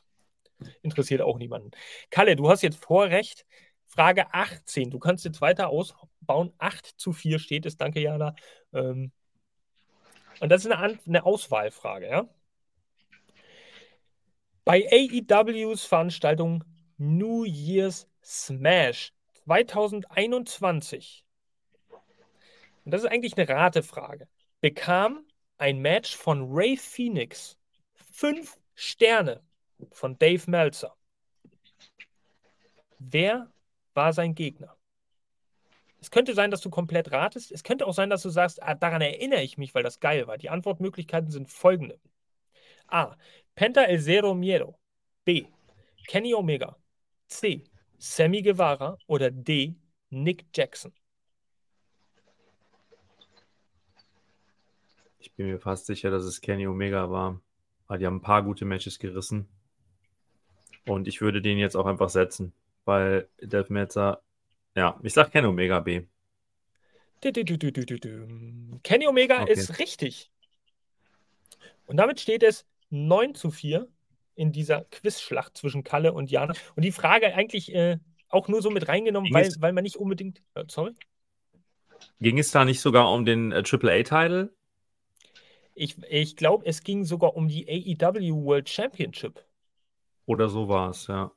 interessiert 0.82 1.20
auch 1.20 1.38
niemanden. 1.38 1.70
Kalle, 2.10 2.36
du 2.36 2.48
hast 2.48 2.62
jetzt 2.62 2.82
Vorrecht. 2.82 3.46
Frage 3.94 4.34
18. 4.34 4.90
Du 4.90 4.98
kannst 4.98 5.24
jetzt 5.24 5.40
weiter 5.40 5.68
ausbauen. 5.68 6.52
8 6.58 6.84
zu 6.96 7.12
4 7.12 7.38
steht 7.38 7.64
es. 7.64 7.76
Danke, 7.76 8.00
Jana. 8.00 8.34
Ähm, 8.72 9.12
und 10.40 10.48
das 10.48 10.64
ist 10.64 10.72
eine, 10.72 10.98
eine 11.06 11.24
Auswahlfrage, 11.24 12.08
ja? 12.08 12.28
Bei 14.64 14.84
AEWs 14.90 15.84
Veranstaltung 15.84 16.64
New 16.96 17.44
Year's 17.44 18.08
Smash 18.24 19.12
2021, 19.44 21.24
und 22.84 22.90
das 22.92 23.02
ist 23.02 23.10
eigentlich 23.10 23.36
eine 23.36 23.48
Ratefrage, 23.48 24.26
bekam 24.60 25.24
ein 25.58 25.78
Match 25.78 26.16
von 26.16 26.48
Ray 26.50 26.76
Phoenix 26.76 27.58
fünf 27.94 28.58
Sterne 28.74 29.42
von 29.92 30.18
Dave 30.18 30.50
Meltzer. 30.50 30.96
Wer 32.98 33.53
war 33.94 34.12
sein 34.12 34.34
Gegner. 34.34 34.76
Es 36.00 36.10
könnte 36.10 36.34
sein, 36.34 36.50
dass 36.50 36.60
du 36.60 36.68
komplett 36.68 37.12
ratest. 37.12 37.50
Es 37.50 37.62
könnte 37.62 37.86
auch 37.86 37.94
sein, 37.94 38.10
dass 38.10 38.22
du 38.22 38.28
sagst, 38.28 38.62
ah, 38.62 38.74
daran 38.74 39.00
erinnere 39.00 39.42
ich 39.42 39.56
mich, 39.56 39.74
weil 39.74 39.82
das 39.82 40.00
geil 40.00 40.26
war. 40.26 40.36
Die 40.36 40.50
Antwortmöglichkeiten 40.50 41.30
sind 41.30 41.50
folgende. 41.50 41.98
A. 42.88 43.16
Penta 43.54 43.84
El 43.84 44.00
Zero 44.00 44.34
Miedo. 44.34 44.78
B. 45.24 45.46
Kenny 46.06 46.34
Omega. 46.34 46.76
C. 47.28 47.64
Sammy 47.96 48.42
Guevara. 48.42 48.98
Oder 49.06 49.30
D. 49.30 49.76
Nick 50.10 50.44
Jackson. 50.54 50.92
Ich 55.18 55.32
bin 55.32 55.46
mir 55.46 55.58
fast 55.58 55.86
sicher, 55.86 56.10
dass 56.10 56.24
es 56.24 56.42
Kenny 56.42 56.66
Omega 56.66 57.10
war. 57.10 57.40
Weil 57.86 57.98
die 57.98 58.06
haben 58.06 58.16
ein 58.16 58.22
paar 58.22 58.42
gute 58.42 58.66
Matches 58.66 58.98
gerissen. 58.98 59.48
Und 60.86 61.08
ich 61.08 61.22
würde 61.22 61.40
den 61.40 61.56
jetzt 61.56 61.76
auch 61.76 61.86
einfach 61.86 62.10
setzen, 62.10 62.52
weil 62.84 63.28
Delph 63.40 63.70
Meltzer, 63.70 64.22
ja, 64.76 64.98
ich 65.02 65.14
sag 65.14 65.32
Kenny 65.32 65.48
Omega 65.48 65.80
B. 65.80 66.06
Du, 67.22 67.32
du, 67.32 67.44
du, 67.44 67.56
du, 67.58 67.72
du, 67.72 67.84
du, 67.86 67.98
du. 67.98 68.80
Kenny 68.82 69.06
Omega 69.08 69.40
Okay. 69.40 69.44
ist 69.44 69.78
richtig. 69.78 70.30
Und 71.86 71.96
damit 71.96 72.20
steht 72.20 72.42
es 72.42 72.66
9 72.90 73.34
zu 73.34 73.50
4 73.50 73.88
in 74.34 74.52
dieser 74.52 74.82
Quizschlacht 74.90 75.56
zwischen 75.56 75.84
Kalle 75.84 76.12
und 76.12 76.30
Jana. 76.30 76.54
Und 76.76 76.84
die 76.84 76.92
Frage 76.92 77.34
eigentlich 77.34 77.72
äh, 77.74 77.98
auch 78.28 78.48
nur 78.48 78.62
so 78.62 78.70
mit 78.70 78.88
reingenommen, 78.88 79.28
Ging 79.28 79.32
weil, 79.32 79.46
es- 79.48 79.60
weil 79.60 79.72
man 79.72 79.84
nicht 79.84 79.96
unbedingt. 79.96 80.42
Äh, 80.54 80.64
sorry? 80.68 80.92
Ging 82.20 82.38
es 82.38 82.50
da 82.50 82.64
nicht 82.64 82.80
sogar 82.80 83.12
um 83.12 83.24
den 83.24 83.52
äh, 83.52 83.62
AAA-Title? 83.62 84.50
Ich, 85.74 85.96
ich 86.10 86.34
glaube, 86.36 86.66
es 86.66 86.82
ging 86.82 87.04
sogar 87.04 87.36
um 87.36 87.46
die 87.48 87.68
AEW 87.68 88.44
World 88.44 88.68
Championship, 88.68 89.44
Oder 90.26 90.50
so 90.50 90.68
war 90.68 90.90
es, 90.90 91.06
ja. 91.06 91.30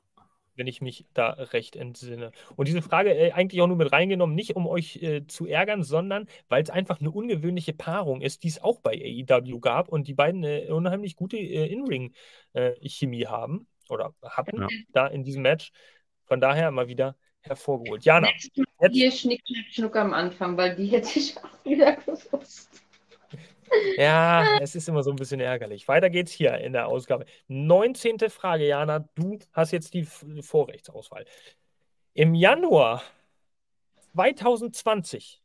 Wenn 0.58 0.66
ich 0.66 0.82
mich 0.82 1.06
da 1.14 1.30
recht 1.30 1.76
entsinne. 1.76 2.32
Und 2.56 2.68
diese 2.68 2.82
Frage 2.82 3.14
äh, 3.14 3.32
eigentlich 3.32 3.62
auch 3.62 3.66
nur 3.68 3.76
mit 3.76 3.90
reingenommen, 3.92 4.34
nicht 4.36 4.54
um 4.56 4.66
euch 4.66 4.96
äh, 5.02 5.26
zu 5.26 5.46
ärgern, 5.46 5.82
sondern 5.82 6.26
weil 6.48 6.62
es 6.62 6.68
einfach 6.70 7.00
eine 7.00 7.10
ungewöhnliche 7.10 7.72
Paarung 7.72 8.20
ist, 8.20 8.42
die 8.42 8.48
es 8.48 8.60
auch 8.62 8.80
bei 8.80 8.92
AEW 8.92 9.60
gab 9.60 9.88
und 9.88 10.08
die 10.08 10.14
beiden 10.14 10.44
eine 10.44 10.74
unheimlich 10.74 11.16
gute 11.16 11.38
äh, 11.38 11.66
In-Ring-Chemie 11.72 13.26
haben 13.26 13.66
oder 13.88 14.12
hatten 14.22 14.60
Ja. 14.62 14.68
da 14.92 15.06
in 15.06 15.22
diesem 15.24 15.42
Match. 15.42 15.70
Von 16.26 16.40
daher 16.40 16.70
mal 16.70 16.88
wieder 16.88 17.16
hervorgeholt. 17.40 18.04
Jana, 18.04 18.28
jetzt- 18.30 18.50
hier 18.92 19.10
Schnick, 19.10 19.40
Schnuck 19.70 19.96
am 19.96 20.12
Anfang, 20.12 20.56
weil 20.56 20.76
die 20.76 20.86
hätte 20.86 21.18
ich 21.18 21.36
auch 21.38 21.64
wieder 21.64 21.96
gewusst. 21.96 22.68
Ja, 23.96 24.58
es 24.60 24.74
ist 24.74 24.88
immer 24.88 25.02
so 25.02 25.10
ein 25.10 25.16
bisschen 25.16 25.40
ärgerlich. 25.40 25.88
Weiter 25.88 26.10
geht's 26.10 26.32
hier 26.32 26.58
in 26.58 26.72
der 26.72 26.88
Ausgabe. 26.88 27.26
19. 27.48 28.18
Frage, 28.30 28.66
Jana. 28.66 29.08
Du 29.14 29.38
hast 29.52 29.72
jetzt 29.72 29.94
die 29.94 30.04
Vorrechtsauswahl. 30.04 31.24
Im 32.14 32.34
Januar 32.34 33.02
2020 34.12 35.42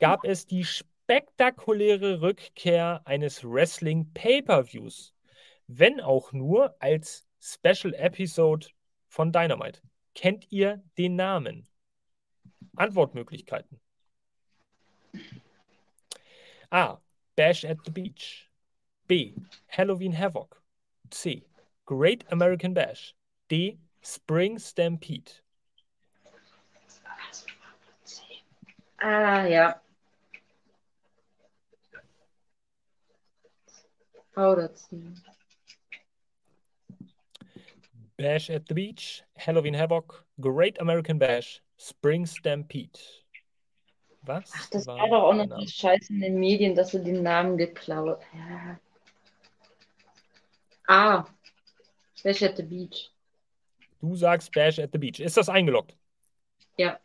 gab 0.00 0.24
es 0.24 0.46
die 0.46 0.64
spektakuläre 0.64 2.20
Rückkehr 2.20 3.02
eines 3.04 3.44
Wrestling-Pay-Per-Views, 3.44 5.14
wenn 5.66 6.00
auch 6.00 6.32
nur 6.32 6.74
als 6.80 7.26
Special 7.40 7.94
Episode 7.94 8.68
von 9.08 9.30
Dynamite. 9.32 9.80
Kennt 10.14 10.50
ihr 10.50 10.82
den 10.96 11.16
Namen? 11.16 11.68
Antwortmöglichkeiten. 12.76 13.80
A. 16.70 17.01
Bash 17.36 17.64
at 17.64 17.84
the 17.84 17.90
Beach. 17.90 18.48
B. 19.08 19.34
Halloween 19.66 20.12
Havoc. 20.12 20.60
C. 21.10 21.44
Great 21.86 22.24
American 22.30 22.74
Bash. 22.74 23.14
D. 23.48 23.78
Spring 24.02 24.58
Stampede. 24.58 25.32
Ah, 29.00 29.44
ja. 29.46 29.74
Oh, 34.36 34.54
das 34.54 34.88
Bash 38.16 38.50
at 38.50 38.66
the 38.66 38.74
Beach, 38.74 39.22
Halloween 39.36 39.74
Havoc, 39.74 40.24
Great 40.40 40.80
American 40.80 41.18
Bash, 41.18 41.60
Spring 41.76 42.24
Stampede. 42.24 42.98
Was? 44.22 44.52
Ach, 44.54 44.70
das 44.70 44.86
war 44.86 44.98
war 44.98 45.08
doch 45.08 45.22
auch 45.24 45.34
noch 45.34 45.46
Name? 45.46 45.64
die 45.64 45.70
Scheiße 45.70 46.12
in 46.12 46.20
den 46.20 46.38
Medien, 46.38 46.74
dass 46.74 46.92
sie 46.92 47.02
den 47.02 47.22
Namen 47.22 47.56
geklaut. 47.56 48.20
Ja. 48.32 48.78
Ah, 50.86 51.24
Bash 52.22 52.42
at 52.42 52.56
the 52.56 52.62
Beach. 52.62 53.10
Du 54.00 54.14
sagst 54.16 54.52
Bash 54.52 54.78
at 54.78 54.90
the 54.92 54.98
Beach. 54.98 55.20
Ist 55.20 55.36
das 55.36 55.48
eingeloggt? 55.48 55.96
Ja. 56.76 56.98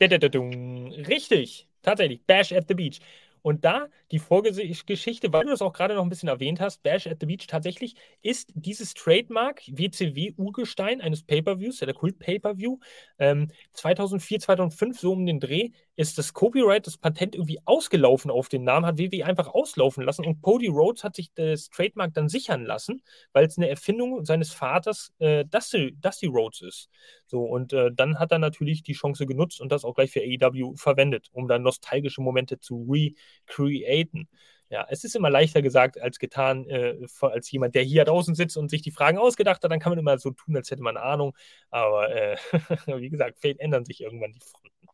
Richtig, 0.00 1.68
tatsächlich, 1.82 2.22
Bash 2.24 2.52
at 2.52 2.68
the 2.68 2.74
Beach. 2.74 3.00
Und 3.44 3.62
da 3.66 3.88
die 4.10 4.18
Vorgeschichte, 4.18 5.30
weil 5.30 5.44
du 5.44 5.50
das 5.50 5.60
auch 5.60 5.74
gerade 5.74 5.94
noch 5.94 6.02
ein 6.02 6.08
bisschen 6.08 6.30
erwähnt 6.30 6.60
hast, 6.60 6.82
Bash 6.82 7.06
at 7.06 7.18
the 7.20 7.26
Beach 7.26 7.46
tatsächlich 7.46 7.94
ist 8.22 8.50
dieses 8.54 8.94
Trademark 8.94 9.60
WCW-Urgestein 9.66 11.02
eines 11.02 11.22
Pay-Per-Views, 11.24 11.80
ja, 11.80 11.84
der 11.84 11.94
Kult-Pay-Per-View, 11.94 12.78
ähm, 13.18 13.50
2004, 13.72 14.40
2005, 14.40 14.98
so 14.98 15.12
um 15.12 15.26
den 15.26 15.40
Dreh, 15.40 15.72
ist 15.96 16.18
das 16.18 16.32
Copyright, 16.32 16.86
das 16.86 16.98
Patent 16.98 17.34
irgendwie 17.34 17.60
ausgelaufen 17.64 18.30
auf 18.30 18.48
den 18.48 18.64
Namen, 18.64 18.86
hat 18.86 18.98
WWE 18.98 19.24
einfach 19.24 19.48
auslaufen 19.48 20.04
lassen 20.04 20.24
und 20.24 20.42
Cody 20.42 20.68
Rhodes 20.68 21.04
hat 21.04 21.14
sich 21.14 21.32
das 21.34 21.70
Trademark 21.70 22.14
dann 22.14 22.28
sichern 22.28 22.64
lassen, 22.64 23.02
weil 23.32 23.46
es 23.46 23.56
eine 23.56 23.68
Erfindung 23.68 24.24
seines 24.24 24.52
Vaters 24.52 25.12
äh, 25.18 25.44
Dusty, 25.44 25.96
Dusty 26.00 26.26
Rhodes 26.26 26.62
ist. 26.62 26.90
So, 27.26 27.42
und 27.42 27.72
äh, 27.72 27.90
dann 27.92 28.18
hat 28.18 28.32
er 28.32 28.38
natürlich 28.38 28.82
die 28.82 28.94
Chance 28.94 29.26
genutzt 29.26 29.60
und 29.60 29.70
das 29.70 29.84
auch 29.84 29.94
gleich 29.94 30.10
für 30.10 30.20
AEW 30.20 30.74
verwendet, 30.76 31.28
um 31.32 31.46
dann 31.46 31.62
nostalgische 31.62 32.20
Momente 32.22 32.58
zu 32.58 32.86
recreaten. 32.90 34.28
Ja, 34.70 34.86
es 34.88 35.04
ist 35.04 35.14
immer 35.14 35.30
leichter 35.30 35.62
gesagt 35.62 36.00
als 36.00 36.18
getan, 36.18 36.66
äh, 36.68 36.96
als 37.20 37.50
jemand, 37.52 37.76
der 37.76 37.82
hier 37.82 38.04
draußen 38.04 38.34
sitzt 38.34 38.56
und 38.56 38.70
sich 38.70 38.82
die 38.82 38.90
Fragen 38.90 39.18
ausgedacht 39.18 39.62
hat. 39.62 39.70
Dann 39.70 39.78
kann 39.78 39.92
man 39.92 39.98
immer 39.98 40.18
so 40.18 40.30
tun, 40.30 40.56
als 40.56 40.70
hätte 40.70 40.82
man 40.82 40.96
Ahnung. 40.96 41.36
Aber 41.70 42.10
äh, 42.10 42.36
wie 42.98 43.10
gesagt, 43.10 43.38
ändern 43.44 43.84
sich 43.84 44.00
irgendwann 44.00 44.32
die 44.32 44.40
Fronten. 44.40 44.88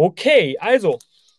Okay, 0.00 0.56
also, 0.60 0.96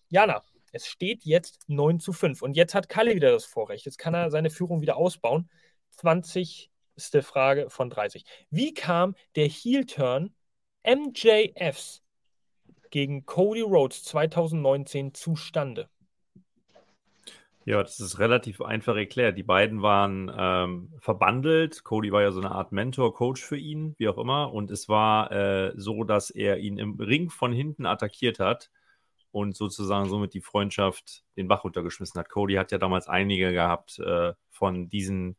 Jana, 0.10 0.44
es 0.74 0.86
steht 0.86 1.24
jetzt 1.24 1.70
9 1.70 2.02
zu 2.02 2.12
5. 2.12 2.42
Und 2.42 2.58
jetzt 2.58 2.76
hat 2.76 2.90
Kalle 2.90 3.16
wieder 3.16 3.32
das 3.32 3.46
Vorrecht. 3.46 3.86
Jetzt 3.86 3.98
kann 3.98 4.14
er 4.14 4.32
seine 4.32 4.50
Führung 4.50 4.82
wieder 4.82 4.98
ausbauen. 4.98 5.50
20. 5.92 6.70
Frage 7.22 7.70
von 7.70 7.90
30. 7.90 8.26
Wie 8.50 8.74
kam 8.74 9.16
der 9.38 9.48
Heel-Turn 9.48 10.36
MJFs 10.84 12.04
gegen 12.90 13.26
Cody 13.26 13.62
Rhodes 13.62 14.04
2019 14.04 15.14
zustande? 15.14 15.90
Ja, 17.70 17.84
das 17.84 18.00
ist 18.00 18.18
relativ 18.18 18.62
einfach 18.62 18.96
erklärt. 18.96 19.38
Die 19.38 19.44
beiden 19.44 19.84
waren 19.84 20.32
ähm, 20.36 20.92
verbandelt. 20.98 21.84
Cody 21.84 22.12
war 22.12 22.24
ja 22.24 22.32
so 22.32 22.40
eine 22.40 22.50
Art 22.50 22.72
Mentor, 22.72 23.14
Coach 23.14 23.44
für 23.44 23.58
ihn, 23.58 23.94
wie 24.00 24.10
auch 24.10 24.18
immer. 24.18 24.52
Und 24.52 24.72
es 24.72 24.90
war 24.90 25.32
äh, 25.32 25.74
so, 25.76 26.04
dass 26.04 26.32
er 26.32 26.58
ihn 26.58 26.80
im 26.80 26.96
Ring 27.00 27.30
von 27.30 27.54
hinten 27.54 27.86
attackiert 27.86 28.40
hat 28.40 28.72
und 29.30 29.56
sozusagen 29.56 30.10
somit 30.10 30.34
die 30.34 30.42
Freundschaft 30.42 31.24
den 31.38 31.48
Bach 31.48 31.64
runtergeschmissen 31.64 32.20
hat. 32.20 32.30
Cody 32.30 32.56
hat 32.56 32.72
ja 32.72 32.80
damals 32.80 33.08
einige 33.08 33.54
gehabt 33.54 34.00
äh, 34.00 34.34
von 34.50 34.90
diesen 34.90 35.36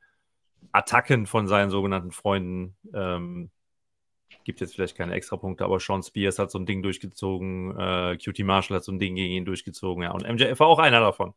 Attacken 0.70 1.26
von 1.26 1.48
seinen 1.48 1.70
sogenannten 1.70 2.12
Freunden. 2.12 2.76
Ähm, 2.94 3.50
gibt 4.44 4.60
jetzt 4.60 4.76
vielleicht 4.76 4.96
keine 4.96 5.14
Extrapunkte, 5.14 5.64
aber 5.64 5.80
Sean 5.80 6.04
Spears 6.04 6.38
hat 6.38 6.52
so 6.52 6.60
ein 6.60 6.66
Ding 6.66 6.80
durchgezogen, 6.84 7.76
äh, 7.76 8.16
QT 8.18 8.38
Marshall 8.44 8.76
hat 8.76 8.84
so 8.84 8.92
ein 8.92 9.00
Ding 9.00 9.16
gegen 9.16 9.32
ihn 9.32 9.44
durchgezogen, 9.44 10.04
ja. 10.04 10.12
Und 10.12 10.22
MJF 10.22 10.60
war 10.60 10.68
auch 10.68 10.78
einer 10.78 11.00
davon. 11.00 11.34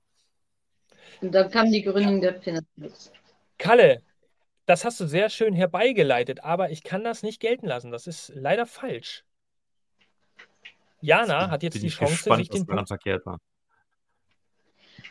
Und 1.23 1.31
dann 1.31 1.49
kam 1.49 1.71
die 1.71 1.81
Gründung 1.81 2.19
der 2.19 2.33
Pinnacle. 2.33 2.91
Kalle, 3.57 4.01
das 4.65 4.83
hast 4.83 4.99
du 4.99 5.05
sehr 5.07 5.29
schön 5.29 5.53
herbeigeleitet, 5.53 6.43
aber 6.43 6.69
ich 6.69 6.83
kann 6.83 7.05
das 7.05 7.23
nicht 7.23 7.39
gelten 7.39 7.65
lassen. 7.65 7.91
Das 7.91 8.07
ist 8.07 8.33
leider 8.35 8.65
falsch. 8.65 9.23
Jana 10.99 11.49
hat 11.49 11.63
jetzt 11.63 11.75
Bin 11.75 11.81
die 11.83 11.87
ich 11.87 11.95
Chance, 11.95 12.15
gespannt, 12.15 12.39
sich 12.41 12.49
den 12.49 12.65
Punkt. 12.65 12.89
verkehrt 12.89 13.25
war. 13.25 13.39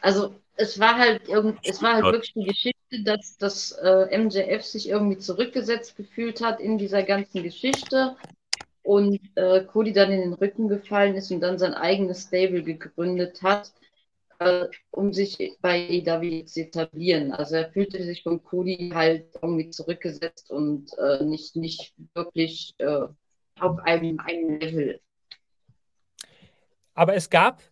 Also 0.02 0.34
es 0.56 0.78
war 0.78 0.98
halt 0.98 1.28
irgend, 1.28 1.58
es 1.64 1.82
war 1.82 1.94
halt 1.94 2.02
Gott. 2.02 2.12
wirklich 2.14 2.34
die 2.34 2.44
Geschichte, 2.44 3.02
dass 3.04 3.38
das 3.38 3.72
äh, 3.72 4.18
MJF 4.18 4.62
sich 4.62 4.90
irgendwie 4.90 5.18
zurückgesetzt 5.18 5.96
gefühlt 5.96 6.42
hat 6.42 6.60
in 6.60 6.76
dieser 6.76 7.04
ganzen 7.04 7.42
Geschichte 7.42 8.16
und 8.82 9.18
äh, 9.36 9.64
Cody 9.64 9.94
dann 9.94 10.12
in 10.12 10.20
den 10.20 10.32
Rücken 10.34 10.68
gefallen 10.68 11.14
ist 11.14 11.30
und 11.30 11.40
dann 11.40 11.58
sein 11.58 11.72
eigenes 11.72 12.24
Stable 12.24 12.62
gegründet 12.62 13.40
hat, 13.42 13.72
um 14.90 15.12
sich 15.12 15.56
bei 15.60 15.88
EW 15.88 16.44
zu 16.44 16.60
etablieren. 16.62 17.32
Also 17.32 17.56
er 17.56 17.70
fühlte 17.72 18.02
sich 18.02 18.22
von 18.22 18.42
Cody 18.42 18.90
halt 18.94 19.26
irgendwie 19.40 19.70
zurückgesetzt 19.70 20.50
und 20.50 20.90
äh, 20.98 21.24
nicht, 21.24 21.56
nicht 21.56 21.94
wirklich 22.14 22.74
äh, 22.78 23.06
auf 23.60 23.78
einem, 23.80 24.18
einem 24.20 24.58
Level. 24.58 25.00
Aber 26.94 27.14
es 27.14 27.30
gab 27.30 27.62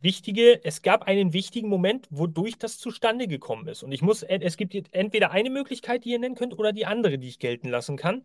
wichtige, 0.00 0.62
es 0.64 0.82
gab 0.82 1.04
einen 1.04 1.32
wichtigen 1.32 1.68
Moment, 1.68 2.06
wodurch 2.10 2.58
das 2.58 2.78
zustande 2.78 3.26
gekommen 3.26 3.66
ist. 3.68 3.82
Und 3.82 3.90
ich 3.92 4.02
muss, 4.02 4.22
es 4.22 4.56
gibt 4.56 4.74
jetzt 4.74 4.94
entweder 4.94 5.30
eine 5.30 5.50
Möglichkeit, 5.50 6.04
die 6.04 6.10
ihr 6.10 6.18
nennen 6.18 6.34
könnt, 6.34 6.58
oder 6.58 6.72
die 6.72 6.86
andere, 6.86 7.18
die 7.18 7.28
ich 7.28 7.38
gelten 7.38 7.68
lassen 7.68 7.96
kann. 7.96 8.22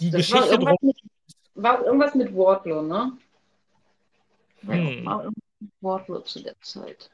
Die 0.00 0.10
Das 0.10 0.30
war 0.32 0.42
Geschichte 0.42 0.48
irgendwas, 0.48 0.76
drum. 0.80 0.88
mit, 0.88 0.96
war 1.54 1.84
irgendwas 1.84 2.14
mit 2.14 2.34
Wardlow, 2.34 2.82
ne? 2.82 3.12
Hm. 4.66 5.32
Wardlow 5.80 6.20
zu 6.20 6.42
der 6.42 6.58
Zeit. 6.60 7.10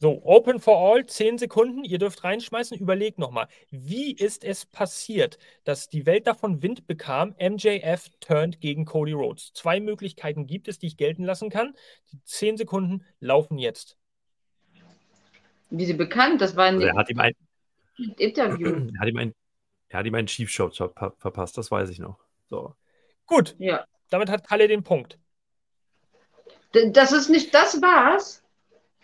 So, 0.00 0.20
Open 0.24 0.58
for 0.58 0.78
All, 0.78 1.06
10 1.06 1.38
Sekunden, 1.38 1.84
ihr 1.84 1.98
dürft 1.98 2.24
reinschmeißen, 2.24 2.76
überlegt 2.76 3.20
nochmal. 3.20 3.46
Wie 3.70 4.10
ist 4.12 4.42
es 4.42 4.66
passiert, 4.66 5.38
dass 5.62 5.88
die 5.88 6.06
Welt 6.06 6.26
davon 6.26 6.60
Wind 6.60 6.88
bekam, 6.88 7.36
MJF 7.38 8.08
turned 8.18 8.60
gegen 8.60 8.84
Cody 8.84 9.12
Rhodes? 9.12 9.52
Zwei 9.52 9.78
Möglichkeiten 9.78 10.48
gibt 10.48 10.66
es, 10.66 10.80
die 10.80 10.88
ich 10.88 10.96
gelten 10.96 11.22
lassen 11.22 11.50
kann. 11.50 11.76
Die 12.10 12.20
10 12.24 12.56
Sekunden 12.56 13.04
laufen 13.20 13.58
jetzt. 13.58 13.96
Wie 15.70 15.86
sie 15.86 15.94
bekannt, 15.94 16.40
das 16.40 16.56
war 16.56 16.68
in 16.68 16.74
Also 16.74 16.86
er 16.88 16.96
hat 16.96 17.08
ihm 17.08 17.20
ein, 17.20 17.32
Interview. 18.18 18.68
Er 18.94 19.00
hat 19.00 19.08
ihm 19.08 19.18
einen, 19.18 19.34
er 19.88 19.98
hat 20.00 20.06
ihm 20.06 20.14
einen 20.16 20.26
Chief 20.26 20.50
Shot 20.50 20.74
ver 20.76 21.14
verpasst, 21.18 21.56
das 21.58 21.70
weiß 21.70 21.90
ich 21.90 22.00
noch. 22.00 22.18
So. 22.48 22.74
Gut, 23.26 23.54
Ja. 23.58 23.84
damit 24.10 24.30
hat 24.30 24.46
Kalle 24.48 24.66
den 24.66 24.82
Punkt. 24.82 25.18
Das 26.72 27.12
ist 27.12 27.28
nicht 27.28 27.54
das 27.54 27.80
war's. 27.82 28.42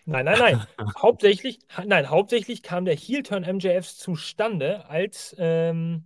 Nein, 0.05 0.25
nein, 0.25 0.39
nein. 0.39 0.67
hauptsächlich, 0.97 1.59
ha- 1.69 1.85
nein, 1.85 2.09
hauptsächlich 2.09 2.63
kam 2.63 2.85
der 2.85 2.95
Heel-Turn 2.95 3.43
MJFs 3.43 3.97
zustande, 3.97 4.89
als 4.89 5.35
ähm, 5.37 6.03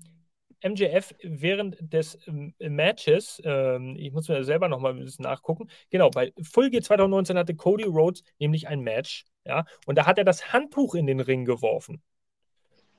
MJF 0.61 1.14
während 1.24 1.78
des 1.93 2.18
ähm, 2.28 2.53
Matches, 2.59 3.41
ähm, 3.45 3.95
ich 3.97 4.11
muss 4.11 4.28
mir 4.28 4.43
selber 4.43 4.68
nochmal 4.68 4.93
ein 4.93 4.99
bisschen 5.03 5.24
nachgucken, 5.24 5.70
genau, 5.89 6.09
bei 6.09 6.34
Full 6.41 6.70
Gear 6.70 6.84
2019 6.84 7.38
hatte 7.38 7.55
Cody 7.55 7.86
Rhodes 7.86 8.24
nämlich 8.39 8.68
ein 8.68 8.82
Match, 8.82 9.26
ja, 9.45 9.66
und 9.86 9.97
da 9.97 10.05
hat 10.05 10.18
er 10.18 10.26
das 10.26 10.51
Handtuch 10.51 10.95
in 10.95 11.07
den 11.07 11.20
Ring 11.22 11.45
geworfen. 11.45 12.01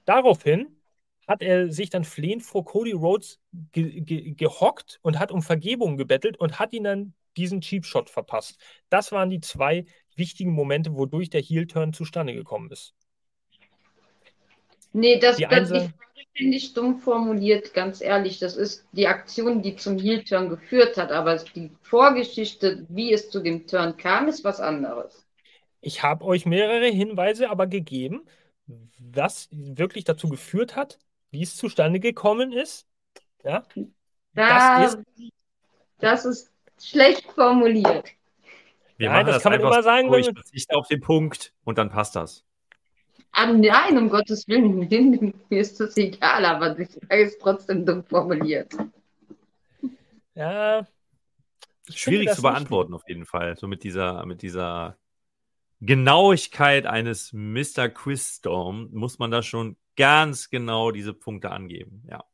Daraufhin 0.05 0.77
hat 1.27 1.43
er 1.43 1.71
sich 1.73 1.91
dann 1.91 2.05
flehend 2.05 2.43
vor 2.43 2.65
Cody 2.65 2.93
Rhodes 2.93 3.41
ge 3.73 4.01
ge 4.01 4.33
gehockt 4.33 4.99
und 5.03 5.19
hat 5.19 5.33
um 5.33 5.43
Vergebung 5.43 5.97
gebettelt 5.97 6.37
und 6.39 6.59
hat 6.59 6.73
ihn 6.75 6.85
dann 6.85 7.15
diesen 7.37 7.61
Cheap 7.61 7.85
Shot 7.87 8.11
verpasst. 8.11 8.59
Das 8.91 9.13
waren 9.13 9.31
die 9.31 9.41
zwei 9.41 9.87
wichtigen 10.17 10.53
Momente, 10.53 10.95
wodurch 10.95 11.31
der 11.31 11.43
Heel-Turn 11.43 11.93
zustande 11.93 12.35
gekommen 12.35 12.71
ist. 12.71 12.95
Nee, 14.93 15.19
das, 15.19 15.37
Die 15.39 15.47
das 15.47 15.69
Frage 15.69 15.93
finde 16.37 16.57
ich 16.57 16.73
dumm 16.73 16.99
formuliert, 16.99 17.75
ganz 17.75 18.01
ehrlich. 18.01 18.39
Das 18.39 18.57
ist 18.57 18.85
die 18.93 19.07
Aktion, 19.09 19.61
die 19.63 19.77
zum 19.77 19.99
Heel-Turn 19.99 20.49
geführt 20.49 20.97
hat, 20.97 21.13
aber 21.13 21.37
die 21.37 21.71
Vorgeschichte, 21.83 22.87
wie 22.89 23.13
es 23.13 23.31
zu 23.31 23.41
dem 23.41 23.67
Turn 23.67 23.97
kam, 23.97 24.29
ist 24.29 24.45
was 24.45 24.61
anderes. 24.61 25.27
Ich 25.81 26.03
habe 26.03 26.25
euch 26.25 26.47
mehrere 26.47 26.87
Hinweise 26.89 27.51
aber 27.51 27.67
gegeben, 27.67 28.27
was 28.99 29.49
wirklich 29.51 30.05
dazu 30.05 30.29
geführt 30.29 30.77
hat, 30.77 30.99
wie 31.31 31.43
es 31.43 31.57
zustande 31.57 32.01
gekommen 32.01 32.53
ist. 32.53 32.87
Ja, 33.45 33.65
Da, 34.35 34.85
Das 34.85 34.99
das 35.99 36.25
ist 36.25 36.53
schlecht 36.89 37.25
formuliert. 37.33 38.11
Wir 38.97 39.11
Nein, 39.11 39.27
das 39.27 39.37
das, 39.37 39.43
kann 39.43 39.53
man 39.53 39.61
einfach 39.61 39.73
immer 39.75 39.83
sagen, 39.83 40.15
ich 40.15 40.27
wenn 40.27 40.35
verzichte 40.35 40.77
auf 40.77 40.87
den 40.89 41.01
Punkt 41.01 41.53
und 41.65 41.79
dann 41.79 41.91
passt 41.91 42.15
das. 42.17 42.45
Ah, 43.33 43.47
nein, 43.53 43.99
um 43.99 44.09
Gottes 44.09 44.47
Willen, 44.47 44.79
mir 45.49 45.61
ist 45.61 45.81
das 45.81 45.97
egal, 45.97 46.45
aber 46.45 46.71
die 46.75 46.87
Frage 46.87 47.23
ist 47.23 47.41
trotzdem 47.41 47.85
dumm 47.85 48.05
formuliert. 48.05 48.73
ja. 50.35 50.87
ich 51.89 51.99
Schwierig 52.01 52.29
zu 52.31 52.35
nicht- 52.35 52.43
beantworten 52.43 52.95
auf 52.95 53.03
jeden 53.09 53.27
Fall. 53.27 53.57
So 53.57 53.67
mit 53.67 53.83
dieser, 53.83 54.25
mit 54.27 54.43
dieser 54.43 54.97
Genauigkeit 55.81 56.87
eines 56.87 57.33
Mr. 57.33 57.89
Quizstorm 57.89 58.89
muss 58.93 59.19
man 59.19 59.33
da 59.33 59.43
schon 59.43 59.77
ganz 59.97 60.49
genau 60.51 60.93
diese 60.93 61.13
Punkte 61.13 61.51
angeben. 61.51 62.05
Ja. 62.09 62.25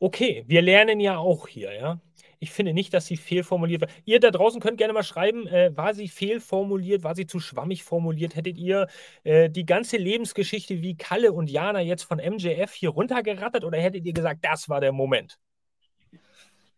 Okay, 0.00 0.44
wir 0.46 0.62
lernen 0.62 1.00
ja 1.00 1.18
auch 1.18 1.48
hier, 1.48 1.72
ja. 1.74 2.00
Ich 2.40 2.52
finde 2.52 2.72
nicht, 2.72 2.94
dass 2.94 3.06
sie 3.06 3.16
fehlformuliert 3.16 3.82
war. 3.82 3.88
Ihr 4.04 4.20
da 4.20 4.30
draußen 4.30 4.60
könnt 4.60 4.78
gerne 4.78 4.92
mal 4.92 5.02
schreiben, 5.02 5.48
äh, 5.48 5.76
war 5.76 5.92
sie 5.94 6.06
fehlformuliert, 6.08 7.02
war 7.02 7.16
sie 7.16 7.26
zu 7.26 7.40
schwammig 7.40 7.82
formuliert? 7.82 8.36
Hättet 8.36 8.58
ihr 8.58 8.86
äh, 9.24 9.50
die 9.50 9.66
ganze 9.66 9.96
Lebensgeschichte 9.96 10.80
wie 10.80 10.96
Kalle 10.96 11.32
und 11.32 11.50
Jana 11.50 11.80
jetzt 11.80 12.04
von 12.04 12.18
MJF 12.18 12.72
hier 12.72 12.90
runtergerattert 12.90 13.64
oder 13.64 13.78
hättet 13.78 14.04
ihr 14.04 14.12
gesagt, 14.12 14.44
das 14.44 14.68
war 14.68 14.80
der 14.80 14.92
Moment? 14.92 15.38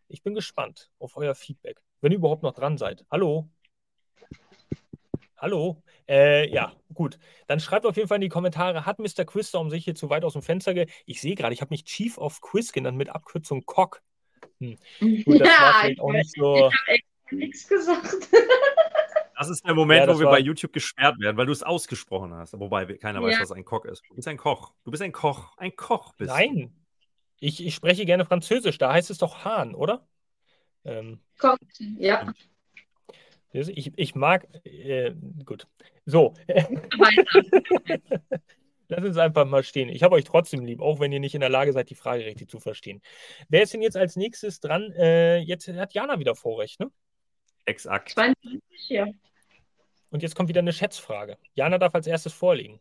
Ich 0.09 0.23
bin 0.23 0.35
gespannt 0.35 0.91
auf 0.99 1.17
euer 1.17 1.35
Feedback, 1.35 1.81
wenn 2.01 2.13
ihr 2.13 2.19
überhaupt 2.19 2.43
noch 2.43 2.55
dran 2.55 2.79
seid. 2.79 3.05
Hallo? 3.11 3.49
Hallo? 5.41 5.83
Äh, 6.07 6.53
ja, 6.53 6.75
gut. 6.93 7.19
Dann 7.47 7.61
schreibt 7.61 7.87
auf 7.87 7.97
jeden 7.97 8.09
Fall 8.09 8.17
in 8.17 8.21
die 8.23 8.29
Kommentare, 8.29 8.85
hat 8.85 8.99
Mr. 8.99 9.25
Quizstorm 9.25 9.71
sich 9.71 9.85
hier 9.85 9.95
zu 9.95 10.11
weit 10.11 10.23
aus 10.25 10.35
dem 10.35 10.43
Fenster 10.43 10.75
ge... 10.75 10.87
Ich 11.07 11.23
sehe 11.23 11.35
gerade, 11.35 11.55
ich 11.55 11.63
habe 11.63 11.71
mich 11.73 11.85
Chief 11.87 12.19
of 12.19 12.43
Quiz 12.43 12.73
genannt 12.73 12.99
mit 12.99 13.09
Abkürzung 13.09 13.65
Cock. 13.65 14.03
Gut, 14.61 14.77
das 15.01 15.01
war 15.01 15.47
ja, 15.49 15.73
vielleicht 15.81 15.93
ich 15.93 16.01
auch 16.01 16.09
habe 16.09 16.19
nicht 16.19 16.35
so... 16.37 16.71
nichts 17.31 17.69
gesagt. 17.69 18.29
Das 19.39 19.49
ist 19.49 19.65
der 19.67 19.73
Moment, 19.73 20.07
Ja, 20.07 20.15
wo 20.15 20.19
wir 20.19 20.27
war- 20.27 20.33
bei 20.35 20.39
YouTube 20.41 20.71
gesperrt 20.75 21.19
werden, 21.19 21.39
weil 21.39 21.47
du 21.47 21.53
es 21.53 21.63
ausgesprochen 21.63 22.35
hast. 22.35 22.53
Wobei 22.61 22.85
keiner 22.99 23.23
weiß, 23.23 23.37
Ja. 23.37 23.41
was 23.41 23.53
ein 23.53 23.65
Koch 23.65 23.87
ist. 23.87 24.03
Du 24.11 24.15
bist 24.17 24.29
ein 24.29 24.37
Koch. 24.37 24.75
Du 24.85 24.91
bist 24.91 25.03
ein 25.03 25.13
Koch. 25.13 25.57
Ein 25.57 25.75
Koch 25.75 26.13
bist 26.13 26.29
du. 26.31 26.35
Nein, 26.35 26.75
ich, 27.39 27.65
ich 27.65 27.75
spreche 27.75 28.05
gerne 28.05 28.27
Französisch, 28.27 28.77
da 28.77 28.93
heißt 28.93 29.09
es 29.09 29.17
doch 29.17 29.47
Hahn, 29.47 29.75
oder? 29.75 30.07
Ähm, 30.85 31.21
Kommt. 31.39 31.59
Ja, 31.99 32.35
ich, 33.53 33.93
ich 33.97 34.15
mag... 34.15 34.47
Äh, 34.65 35.13
gut. 35.45 35.67
So, 36.07 36.35
lass 38.89 39.05
uns 39.05 39.17
einfach 39.17 39.47
mal 39.47 39.63
stehen. 39.63 39.89
Ich 39.89 40.03
habe 40.03 40.15
euch 40.17 40.25
trotzdem 40.25 40.65
lieb, 40.65 40.81
auch 40.81 41.01
wenn 41.01 41.13
ihr 41.13 41.21
nicht 41.21 41.35
in 41.35 41.41
der 41.41 41.51
Lage 41.51 41.73
seid, 41.73 41.91
die 41.91 41.95
Frage 41.95 42.25
richtig 42.25 42.51
zu 42.51 42.61
verstehen. 42.61 43.01
Wer 43.49 43.63
ist 43.63 43.73
denn 43.73 43.83
jetzt 43.83 43.97
als 43.97 44.17
nächstes 44.17 44.61
dran? 44.61 44.93
Äh, 44.93 45.39
jetzt 45.39 45.69
hat 45.69 45.95
Jana 45.95 46.19
wieder 46.19 46.35
Vorrecht, 46.35 46.81
ne? 46.81 46.91
Exakt. 47.65 48.11
22, 48.11 48.61
ja. 48.89 49.07
Und 50.11 50.23
jetzt 50.23 50.35
kommt 50.35 50.49
wieder 50.49 50.61
eine 50.61 50.73
Schätzfrage. 50.73 51.39
Jana 51.55 51.79
darf 51.79 51.95
als 51.95 52.07
erstes 52.07 52.33
vorlegen. 52.33 52.81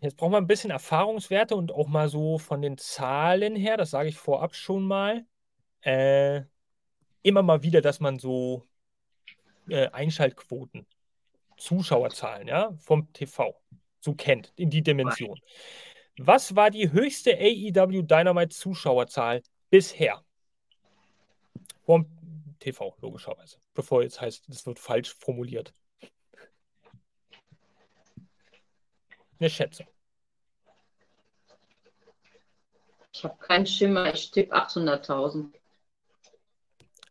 Jetzt 0.00 0.16
brauchen 0.16 0.32
wir 0.32 0.38
ein 0.38 0.46
bisschen 0.46 0.70
Erfahrungswerte 0.70 1.54
und 1.56 1.72
auch 1.72 1.86
mal 1.86 2.08
so 2.08 2.38
von 2.38 2.60
den 2.60 2.78
Zahlen 2.78 3.54
her, 3.56 3.76
das 3.76 3.90
sage 3.90 4.08
ich 4.08 4.16
vorab 4.16 4.54
schon 4.54 4.86
mal, 4.86 5.24
äh, 5.82 6.42
immer 7.24 7.42
mal 7.42 7.62
wieder, 7.62 7.80
dass 7.80 7.98
man 7.98 8.18
so 8.18 8.68
äh, 9.68 9.88
Einschaltquoten, 9.88 10.86
Zuschauerzahlen, 11.56 12.46
ja, 12.46 12.72
vom 12.78 13.12
TV 13.12 13.60
so 14.00 14.14
kennt, 14.14 14.52
in 14.56 14.70
die 14.70 14.82
Dimension. 14.82 15.40
Was 16.18 16.54
war 16.54 16.70
die 16.70 16.92
höchste 16.92 17.32
AEW 17.32 18.02
Dynamite 18.02 18.54
Zuschauerzahl 18.54 19.42
bisher? 19.70 20.22
Vom 21.84 22.06
TV, 22.60 22.94
logischerweise. 23.00 23.58
Bevor 23.72 24.02
jetzt 24.02 24.20
heißt, 24.20 24.44
das 24.48 24.66
wird 24.66 24.78
falsch 24.78 25.14
formuliert. 25.14 25.74
Eine 29.40 29.50
Schätzung. 29.50 29.86
Ich 33.12 33.24
habe 33.24 33.36
keinen 33.38 33.66
Schimmer, 33.66 34.12
ich 34.12 34.30
tippe 34.30 34.54
800.000. 34.54 35.52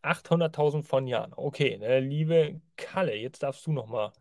800.000 0.04 0.82
von 0.82 1.06
Jahren. 1.06 1.32
Okay, 1.34 1.78
ne, 1.78 2.00
liebe 2.00 2.60
Kalle, 2.76 3.14
jetzt 3.16 3.42
darfst 3.42 3.66
du 3.66 3.72
noch 3.72 3.86
mal 3.86 4.12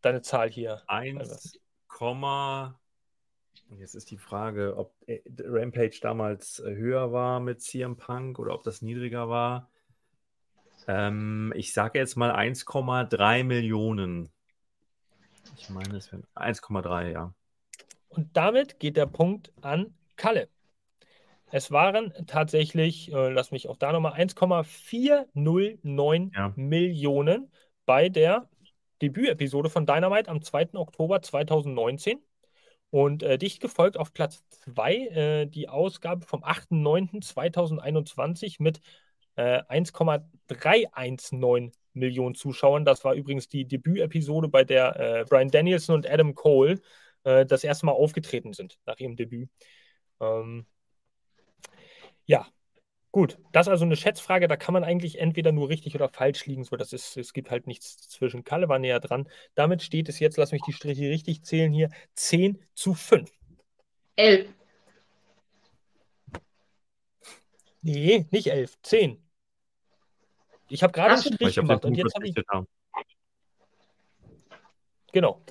deine 0.00 0.22
Zahl 0.22 0.50
hier. 0.50 0.82
1, 0.88 1.58
jetzt 3.78 3.94
ist 3.94 4.10
die 4.10 4.18
Frage, 4.18 4.76
ob 4.76 4.94
äh, 5.06 5.20
Rampage 5.38 5.98
damals 6.00 6.60
äh, 6.60 6.74
höher 6.74 7.12
war 7.12 7.40
mit 7.40 7.60
CM 7.60 7.96
Punk 7.96 8.38
oder 8.38 8.54
ob 8.54 8.62
das 8.62 8.82
niedriger 8.82 9.28
war. 9.28 9.70
Ähm, 10.88 11.52
ich 11.56 11.72
sage 11.72 11.98
jetzt 11.98 12.16
mal 12.16 12.32
1,3 12.32 13.44
Millionen. 13.44 14.30
Ich 15.56 15.70
meine, 15.70 15.96
es 15.96 16.10
wären 16.12 16.26
1,3, 16.34 17.10
ja. 17.12 17.34
Und 18.08 18.36
damit 18.36 18.78
geht 18.80 18.96
der 18.96 19.06
Punkt 19.06 19.52
an 19.62 19.94
Kalle. 20.16 20.48
Es 21.52 21.70
waren 21.70 22.12
tatsächlich, 22.26 23.12
äh, 23.12 23.28
lass 23.28 23.50
mich 23.50 23.68
auch 23.68 23.76
da 23.76 23.92
nochmal, 23.92 24.14
1,409 24.14 26.32
Ja. 26.34 26.54
Millionen 26.56 27.52
bei 27.84 28.08
der 28.08 28.48
Debütepisode 29.02 29.68
von 29.68 29.84
Dynamite 29.84 30.30
am 30.30 30.40
2. 30.42 30.78
Oktober 30.78 31.20
2019. 31.20 32.18
Und 32.88 33.22
äh, 33.22 33.36
dicht 33.38 33.60
gefolgt 33.60 33.98
auf 33.98 34.12
Platz 34.12 34.44
2 34.64 34.94
äh, 34.94 35.46
die 35.46 35.68
Ausgabe 35.68 36.26
vom 36.26 36.42
8.9.2021 36.42 38.56
mit 38.58 38.80
äh, 39.36 39.62
1,319 39.68 41.72
Millionen 41.94 42.34
Zuschauern. 42.34 42.84
Das 42.86 43.04
war 43.04 43.12
übrigens 43.14 43.48
die 43.48 43.66
Debütepisode, 43.66 44.48
bei 44.48 44.64
der 44.64 44.98
äh, 44.98 45.24
Brian 45.28 45.50
Danielson 45.50 45.96
und 45.96 46.08
Adam 46.08 46.34
Cole 46.34 46.80
äh, 47.24 47.44
das 47.44 47.64
erste 47.64 47.84
Mal 47.86 47.92
aufgetreten 47.92 48.54
sind 48.54 48.78
nach 48.86 48.98
ihrem 48.98 49.16
Debüt. 49.16 49.50
Ähm, 50.20 50.66
ja, 52.26 52.46
gut. 53.10 53.38
Das 53.52 53.66
ist 53.66 53.70
also 53.70 53.84
eine 53.84 53.96
Schätzfrage. 53.96 54.48
Da 54.48 54.56
kann 54.56 54.72
man 54.72 54.84
eigentlich 54.84 55.18
entweder 55.18 55.52
nur 55.52 55.68
richtig 55.68 55.94
oder 55.94 56.08
falsch 56.08 56.46
liegen. 56.46 56.64
So, 56.64 56.76
das 56.76 56.92
ist, 56.92 57.16
es 57.16 57.32
gibt 57.32 57.50
halt 57.50 57.66
nichts 57.66 58.08
zwischen. 58.08 58.44
Kalle 58.44 58.68
war 58.68 58.78
näher 58.78 59.00
dran. 59.00 59.28
Damit 59.54 59.82
steht 59.82 60.08
es 60.08 60.18
jetzt, 60.18 60.36
lass 60.36 60.52
mich 60.52 60.62
die 60.62 60.72
Striche 60.72 61.08
richtig 61.08 61.42
zählen 61.44 61.72
hier, 61.72 61.90
10 62.14 62.62
zu 62.74 62.94
5. 62.94 63.30
11. 64.16 64.48
Nee, 67.82 68.26
nicht 68.30 68.46
11, 68.46 68.80
10. 68.82 69.22
Ich 70.68 70.82
habe 70.82 70.92
gerade 70.92 71.14
einen 71.14 71.22
Strich 71.22 71.54
gemacht 71.56 71.84
und 71.84 71.94
jetzt 71.94 72.14
habe 72.14 72.26
ich, 72.26 72.34
verzichtet 72.34 72.48
habe. 72.48 72.66
genau. 75.12 75.42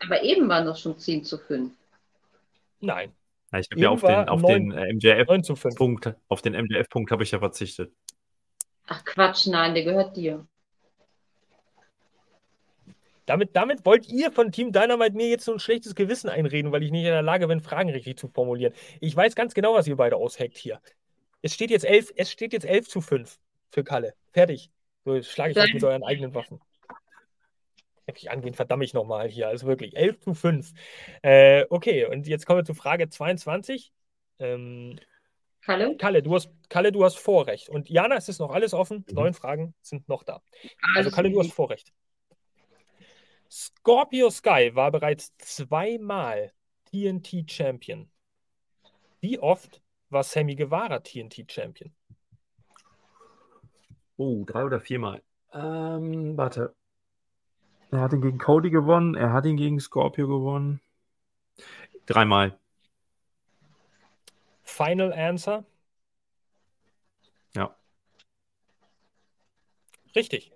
Aber 0.00 0.22
eben 0.22 0.48
waren 0.48 0.64
doch 0.64 0.76
schon 0.76 0.98
10 0.98 1.24
zu 1.24 1.38
5. 1.38 1.72
Nein, 2.80 3.14
Ja, 3.54 3.60
ich 3.60 3.68
habe 3.70 3.80
ja 3.80 3.90
auf 3.90 4.00
den, 4.00 4.28
auf 4.28 4.42
neun- 4.42 4.70
den 4.70 4.72
äh, 4.72 4.92
MJF 4.92 5.28
9 5.28 5.44
zu 5.44 5.54
5. 5.54 5.76
Punkt, 5.76 6.14
auf 6.28 6.42
den 6.42 6.54
MJF-Punkt 6.54 7.12
habe 7.12 7.22
ich 7.22 7.30
ja 7.30 7.38
verzichtet. 7.38 7.92
Ach 8.86 9.04
Quatsch, 9.04 9.46
nein, 9.46 9.74
der 9.74 9.84
gehört 9.84 10.16
dir. 10.16 10.44
Damit, 13.26 13.54
damit 13.56 13.86
wollt 13.86 14.08
ihr 14.08 14.32
von 14.32 14.50
Team 14.52 14.72
Dynamite 14.72 15.16
mir 15.16 15.28
jetzt 15.28 15.44
so 15.44 15.52
ein 15.52 15.58
schlechtes 15.60 15.94
Gewissen 15.94 16.28
einreden, 16.28 16.72
weil 16.72 16.82
ich 16.82 16.90
nicht 16.90 17.04
in 17.04 17.12
der 17.12 17.22
Lage 17.22 17.46
bin, 17.46 17.60
Fragen 17.60 17.88
richtig 17.90 18.18
zu 18.18 18.28
formulieren. 18.28 18.74
Ich 19.00 19.16
weiß 19.16 19.34
ganz 19.34 19.54
genau, 19.54 19.74
was 19.74 19.86
ihr 19.86 19.96
beide 19.96 20.16
aushackt 20.16 20.58
hier. 20.58 20.80
Es 21.40 21.54
steht 21.54 21.70
jetzt 21.70 21.84
11, 21.84 22.12
es 22.16 22.30
steht 22.30 22.52
jetzt 22.52 22.66
11 22.66 22.88
zu 22.88 23.00
5 23.00 23.38
für 23.70 23.84
Kalle. 23.84 24.14
Fertig. 24.32 24.70
So, 25.04 25.14
jetzt 25.14 25.30
schlage 25.30 25.52
ich 25.52 25.58
euch 25.58 25.74
mit 25.74 25.84
euren 25.84 26.02
eigenen 26.02 26.34
Waffen. 26.34 26.60
Wirklich 28.06 28.30
angehen, 28.30 28.54
verdammt 28.54 28.84
ich 28.84 28.94
nochmal 28.94 29.28
hier. 29.28 29.48
Also 29.48 29.66
wirklich 29.66 29.96
11 29.96 30.20
zu 30.20 30.34
5. 30.34 30.72
Äh, 31.22 31.64
okay, 31.70 32.06
und 32.06 32.26
jetzt 32.26 32.46
kommen 32.46 32.60
wir 32.60 32.64
zu 32.64 32.74
Frage 32.74 33.08
22. 33.08 33.92
Ähm, 34.38 34.98
Kalle? 35.62 35.96
Kalle, 35.96 36.22
du 36.22 36.34
hast, 36.34 36.50
Kalle, 36.68 36.92
du 36.92 37.04
hast 37.04 37.18
Vorrecht. 37.18 37.70
Und 37.70 37.88
Jana, 37.88 38.16
es 38.16 38.28
ist 38.28 38.38
noch 38.38 38.50
alles 38.50 38.74
offen. 38.74 39.04
Mhm. 39.08 39.14
Neun 39.14 39.34
Fragen 39.34 39.74
sind 39.80 40.08
noch 40.08 40.22
da. 40.22 40.42
Also, 40.94 41.10
Kalle, 41.10 41.30
du 41.30 41.40
hast 41.40 41.52
Vorrecht. 41.52 41.92
Scorpio 43.50 44.30
Sky 44.30 44.72
war 44.74 44.90
bereits 44.90 45.34
zweimal 45.38 46.52
TNT 46.90 47.50
Champion. 47.50 48.10
Wie 49.20 49.38
oft 49.38 49.80
war 50.10 50.22
Sammy 50.22 50.54
Guevara 50.54 50.98
TNT 50.98 51.50
Champion? 51.50 51.94
Oh, 54.16 54.44
drei 54.44 54.64
oder 54.64 54.80
viermal. 54.80 55.22
Ähm, 55.52 56.36
warte. 56.36 56.74
Er 57.94 58.00
hat 58.00 58.12
ihn 58.12 58.20
gegen 58.20 58.38
Cody 58.38 58.70
gewonnen, 58.70 59.14
er 59.14 59.32
hat 59.32 59.46
ihn 59.46 59.56
gegen 59.56 59.78
Scorpio 59.78 60.26
gewonnen. 60.26 60.80
Dreimal. 62.06 62.58
Final 64.64 65.12
Answer? 65.12 65.64
Ja. 67.54 67.74
Richtig. 70.16 70.50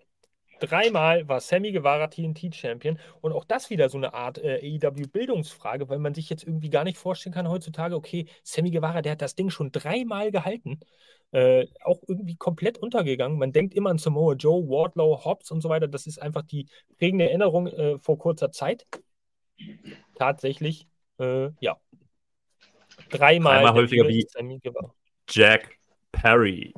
Dreimal 0.60 1.28
war 1.28 1.40
Sammy 1.40 1.72
Guevara 1.72 2.08
TNT-Champion 2.08 2.98
und 3.20 3.32
auch 3.32 3.44
das 3.44 3.70
wieder 3.70 3.88
so 3.88 3.98
eine 3.98 4.14
Art 4.14 4.38
äh, 4.38 4.60
AEW-Bildungsfrage, 4.62 5.88
weil 5.88 5.98
man 5.98 6.14
sich 6.14 6.28
jetzt 6.30 6.44
irgendwie 6.44 6.70
gar 6.70 6.84
nicht 6.84 6.98
vorstellen 6.98 7.34
kann 7.34 7.48
heutzutage, 7.48 7.94
okay, 7.94 8.26
Sammy 8.42 8.70
Guevara, 8.70 9.02
der 9.02 9.12
hat 9.12 9.22
das 9.22 9.34
Ding 9.34 9.50
schon 9.50 9.72
dreimal 9.72 10.30
gehalten, 10.30 10.80
äh, 11.32 11.66
auch 11.84 12.00
irgendwie 12.06 12.36
komplett 12.36 12.78
untergegangen. 12.78 13.38
Man 13.38 13.52
denkt 13.52 13.74
immer 13.74 13.90
an 13.90 13.98
Samoa 13.98 14.34
Joe, 14.34 14.68
Wardlow, 14.68 15.24
Hobbs 15.24 15.50
und 15.50 15.60
so 15.60 15.68
weiter. 15.68 15.88
Das 15.88 16.06
ist 16.06 16.20
einfach 16.20 16.42
die 16.42 16.66
prägende 16.98 17.26
Erinnerung 17.26 17.66
äh, 17.66 17.98
vor 17.98 18.18
kurzer 18.18 18.50
Zeit. 18.50 18.86
Tatsächlich, 20.14 20.86
äh, 21.18 21.50
ja. 21.60 21.76
Dreimal, 23.10 23.62
Dreimal 23.62 23.74
häufiger 23.74 24.08
wie 24.08 24.26
Sammy 24.28 24.58
Guevara. 24.58 24.92
Jack 25.28 25.78
Perry. 26.12 26.72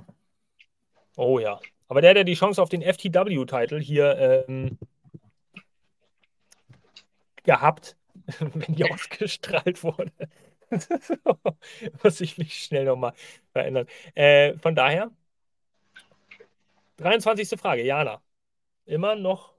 Oh 1.17 1.39
ja. 1.39 1.61
Aber 1.91 2.01
der 2.01 2.11
hat 2.11 2.19
ja 2.19 2.23
die 2.23 2.35
Chance 2.35 2.63
auf 2.63 2.69
den 2.69 2.83
FTW-Titel 2.83 3.81
hier 3.81 4.47
ähm, 4.49 4.79
gehabt, 7.43 7.97
wenn 8.39 8.77
die 8.77 8.89
ausgestrahlt 8.89 9.83
wurde. 9.83 10.13
Muss 12.05 12.21
ich 12.21 12.39
mich 12.39 12.63
schnell 12.63 12.85
nochmal 12.85 13.13
verändern. 13.53 13.89
Äh, 14.15 14.57
von 14.59 14.77
daher, 14.77 15.11
23. 16.99 17.59
Frage, 17.59 17.83
Jana. 17.83 18.23
Immer 18.87 19.17
noch. 19.17 19.53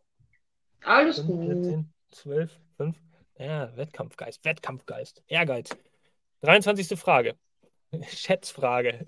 Alles 0.85 1.17
5, 1.17 1.27
gut. 1.27 1.47
14, 1.47 1.93
12, 2.11 2.59
5. 2.77 2.97
Ja, 3.39 3.75
Wettkampfgeist, 3.75 4.45
Wettkampfgeist, 4.45 5.21
Ehrgeiz. 5.27 5.75
23. 6.43 6.97
Frage. 6.97 7.35
Schätzfrage. 8.07 9.05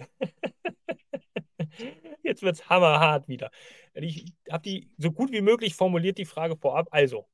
Jetzt 2.24 2.42
wird 2.42 2.56
es 2.56 2.70
hammerhart 2.70 3.28
wieder. 3.28 3.52
Ich 3.94 4.26
habe 4.50 4.64
die 4.64 4.90
so 4.98 5.12
gut 5.12 5.32
wie 5.32 5.42
möglich 5.42 5.76
formuliert, 5.76 6.18
die 6.18 6.26
Frage 6.26 6.56
vorab. 6.56 6.88
Also, 6.92 7.28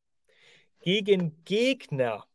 gegen 0.81 1.43
Gegner 1.45 2.25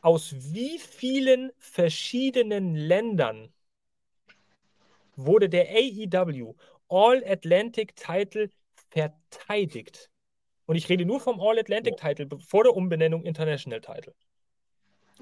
aus 0.00 0.34
wie 0.54 0.78
vielen 0.78 1.50
verschiedenen 1.58 2.74
Ländern 2.74 3.52
wurde 5.16 5.48
der 5.48 5.68
AEW 5.68 6.54
All 6.88 7.22
Atlantic 7.26 7.96
Title 7.96 8.50
verteidigt? 8.90 10.10
Und 10.66 10.76
ich 10.76 10.88
rede 10.88 11.04
nur 11.04 11.20
vom 11.20 11.40
All 11.40 11.58
Atlantic 11.58 11.96
Title 11.96 12.28
vor 12.38 12.62
der 12.62 12.74
Umbenennung 12.74 13.24
International 13.24 13.80
Title. 13.80 14.14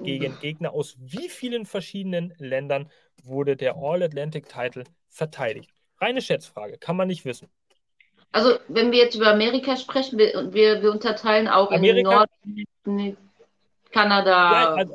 Gegen 0.03 0.39
Gegner 0.41 0.73
aus 0.73 0.97
wie 0.99 1.31
vielen 1.31 1.65
verschiedenen 1.65 2.35
Ländern 2.37 2.91
wurde 3.23 3.57
der 3.57 3.77
All 3.77 4.03
Atlantic 4.03 4.49
Title 4.49 4.85
verteidigt? 5.09 5.76
Reine 6.01 6.21
Schätzfrage, 6.21 6.79
kann 6.79 6.97
man 6.97 7.09
nicht 7.09 7.25
wissen. 7.25 7.49
Also, 8.33 8.59
wenn 8.69 8.93
wir 8.93 8.99
jetzt 8.99 9.15
über 9.15 9.29
Amerika 9.29 9.77
sprechen, 9.77 10.19
wir, 10.19 10.53
wir, 10.53 10.83
wir 10.83 10.93
unterteilen 10.93 11.49
auch 11.49 11.71
Amerika, 11.71 12.27
in 12.85 12.85
Nord, 12.85 13.17
Kanada. 13.91 14.53
Ja, 14.53 14.75
also, 14.75 14.95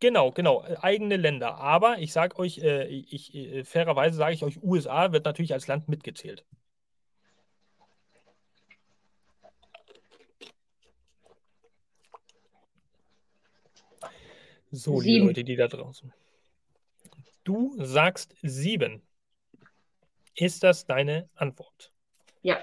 genau, 0.00 0.30
genau, 0.30 0.64
eigene 0.80 1.16
Länder. 1.16 1.58
Aber 1.58 1.98
ich 1.98 2.12
sage 2.12 2.38
euch, 2.38 2.58
äh, 2.58 2.86
ich, 2.86 3.34
äh, 3.34 3.64
fairerweise 3.64 4.16
sage 4.16 4.34
ich 4.34 4.42
euch, 4.44 4.62
USA 4.62 5.12
wird 5.12 5.26
natürlich 5.26 5.52
als 5.52 5.66
Land 5.66 5.88
mitgezählt. 5.88 6.44
So, 14.70 15.00
die 15.00 15.18
Leute, 15.18 15.44
die 15.44 15.56
da 15.56 15.66
draußen. 15.66 16.12
Du 17.44 17.74
sagst 17.78 18.34
sieben. 18.42 19.02
Ist 20.38 20.62
das 20.62 20.86
deine 20.86 21.28
Antwort? 21.34 21.92
Ja. 22.42 22.58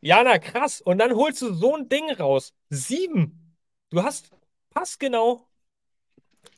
Jana, 0.00 0.38
krass. 0.38 0.80
Und 0.80 0.98
dann 0.98 1.14
holst 1.14 1.40
du 1.40 1.54
so 1.54 1.76
ein 1.76 1.88
Ding 1.88 2.10
raus. 2.10 2.52
Sieben. 2.68 3.56
Du 3.90 4.02
hast 4.02 4.30
passgenau 4.70 5.46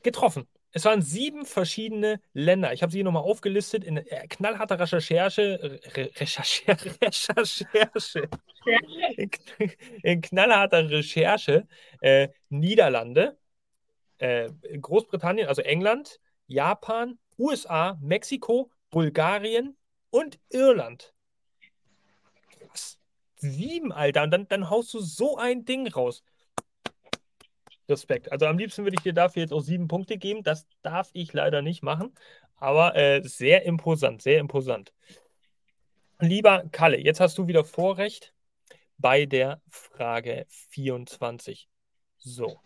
getroffen. 0.03 0.49
Es 0.73 0.87
waren 0.87 1.03
sieben 1.03 1.45
verschiedene 1.45 2.19
Länder. 2.33 2.73
Ich 2.73 2.83
habe 2.83 2.91
sie 2.91 2.99
hier 2.99 3.05
nochmal 3.05 3.25
aufgelistet 3.25 3.85
in 3.85 3.99
äh, 3.99 4.27
knallharter 4.27 4.81
Recherche. 4.81 5.81
Re 5.95 6.11
Recherche. 6.17 6.67
Recherche. 7.03 8.29
In, 9.17 9.31
in 10.03 10.21
knallharter 10.23 10.89
Recherche. 10.89 11.69
Äh, 12.01 12.29
Niederlande, 12.49 13.37
äh, 14.17 14.49
Großbritannien, 14.81 15.47
also 15.47 15.61
England, 15.61 16.21
Japan, 16.47 17.19
USA, 17.39 17.99
Mexiko, 18.01 18.71
Bulgarien 18.91 19.77
und 20.11 20.39
Irland. 20.51 21.15
Was? 22.71 22.99
Sieben, 23.37 23.93
Alter. 23.93 24.23
Und 24.23 24.31
dann, 24.31 24.49
dann 24.49 24.71
haust 24.71 24.93
du 24.95 25.01
so 25.01 25.37
ein 25.37 25.65
Ding 25.65 25.87
raus. 25.89 26.23
Respekt. 27.89 28.33
Also 28.33 28.47
am 28.47 28.59
liebsten 28.59 28.85
würde 28.85 28.97
ich 28.97 29.03
dir 29.03 29.13
dafür 29.13 29.43
jetzt 29.43 29.53
auch 29.53 29.61
sieben 29.61 29.89
Punkte 29.89 30.19
geben. 30.19 30.43
Das 30.43 30.67
darf 30.83 31.11
ich 31.13 31.33
leider 31.33 31.63
nicht 31.63 31.83
machen. 31.83 32.15
Aber 32.57 32.97
äh, 32.97 33.23
sehr 33.23 33.65
imposant, 33.65 34.23
sehr 34.23 34.39
imposant. 34.39 34.93
Lieber 36.19 36.65
Kalle, 36.73 36.99
jetzt 36.99 37.21
hast 37.21 37.37
du 37.39 37.47
wieder 37.47 37.65
Vorrecht 37.65 38.33
bei 38.97 39.27
der 39.27 39.61
Frage 39.69 40.47
24. 40.49 41.69
So. 42.17 42.59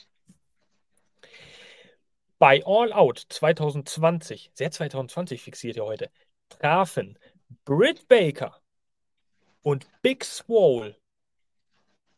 Bei 2.40 2.64
All 2.64 2.90
Out 2.94 3.26
2020, 3.28 4.50
sehr 4.54 4.70
2020 4.70 5.42
fixiert 5.42 5.76
ihr 5.76 5.84
heute, 5.84 6.10
trafen 6.48 7.18
Britt 7.66 8.08
Baker 8.08 8.58
und 9.60 9.86
Big 10.00 10.24
Swole 10.24 10.96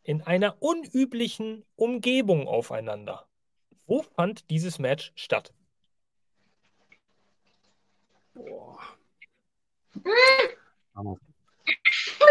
in 0.01 0.21
einer 0.21 0.61
unüblichen 0.61 1.65
Umgebung 1.75 2.47
aufeinander. 2.47 3.27
Wo 3.85 4.01
fand 4.01 4.49
dieses 4.49 4.79
Match 4.79 5.11
statt? 5.15 5.53
Boah. 8.33 8.79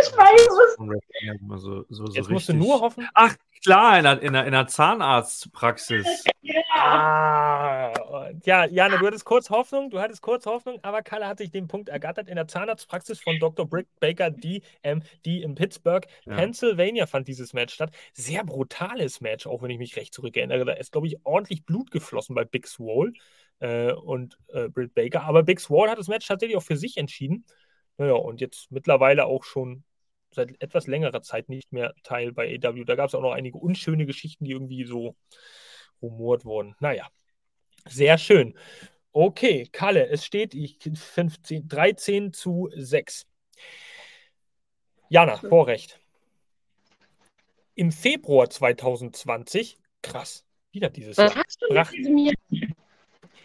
Ich 0.01 0.17
weiß 0.17 0.49
es. 0.69 1.63
So, 1.63 1.85
so, 1.89 2.07
so 2.07 2.13
Jetzt 2.13 2.31
musst 2.31 2.49
du 2.49 2.55
nur 2.55 2.81
hoffen. 2.81 3.09
Ach, 3.15 3.35
klar, 3.63 3.99
in 3.99 4.05
der, 4.05 4.23
in 4.23 4.33
der, 4.33 4.47
in 4.47 4.53
der 4.53 4.67
Zahnarztpraxis. 4.67 6.25
Ja. 6.41 6.63
Ah, 6.75 8.31
ja, 8.45 8.65
Jana, 8.67 8.97
du 8.97 9.07
hattest 9.07 9.25
kurz 9.25 9.51
Hoffnung, 9.51 9.91
du 9.91 10.01
hattest 10.01 10.23
kurz 10.23 10.47
Hoffnung, 10.47 10.79
aber 10.83 11.03
Kalle 11.03 11.29
hat 11.29 11.39
sich 11.39 11.51
den 11.51 11.69
Punkt 11.69 11.89
ergattert. 11.89 12.29
In 12.29 12.37
der 12.37 12.49
Zahnarztpraxis 12.49 13.21
von 13.21 13.39
Dr. 13.39 13.67
Brick 13.69 13.87
Baker 14.01 14.31
DMD 14.31 15.27
in 15.27 15.55
Pittsburgh, 15.55 16.07
ja. 16.25 16.35
Pennsylvania 16.35 17.07
fand 17.07 17.29
dieses 17.29 17.53
Match 17.53 17.75
statt. 17.75 17.93
Sehr 18.13 18.45
brutales 18.45 19.21
Match, 19.21 19.47
auch 19.47 19.63
wenn 19.63 19.71
ich 19.71 19.79
mich 19.79 19.97
recht 19.97 20.15
zurückerinnere. 20.15 20.65
Da 20.65 20.73
ist, 20.73 20.93
glaube 20.93 21.07
ich, 21.07 21.19
ordentlich 21.25 21.65
Blut 21.65 21.91
geflossen 21.91 22.35
bei 22.35 22.45
Big 22.45 22.67
Swole 22.67 23.13
äh, 23.61 23.93
und 23.93 24.39
äh, 24.49 24.69
Britt 24.69 24.95
Baker. 24.95 25.23
Aber 25.23 25.43
Big 25.43 25.61
Swole 25.61 25.91
hat 25.91 25.99
das 25.99 26.09
Match 26.09 26.27
tatsächlich 26.27 26.57
auch 26.57 26.63
für 26.63 26.77
sich 26.77 26.97
entschieden. 26.97 27.45
Naja, 27.99 28.15
und 28.15 28.41
jetzt 28.41 28.71
mittlerweile 28.71 29.27
auch 29.27 29.45
schon 29.45 29.85
seit 30.31 30.61
etwas 30.63 30.87
längerer 30.87 31.23
Zeit 31.23 31.49
nicht 31.49 31.73
mehr 31.73 31.95
Teil 32.03 32.33
bei 32.33 32.59
AW. 32.63 32.85
Da 32.85 32.95
gab 32.95 33.09
es 33.09 33.15
auch 33.15 33.21
noch 33.21 33.33
einige 33.33 33.59
unschöne 33.59 34.07
Geschichten, 34.07 34.45
die 34.45 34.53
irgendwie 34.53 34.85
so 34.85 35.15
rumort 36.01 36.45
wurden. 36.45 36.75
Naja, 36.81 37.09
sehr 37.87 38.17
schön. 38.19 38.57
Okay, 39.13 39.69
Kalle, 39.71 40.09
es 40.09 40.25
steht 40.25 40.55
15, 40.55 41.69
13 41.69 42.33
zu 42.33 42.71
6. 42.75 43.27
Jana, 45.11 45.37
Vorrecht. 45.37 46.01
Im 47.75 47.93
Februar 47.93 48.49
2020, 48.49 49.79
krass, 50.01 50.47
wieder 50.73 50.89
dieses 50.89 51.19
Was 51.19 51.35
Jahr. 51.35 51.45
hast 51.45 51.61
du 51.63 51.69
Brach- 51.69 51.91
mit 51.93 51.99
diesem 52.01 52.19
Jahr? 52.19 52.35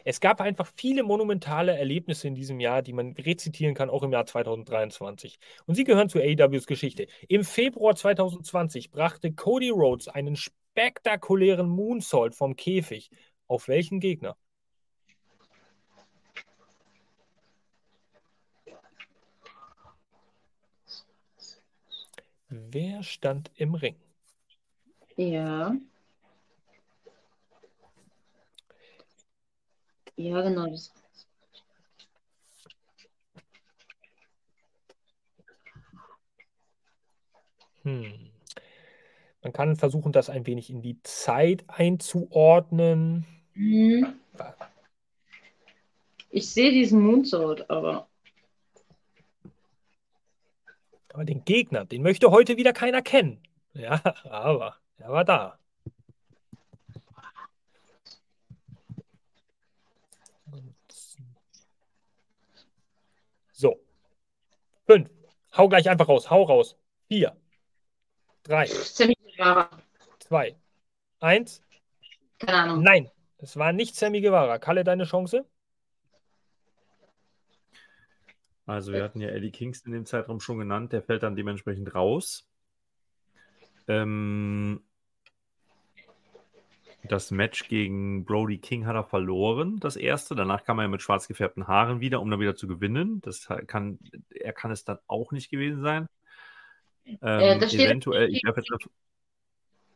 Es 0.10 0.22
gab 0.22 0.40
einfach 0.40 0.72
viele 0.78 1.04
monumentale 1.04 1.78
Erlebnisse 1.78 2.30
in 2.30 2.34
diesem 2.34 2.62
Jahr, 2.62 2.82
die 2.82 2.94
man 2.94 3.12
rezitieren 3.12 3.76
kann, 3.76 3.90
auch 3.90 4.04
im 4.04 4.14
Jahr 4.14 4.26
2023. 4.26 5.38
Und 5.66 5.76
sie 5.76 5.84
gehören 5.84 6.08
zu 6.08 6.20
AEWs 6.20 6.66
Geschichte. 6.66 7.08
Im 7.28 7.44
Februar 7.44 7.94
2020 7.94 8.90
brachte 8.90 9.34
Cody 9.34 9.70
Rhodes 9.70 10.08
einen 10.08 10.38
spektakulären 10.38 11.68
Moonsault 11.68 12.36
vom 12.36 12.56
Käfig. 12.56 13.10
Auf 13.48 13.68
welchen 13.68 14.00
Gegner? 14.00 14.38
Wer 22.48 23.04
stand 23.04 23.52
im 23.56 23.76
Ring? 23.76 23.98
Ja. 25.18 25.76
Ja, 30.18 30.42
genau. 30.42 30.70
Das. 30.70 30.92
Hm. 37.84 38.32
Man 39.42 39.54
kann 39.54 39.76
versuchen, 39.78 40.12
das 40.12 40.30
ein 40.30 40.46
wenig 40.46 40.70
in 40.70 40.82
die 40.82 41.02
Zeit 41.04 41.64
einzuordnen. 41.68 43.26
Hm. 43.54 44.20
Ich 46.30 46.50
sehe 46.50 46.72
diesen 46.72 47.02
Moonsault, 47.02 47.70
aber 47.70 48.08
Aber 51.18 51.26
den 51.26 51.44
Gegner, 51.46 51.84
den 51.84 52.04
möchte 52.04 52.30
heute 52.30 52.58
wieder 52.58 52.74
keiner 52.74 53.02
kennen. 53.02 53.42
Ja, 53.74 54.00
aber 54.30 54.78
er 55.00 55.12
war 55.12 55.26
da. 55.26 55.58
So. 63.52 63.80
Fünf. 64.88 65.10
Hau 65.56 65.68
gleich 65.68 65.90
einfach 65.90 66.08
raus. 66.08 66.32
Hau 66.32 66.44
raus. 66.44 66.78
Vier. 67.08 67.36
Drei. 68.44 68.66
Sammy 68.66 69.16
Guevara. 69.16 69.70
Zwei. 70.20 70.56
Eins. 71.20 71.62
Keine 72.40 72.58
Ahnung. 72.58 72.84
Nein. 72.84 73.12
Es 73.38 73.58
war 73.58 73.74
nicht 73.74 73.96
Sammy 73.96 74.22
Guevara. 74.22 74.58
Kalle, 74.60 74.84
deine 74.84 75.04
Chance? 75.04 75.46
Also 78.66 78.92
wir 78.92 79.04
hatten 79.04 79.22
ja 79.22 79.30
Eddie 79.30 79.52
Kingston 79.52 79.94
in 79.94 80.00
dem 80.00 80.06
Zeitraum 80.06 80.42
schon 80.42 80.60
genannt, 80.60 80.92
der 80.92 81.02
fällt 81.02 81.24
dann 81.24 81.38
dementsprechend 81.38 81.96
raus. 81.96 82.50
Ähm, 83.88 84.84
das 87.12 87.32
Match 87.32 87.68
gegen 87.68 88.26
Brody 88.26 88.58
King 88.58 88.86
hat 88.86 88.96
er 88.96 89.04
verloren, 89.04 89.80
das 89.80 89.96
erste. 89.96 90.36
Danach 90.36 90.64
kam 90.64 90.80
er 90.80 90.88
mit 90.88 91.02
schwarz 91.02 91.28
gefärbten 91.28 91.68
Haaren 91.68 92.00
wieder, 92.00 92.22
um 92.22 92.30
dann 92.30 92.40
wieder 92.40 92.56
zu 92.56 92.68
gewinnen. 92.68 93.22
Das 93.22 93.48
kann, 93.68 94.00
er 94.30 94.54
kann 94.54 94.72
es 94.72 94.84
dann 94.84 95.00
auch 95.08 95.32
nicht 95.32 95.50
gewesen 95.50 95.82
sein. 95.82 96.08
Ähm, 97.06 97.18
Äh, 97.22 97.60
da 97.60 97.68
steht- 97.68 97.82
eventuell, 97.82 98.30
ich 98.30 98.44
werfe 98.44 98.62
jetzt, 98.62 98.90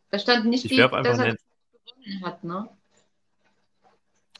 Da 0.09 0.19
stand 0.19 0.45
nicht, 0.45 0.65
ich 0.65 0.71
wie, 0.71 0.77
werf 0.77 0.93
einfach 0.93 1.17
dass 1.17 1.19
er 1.19 1.35
gewonnen 1.35 2.25
hat, 2.25 2.43
ne? 2.43 2.69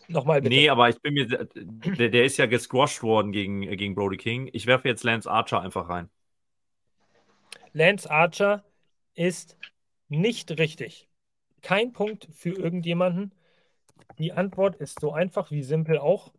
Nochmal 0.08 0.42
bitte. 0.42 0.54
Nee, 0.56 0.70
aber 0.70 0.90
ich 0.90 1.00
bin 1.02 1.14
mir, 1.14 1.28
der, 1.28 2.10
der 2.10 2.26
ist 2.26 2.38
ja 2.38 2.46
gesquashed 2.46 3.02
worden 3.02 3.32
gegen, 3.32 3.62
gegen 3.62 3.96
Brody 3.96 4.18
King. 4.18 4.50
Ich 4.52 4.66
werfe 4.66 4.88
jetzt 4.90 5.04
Lance 5.04 5.30
Archer 5.30 5.62
einfach 5.62 5.88
rein. 5.88 6.10
Lance 7.74 8.10
Archer 8.12 8.66
ist 9.14 9.58
nicht 10.10 10.52
richtig. 10.60 11.08
Kein 11.62 11.94
Punkt 11.94 12.28
für 12.34 12.52
irgendjemanden. 12.52 13.32
Die 14.18 14.32
Antwort 14.32 14.76
ist 14.76 15.00
so 15.00 15.14
einfach 15.14 15.52
wie 15.52 15.64
simpel 15.64 15.98
auch. 15.98 16.32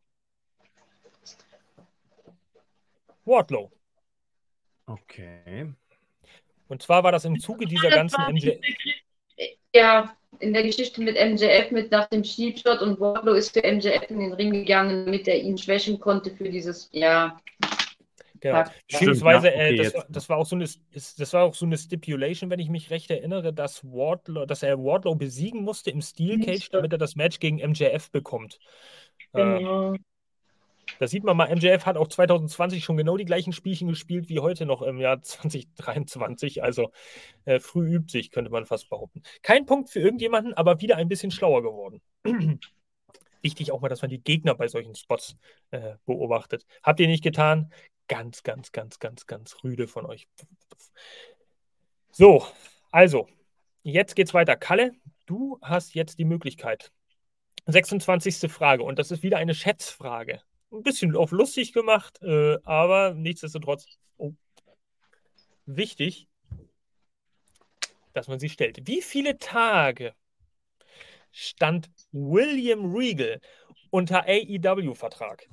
Wardlow. 3.25 3.71
Okay. 4.87 5.73
Und 6.69 6.83
zwar 6.83 7.05
war 7.05 7.13
das 7.13 7.25
im 7.25 7.39
Zuge 7.39 7.67
dieser 7.67 7.89
Das 7.89 7.97
ganzen 7.97 8.19
war 8.19 8.33
MJ. 8.33 8.53
Ja, 9.75 10.17
in 10.41 10.53
der 10.53 10.63
Geschichte 10.63 11.01
mit 11.01 11.17
MJF 11.17 11.71
mit 11.71 11.91
nach 11.91 12.09
dem 12.09 12.25
Shield-Shot 12.25 12.81
und 12.83 13.01
Wardlow 13.01 13.35
ist 13.35 13.53
für 13.53 13.61
MJF 13.61 14.11
in 14.11 14.21
den 14.21 14.33
Ring 14.33 14.53
gegangen, 14.53 15.07
damit 15.07 15.29
er 15.29 15.41
ihn 15.41 15.57
schwächen 15.57 16.01
konnte 16.01 16.31
für 16.31 16.49
dieses, 16.49 16.89
ja. 16.93 17.41
Genau. 18.43 18.57
Ja. 18.57 18.71
Beziehungsweise, 18.91 19.49
ja, 19.49 19.55
okay, 19.55 19.75
äh, 19.75 19.77
das, 19.77 19.95
war, 19.95 20.07
das, 20.09 20.29
war 20.29 20.37
auch 20.37 20.47
so 20.47 20.57
eine, 20.57 20.65
ist, 20.65 21.21
das 21.21 21.33
war 21.33 21.45
auch 21.45 21.55
so 21.55 21.65
eine 21.65 21.79
Stipulation, 21.79 22.51
wenn 22.51 22.59
ich 22.59 22.69
mich 22.69 22.91
recht 22.91 23.11
erinnere, 23.11 23.53
dass, 23.53 23.85
Wardlow, 23.85 24.47
dass 24.47 24.65
er 24.65 24.79
Wardlow 24.79 25.15
besiegen 25.15 25.63
musste 25.63 25.91
im 25.91 26.03
Steel 26.03 26.45
Cage, 26.45 26.69
damit 26.71 26.93
er 26.93 26.99
das 26.99 27.15
Match 27.15 27.39
gegen 27.39 27.59
MJF 27.59 28.11
bekommt. 28.11 28.59
Äh, 29.33 29.61
Genau. 29.61 29.95
Da 30.99 31.07
sieht 31.07 31.25
man 31.25 31.37
mal, 31.37 31.55
MJF 31.55 31.87
hat 31.87 31.97
auch 31.97 32.09
2020 32.09 32.85
schon 32.85 32.97
genau 32.97 33.17
die 33.17 33.25
gleichen 33.25 33.53
Spielchen 33.53 33.89
gespielt 33.89 34.29
wie 34.29 34.41
heute 34.41 34.67
noch 34.67 34.83
im 34.83 34.99
Jahr 34.99 35.23
2023. 35.23 36.63
Also 36.63 36.91
äh, 37.45 37.61
früh 37.61 37.95
übt 37.95 38.11
sich, 38.11 38.31
könnte 38.31 38.51
man 38.51 38.67
fast 38.67 38.91
behaupten. 38.91 39.23
Kein 39.43 39.65
Punkt 39.65 39.91
für 39.91 40.01
irgendjemanden, 40.01 40.55
aber 40.55 40.81
wieder 40.81 40.97
ein 40.97 41.09
bisschen 41.09 41.31
schlauer 41.31 41.63
geworden. 41.63 42.03
Wichtig 43.43 43.73
auch 43.73 43.81
mal, 43.81 43.89
dass 43.89 44.03
man 44.03 44.11
die 44.11 44.23
Gegner 44.23 44.55
bei 44.55 44.69
solchen 44.69 44.95
Spots 44.95 45.37
äh, 45.71 45.95
beobachtet. 46.07 46.65
Habt 46.83 47.01
ihr 47.01 47.09
nicht 47.09 47.25
getan? 47.25 47.73
Ganz, 48.09 48.43
ganz, 48.43 48.73
ganz, 48.73 48.99
ganz, 48.99 49.27
ganz 49.27 49.57
rüde 49.65 49.89
von 49.89 50.07
euch. 50.07 50.29
So, 52.11 52.47
also, 52.91 53.29
jetzt 53.83 54.17
geht's 54.17 54.35
weiter. 54.35 54.57
Kalle, 54.57 54.93
du 55.27 55.59
hast 55.63 55.95
jetzt 55.95 56.19
die 56.19 56.25
Möglichkeit. 56.25 56.93
26. 57.67 58.51
Frage 58.51 58.83
und 58.83 58.99
das 58.99 59.11
ist 59.11 59.23
wieder 59.23 59.39
eine 59.39 59.55
Schätzfrage 59.55 60.43
ein 60.73 60.83
bisschen 60.83 61.15
auf 61.17 61.31
lustig 61.31 61.73
gemacht, 61.73 62.21
äh, 62.23 62.59
aber 62.65 63.15
nichtsdestotrotz 63.15 63.87
oh, 64.17 64.33
wichtig, 65.67 66.29
dass 68.13 68.29
man 68.29 68.39
sie 68.39 68.49
stellt. 68.49 68.87
Wie 68.87 69.03
viele 69.03 69.39
Tage 69.39 70.15
stand 71.31 71.91
William 72.11 72.95
Regal 72.95 73.41
unter 73.91 74.25
AEW-Vertrag? 74.27 75.49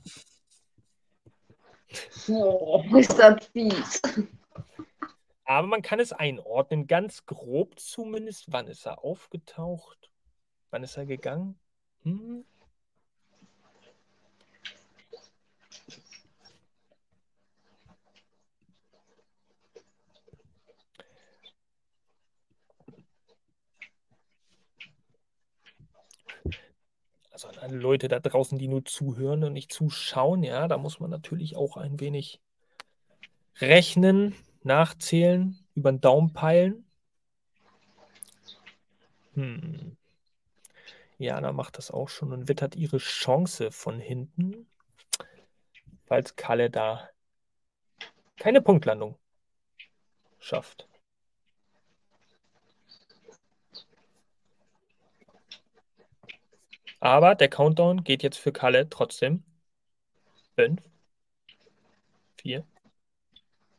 Oh, 2.28 2.84
ist 2.96 3.18
das 3.18 3.46
fies. 3.48 4.02
Aber 5.46 5.68
man 5.68 5.82
kann 5.82 6.00
es 6.00 6.14
einordnen, 6.14 6.86
ganz 6.86 7.26
grob 7.26 7.80
zumindest. 7.80 8.52
Wann 8.52 8.68
ist 8.68 8.86
er 8.86 9.04
aufgetaucht? 9.04 10.12
Wann 10.70 10.84
ist 10.84 10.98
er 10.98 11.06
gegangen? 11.06 11.60
Hm? 12.04 12.46
Also 27.46 27.62
an 27.62 27.72
Leute 27.72 28.08
da 28.08 28.20
draußen, 28.20 28.58
die 28.58 28.68
nur 28.68 28.84
zuhören 28.84 29.44
und 29.44 29.54
nicht 29.54 29.72
zuschauen, 29.72 30.44
ja, 30.44 30.68
da 30.68 30.78
muss 30.78 31.00
man 31.00 31.10
natürlich 31.10 31.56
auch 31.56 31.78
ein 31.78 32.00
wenig 32.00 32.42
rechnen, 33.62 34.36
nachzählen, 34.64 35.58
über 35.76 35.92
den 35.92 36.02
Daumen 36.02 36.34
peilen. 36.34 36.86
Hm. 39.36 39.96
Jana 41.18 41.54
macht 41.54 41.78
das 41.78 41.92
auch 41.92 42.10
schon 42.10 42.34
und 42.34 42.48
wittert 42.48 42.76
ihre 42.76 42.98
Chance 42.98 43.72
von 43.72 44.00
hinten, 44.00 44.68
falls 46.08 46.36
Kalle 46.36 46.70
da 46.70 47.10
keine 48.38 48.62
Punktlandung 48.62 49.18
schafft. 50.40 50.89
Aber 57.00 57.36
der 57.36 57.50
Countdown 57.50 58.04
geht 58.04 58.24
jetzt 58.24 58.38
für 58.38 58.52
Kalle 58.52 58.90
trotzdem. 58.90 59.44
Fünf, 60.56 60.82
vier, 62.38 62.66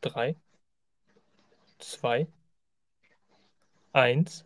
drei, 0.01 0.35
zwei, 1.77 2.27
eins. 3.93 4.45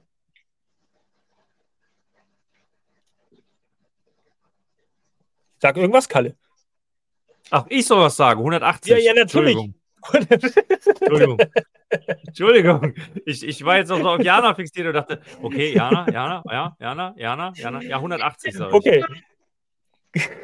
Sag 5.59 5.77
irgendwas, 5.77 6.09
Kalle. 6.09 6.35
Ach, 7.51 7.65
ich 7.69 7.85
soll 7.85 8.01
was 8.01 8.17
sagen. 8.17 8.39
180. 8.39 8.91
Ja, 8.91 8.97
ja, 8.97 9.13
natürlich. 9.13 9.57
Entschuldigung. 10.13 11.39
Entschuldigung. 12.27 12.93
Ich, 13.25 13.43
ich 13.43 13.65
war 13.65 13.77
jetzt 13.77 13.89
noch 13.89 13.99
so 13.99 14.09
auf 14.09 14.23
Jana 14.23 14.53
fixiert 14.53 14.87
und 14.87 14.93
dachte, 14.93 15.21
okay, 15.41 15.73
Jana, 15.73 16.05
Jana, 16.11 16.43
ja, 16.49 16.75
Jana, 16.79 17.13
Jana, 17.17 17.53
Jana, 17.55 17.81
ja, 17.81 17.97
180 17.97 18.53
sag 18.53 18.67
ich. 18.69 18.73
Okay. 18.73 19.05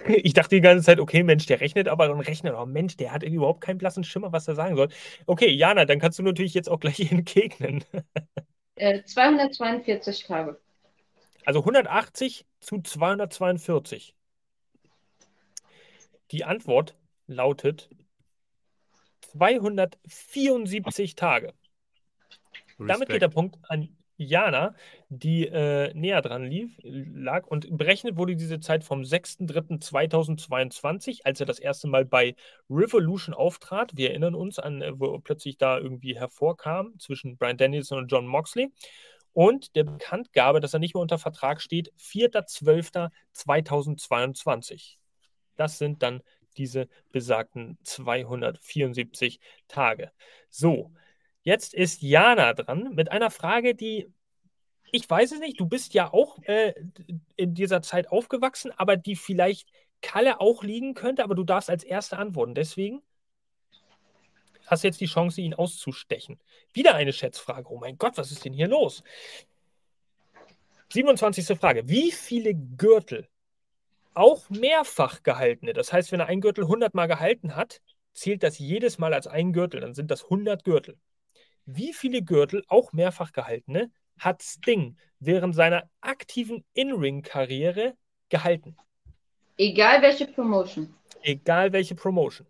Ich 0.07 0.33
dachte 0.33 0.55
die 0.55 0.61
ganze 0.61 0.83
Zeit, 0.83 0.99
okay, 0.99 1.23
Mensch, 1.23 1.45
der 1.45 1.61
rechnet 1.61 1.87
aber 1.87 2.11
und 2.11 2.19
rechnet, 2.21 2.53
oh 2.55 2.65
Mensch, 2.65 2.97
der 2.97 3.13
hat 3.13 3.23
überhaupt 3.23 3.61
keinen 3.61 3.77
blassen 3.77 4.03
Schimmer, 4.03 4.33
was 4.33 4.47
er 4.47 4.55
sagen 4.55 4.75
soll. 4.75 4.89
Okay, 5.27 5.49
Jana, 5.49 5.85
dann 5.85 5.99
kannst 5.99 6.19
du 6.19 6.23
natürlich 6.23 6.53
jetzt 6.53 6.69
auch 6.69 6.79
gleich 6.79 6.99
entgegnen. 7.11 7.83
Äh, 8.75 9.03
242 9.03 10.25
Tage. 10.25 10.59
Also 11.45 11.59
180 11.61 12.45
zu 12.59 12.81
242. 12.81 14.13
Die 16.31 16.43
Antwort 16.43 16.95
lautet 17.27 17.89
274 19.31 21.15
Tage. 21.15 21.53
Damit 22.77 23.09
geht 23.09 23.21
der 23.21 23.29
Punkt 23.29 23.57
an 23.69 23.95
Jana, 24.17 24.75
die 25.09 25.47
äh, 25.47 25.93
näher 25.93 26.21
dran 26.21 26.45
lief, 26.45 26.77
lag 26.83 27.47
und 27.47 27.77
berechnet 27.77 28.17
wurde 28.17 28.35
diese 28.35 28.59
Zeit 28.59 28.83
vom 28.83 29.01
6.3.2022, 29.01 31.21
als 31.23 31.39
er 31.39 31.47
das 31.47 31.57
erste 31.59 31.87
Mal 31.87 32.05
bei 32.05 32.35
Revolution 32.69 33.33
auftrat. 33.33 33.95
Wir 33.95 34.09
erinnern 34.11 34.35
uns 34.35 34.59
an, 34.59 34.81
äh, 34.81 34.99
wo 34.99 35.17
plötzlich 35.19 35.57
da 35.57 35.79
irgendwie 35.79 36.15
hervorkam 36.15 36.99
zwischen 36.99 37.37
Brian 37.37 37.57
Danielson 37.57 37.97
und 37.99 38.11
John 38.11 38.27
Moxley. 38.27 38.71
Und 39.33 39.75
der 39.75 39.85
Bekanntgabe, 39.85 40.59
dass 40.59 40.73
er 40.73 40.79
nicht 40.79 40.93
mehr 40.93 41.01
unter 41.01 41.17
Vertrag 41.17 41.61
steht, 41.61 41.93
4.12.2022. 41.97 44.97
Das 45.55 45.77
sind 45.77 46.03
dann 46.03 46.21
diese 46.57 46.87
besagten 47.11 47.77
274 47.83 49.39
Tage. 49.67 50.11
So, 50.49 50.91
Jetzt 51.43 51.73
ist 51.73 52.01
Jana 52.01 52.53
dran 52.53 52.93
mit 52.93 53.11
einer 53.11 53.31
Frage, 53.31 53.73
die 53.73 54.07
ich 54.93 55.09
weiß 55.09 55.31
es 55.31 55.39
nicht, 55.39 55.59
du 55.59 55.65
bist 55.65 55.93
ja 55.93 56.11
auch 56.11 56.37
äh, 56.43 56.73
in 57.37 57.53
dieser 57.53 57.81
Zeit 57.81 58.09
aufgewachsen, 58.09 58.71
aber 58.75 58.97
die 58.97 59.15
vielleicht 59.15 59.69
Kalle 60.01 60.41
auch 60.41 60.63
liegen 60.63 60.95
könnte, 60.95 61.23
aber 61.23 61.33
du 61.33 61.45
darfst 61.45 61.69
als 61.69 61.85
Erste 61.85 62.17
antworten. 62.17 62.55
Deswegen 62.55 63.01
hast 64.67 64.83
du 64.83 64.89
jetzt 64.89 64.99
die 64.99 65.05
Chance, 65.05 65.39
ihn 65.39 65.53
auszustechen. 65.53 66.41
Wieder 66.73 66.95
eine 66.95 67.13
Schätzfrage. 67.13 67.71
Oh 67.71 67.77
mein 67.77 67.97
Gott, 67.97 68.17
was 68.17 68.31
ist 68.31 68.43
denn 68.43 68.51
hier 68.51 68.67
los? 68.67 69.01
27. 70.89 71.57
Frage. 71.57 71.87
Wie 71.87 72.11
viele 72.11 72.53
Gürtel, 72.53 73.29
auch 74.13 74.49
mehrfach 74.49 75.23
gehaltene, 75.23 75.73
das 75.73 75.93
heißt, 75.93 76.11
wenn 76.11 76.19
er 76.19 76.27
einen 76.27 76.41
Gürtel 76.41 76.65
100 76.65 76.93
Mal 76.93 77.07
gehalten 77.07 77.55
hat, 77.55 77.81
zählt 78.13 78.43
das 78.43 78.59
jedes 78.59 78.97
Mal 78.97 79.13
als 79.13 79.27
ein 79.27 79.53
Gürtel, 79.53 79.81
dann 79.81 79.93
sind 79.93 80.11
das 80.11 80.25
100 80.25 80.63
Gürtel. 80.63 80.97
Wie 81.65 81.93
viele 81.93 82.21
Gürtel, 82.21 82.63
auch 82.67 82.91
mehrfach 82.91 83.31
gehaltene, 83.31 83.91
hat 84.17 84.43
Sting 84.43 84.97
während 85.19 85.55
seiner 85.55 85.89
aktiven 86.01 86.63
In-Ring-Karriere 86.73 87.95
gehalten? 88.29 88.75
Egal 89.57 90.01
welche 90.01 90.27
Promotion. 90.27 90.93
Egal 91.21 91.71
welche 91.71 91.95
Promotion. 91.95 92.47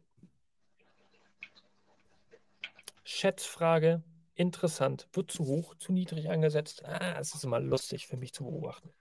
Schätzfrage, 3.03 4.01
interessant. 4.35 5.07
Wird 5.13 5.31
zu 5.31 5.45
hoch, 5.45 5.75
zu 5.75 5.91
niedrig 5.91 6.29
angesetzt? 6.29 6.85
Ah, 6.85 7.19
es 7.19 7.33
ist 7.35 7.43
immer 7.43 7.59
lustig 7.59 8.07
für 8.07 8.17
mich 8.17 8.33
zu 8.33 8.45
beobachten. 8.45 8.93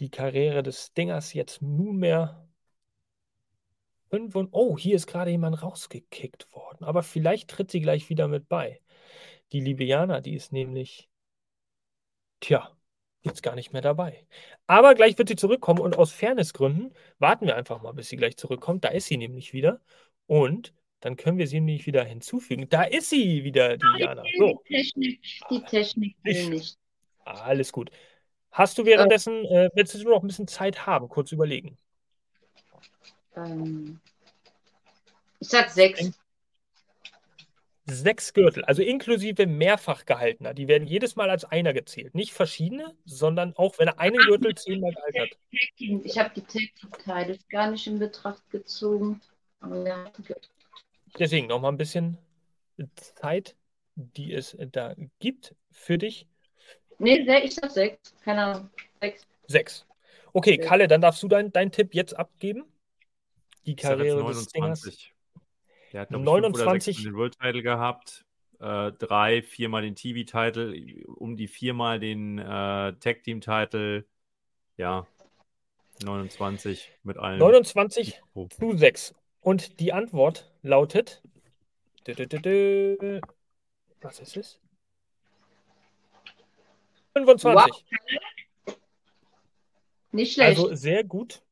Die 0.00 0.10
Karriere 0.10 0.62
des 0.62 0.86
Stingers 0.86 1.34
jetzt 1.34 1.62
nunmehr 1.62 2.50
Fünf 4.10 4.34
und, 4.34 4.48
oh, 4.50 4.76
hier 4.76 4.96
ist 4.96 5.06
gerade 5.06 5.30
jemand 5.30 5.62
rausgekickt 5.62 6.52
worden. 6.52 6.84
Aber 6.84 7.04
vielleicht 7.04 7.48
tritt 7.48 7.70
sie 7.70 7.80
gleich 7.80 8.10
wieder 8.10 8.26
mit 8.26 8.48
bei. 8.48 8.80
Die 9.52 9.60
liebe 9.60 9.84
Jana, 9.84 10.20
die 10.20 10.34
ist 10.34 10.52
nämlich, 10.52 11.08
tja, 12.40 12.76
jetzt 13.22 13.42
gar 13.42 13.54
nicht 13.54 13.72
mehr 13.72 13.82
dabei. 13.82 14.26
Aber 14.66 14.96
gleich 14.96 15.16
wird 15.16 15.28
sie 15.28 15.36
zurückkommen 15.36 15.80
und 15.80 15.96
aus 15.96 16.10
Fairnessgründen 16.10 16.92
warten 17.20 17.46
wir 17.46 17.56
einfach 17.56 17.82
mal, 17.82 17.92
bis 17.92 18.08
sie 18.08 18.16
gleich 18.16 18.36
zurückkommt. 18.36 18.84
Da 18.84 18.88
ist 18.88 19.06
sie 19.06 19.16
nämlich 19.16 19.52
wieder. 19.52 19.80
Und 20.26 20.74
dann 20.98 21.16
können 21.16 21.38
wir 21.38 21.46
sie 21.46 21.60
nämlich 21.60 21.86
wieder 21.86 22.04
hinzufügen. 22.04 22.68
Da 22.68 22.82
ist 22.82 23.10
sie 23.10 23.44
wieder, 23.44 23.76
die 23.76 23.98
Jana. 23.98 24.24
So. 24.38 24.60
Die 24.68 24.74
Technik, 24.74 25.20
die 25.50 25.62
Technik 25.62 26.16
will 26.24 26.50
nicht. 26.50 26.78
Alles 27.24 27.70
gut. 27.70 27.92
Hast 28.52 28.78
du 28.78 28.84
währenddessen, 28.84 29.44
äh, 29.46 29.70
willst 29.74 29.94
du 29.94 30.08
noch 30.08 30.22
ein 30.22 30.26
bisschen 30.26 30.48
Zeit 30.48 30.86
haben, 30.86 31.08
kurz 31.08 31.32
überlegen? 31.32 31.78
Ähm, 33.36 34.00
ich 35.38 35.48
sag 35.48 35.70
sechs. 35.70 36.10
Sechs 37.86 38.32
Gürtel, 38.34 38.64
also 38.66 38.82
inklusive 38.82 39.46
mehrfach 39.46 40.04
gehaltener. 40.04 40.54
Die 40.54 40.68
werden 40.68 40.86
jedes 40.86 41.16
Mal 41.16 41.28
als 41.28 41.44
einer 41.44 41.72
gezählt. 41.72 42.14
Nicht 42.14 42.32
verschiedene, 42.32 42.94
sondern 43.04 43.56
auch 43.56 43.78
wenn 43.78 43.88
er 43.88 43.98
einen 43.98 44.18
Gürtel 44.18 44.54
zehnmal 44.54 44.92
gehalten 44.92 45.20
hat. 45.22 45.28
Ich 45.76 46.18
habe 46.18 46.30
die 46.36 46.42
Tag-Teile 46.42 47.36
gar 47.48 47.70
nicht 47.70 47.88
in 47.88 47.98
Betracht 47.98 48.48
gezogen. 48.50 49.20
Deswegen 51.18 51.48
nochmal 51.48 51.72
ein 51.72 51.78
bisschen 51.78 52.16
Zeit, 52.94 53.56
die 53.96 54.32
es 54.34 54.56
da 54.70 54.94
gibt 55.18 55.56
für 55.72 55.98
dich. 55.98 56.28
Nee, 57.00 57.26
ich 57.42 57.54
sag 57.54 57.70
sechs. 57.70 58.14
Keine 58.22 58.44
Ahnung. 58.44 58.70
Sechs. 59.00 59.26
Sechs. 59.46 59.86
Okay, 60.32 60.58
Kalle, 60.58 60.86
dann 60.86 61.00
darfst 61.00 61.22
du 61.22 61.28
deinen 61.28 61.52
dein 61.52 61.72
Tipp 61.72 61.94
jetzt 61.94 62.16
abgeben 62.16 62.64
die 63.66 63.76
Karriere 63.76 64.24
des 64.26 64.44
Stingers. 64.44 65.10
Der 65.92 66.02
hat 66.02 66.10
29 66.10 67.02
den 67.02 67.14
World 67.14 67.38
Title 67.38 67.62
gehabt, 67.62 68.24
äh, 68.60 68.92
drei, 68.92 69.42
viermal 69.42 69.82
den 69.82 69.96
TV-Title, 69.96 71.04
um 71.06 71.36
die 71.36 71.48
viermal 71.48 71.98
den 71.98 72.38
äh, 72.38 72.42
Tag 72.44 73.22
Team 73.24 73.40
Title. 73.40 74.04
Ja, 74.76 75.06
29 76.04 76.92
mit 77.02 77.18
allen. 77.18 77.38
29 77.38 78.22
oh. 78.34 78.46
zu 78.48 78.76
6. 78.76 79.14
Und 79.40 79.80
die 79.80 79.92
Antwort 79.92 80.50
lautet. 80.62 81.22
Was 84.00 84.20
ist 84.20 84.36
es? 84.36 84.59
25. 87.12 87.54
Wow. 87.54 88.74
Nicht 90.12 90.34
schlecht. 90.34 90.58
Also 90.58 90.74
sehr 90.74 91.04
gut. 91.04 91.42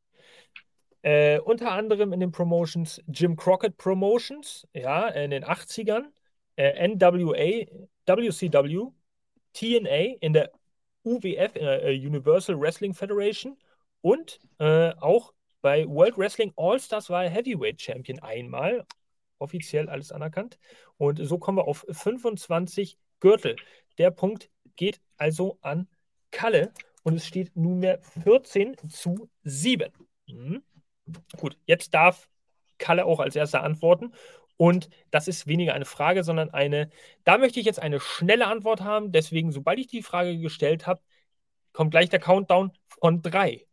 Äh, 1.02 1.38
unter 1.40 1.72
anderem 1.72 2.12
in 2.12 2.20
den 2.20 2.32
Promotions 2.32 3.00
Jim 3.06 3.36
Crockett 3.36 3.76
Promotions, 3.76 4.66
ja, 4.74 5.08
in 5.08 5.30
den 5.30 5.44
80ern, 5.44 6.06
äh, 6.56 6.88
NWA, 6.88 7.66
WCW, 8.06 8.90
TNA 9.52 10.16
in 10.20 10.32
der 10.32 10.50
UWF, 11.04 11.54
in 11.54 11.64
der 11.64 11.84
äh, 11.84 11.94
Universal 11.94 12.60
Wrestling 12.60 12.94
Federation 12.94 13.56
und 14.00 14.40
äh, 14.58 14.90
auch 15.00 15.32
bei 15.60 15.86
World 15.88 16.18
Wrestling 16.18 16.52
All-Stars 16.56 17.10
war 17.10 17.24
er 17.24 17.30
Heavyweight 17.30 17.80
Champion 17.80 18.18
einmal, 18.20 18.84
offiziell 19.38 19.88
alles 19.88 20.12
anerkannt. 20.12 20.58
Und 20.96 21.18
so 21.18 21.38
kommen 21.38 21.58
wir 21.58 21.66
auf 21.66 21.84
25 21.90 22.98
Gürtel. 23.20 23.56
Der 23.98 24.10
Punkt 24.10 24.50
geht 24.78 25.02
also 25.18 25.58
an 25.60 25.88
Kalle 26.30 26.72
und 27.02 27.16
es 27.16 27.26
steht 27.26 27.54
nunmehr 27.54 28.00
14 28.24 28.76
zu 28.88 29.28
7. 29.42 29.92
Mhm. 30.26 30.62
Gut, 31.36 31.58
jetzt 31.66 31.92
darf 31.92 32.28
Kalle 32.78 33.04
auch 33.04 33.20
als 33.20 33.36
erster 33.36 33.62
antworten. 33.62 34.12
Und 34.56 34.88
das 35.10 35.28
ist 35.28 35.46
weniger 35.46 35.74
eine 35.74 35.84
Frage, 35.84 36.24
sondern 36.24 36.50
eine, 36.50 36.90
da 37.24 37.38
möchte 37.38 37.60
ich 37.60 37.66
jetzt 37.66 37.80
eine 37.80 38.00
schnelle 38.00 38.46
Antwort 38.46 38.80
haben. 38.80 39.12
Deswegen, 39.12 39.52
sobald 39.52 39.78
ich 39.78 39.86
die 39.86 40.02
Frage 40.02 40.38
gestellt 40.38 40.86
habe, 40.86 41.00
kommt 41.72 41.92
gleich 41.92 42.08
der 42.08 42.20
Countdown 42.20 42.72
von 42.88 43.22
drei. 43.22 43.66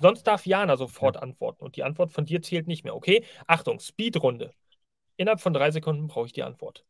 Sonst 0.00 0.24
darf 0.24 0.46
Jana 0.46 0.76
sofort 0.76 1.16
ja. 1.16 1.22
antworten 1.22 1.64
und 1.64 1.76
die 1.76 1.84
Antwort 1.84 2.10
von 2.12 2.26
dir 2.26 2.42
zählt 2.42 2.66
nicht 2.66 2.84
mehr. 2.84 2.94
Okay? 2.94 3.24
Achtung, 3.46 3.78
Speedrunde. 3.78 4.52
Innerhalb 5.16 5.40
von 5.40 5.54
drei 5.54 5.70
Sekunden 5.70 6.08
brauche 6.08 6.26
ich 6.26 6.32
die 6.32 6.42
Antwort. 6.42 6.84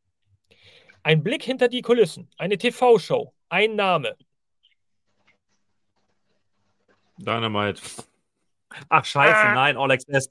Ein 1.03 1.22
Blick 1.22 1.42
hinter 1.42 1.68
die 1.68 1.82
Kulissen, 1.82 2.28
eine 2.36 2.59
TV-Show, 2.59 3.32
ein 3.48 3.74
Name. 3.74 4.16
Dynamite. 7.18 7.82
Ach, 8.88 9.05
scheiße, 9.05 9.36
ah. 9.36 9.55
nein, 9.55 9.76
All 9.76 9.90
Access. 9.90 10.30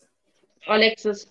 All 0.65 0.81
Access. 0.81 1.29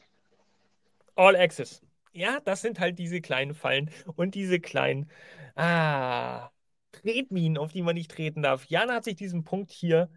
All 1.17 1.37
Access. 1.37 1.83
Ja, 2.13 2.41
das 2.41 2.61
sind 2.61 2.81
halt 2.81 2.99
diese 2.99 3.21
kleinen 3.21 3.55
Fallen 3.55 3.91
und 4.17 4.35
diese 4.35 4.61
kleinen 4.61 5.11
ah, 5.55 6.51
Tretminen, 6.93 7.57
auf 7.57 7.73
die 7.73 7.83
man 7.83 7.95
nicht 7.95 8.11
treten 8.11 8.43
darf. 8.43 8.67
Jana 8.67 8.95
hat 8.95 9.05
sich 9.05 9.17
diesen 9.17 9.45
Punkt 9.45 9.71
hier 9.71 10.11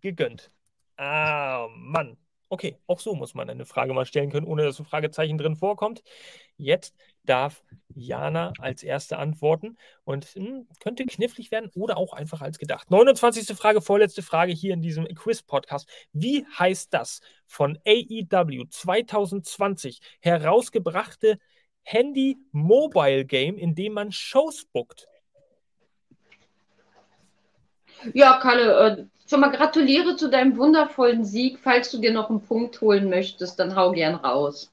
gegönnt. 0.00 0.50
Ah, 0.96 1.68
Mann. 1.74 2.16
Okay, 2.50 2.78
auch 2.86 3.00
so 3.00 3.14
muss 3.14 3.34
man 3.34 3.50
eine 3.50 3.66
Frage 3.66 3.92
mal 3.92 4.06
stellen 4.06 4.30
können, 4.30 4.46
ohne 4.46 4.62
dass 4.62 4.78
ein 4.78 4.86
Fragezeichen 4.86 5.36
drin 5.36 5.56
vorkommt. 5.56 6.02
Jetzt 6.56 6.96
darf 7.28 7.62
Jana 7.94 8.52
als 8.58 8.82
erste 8.82 9.18
antworten 9.18 9.76
und 10.04 10.26
hm, 10.26 10.66
könnte 10.80 11.04
knifflig 11.04 11.50
werden 11.50 11.70
oder 11.74 11.96
auch 11.96 12.12
einfach 12.12 12.40
als 12.40 12.58
gedacht. 12.58 12.90
29. 12.90 13.56
Frage, 13.56 13.80
vorletzte 13.80 14.22
Frage 14.22 14.52
hier 14.52 14.74
in 14.74 14.82
diesem 14.82 15.06
Quiz-Podcast. 15.06 15.88
Wie 16.12 16.46
heißt 16.58 16.92
das 16.94 17.20
von 17.46 17.78
AEW 17.86 18.64
2020 18.68 20.00
herausgebrachte 20.20 21.38
Handy-Mobile-Game, 21.82 23.56
in 23.56 23.74
dem 23.74 23.94
man 23.94 24.12
Shows 24.12 24.64
bookt? 24.72 25.08
Ja, 28.12 28.38
Kalle, 28.40 28.98
äh, 28.98 29.04
schon 29.28 29.40
mal 29.40 29.50
gratuliere 29.50 30.16
zu 30.16 30.30
deinem 30.30 30.56
wundervollen 30.56 31.24
Sieg. 31.24 31.58
Falls 31.58 31.90
du 31.90 31.98
dir 31.98 32.12
noch 32.12 32.30
einen 32.30 32.42
Punkt 32.42 32.80
holen 32.80 33.08
möchtest, 33.08 33.58
dann 33.58 33.74
hau 33.74 33.92
gern 33.92 34.14
raus. 34.14 34.70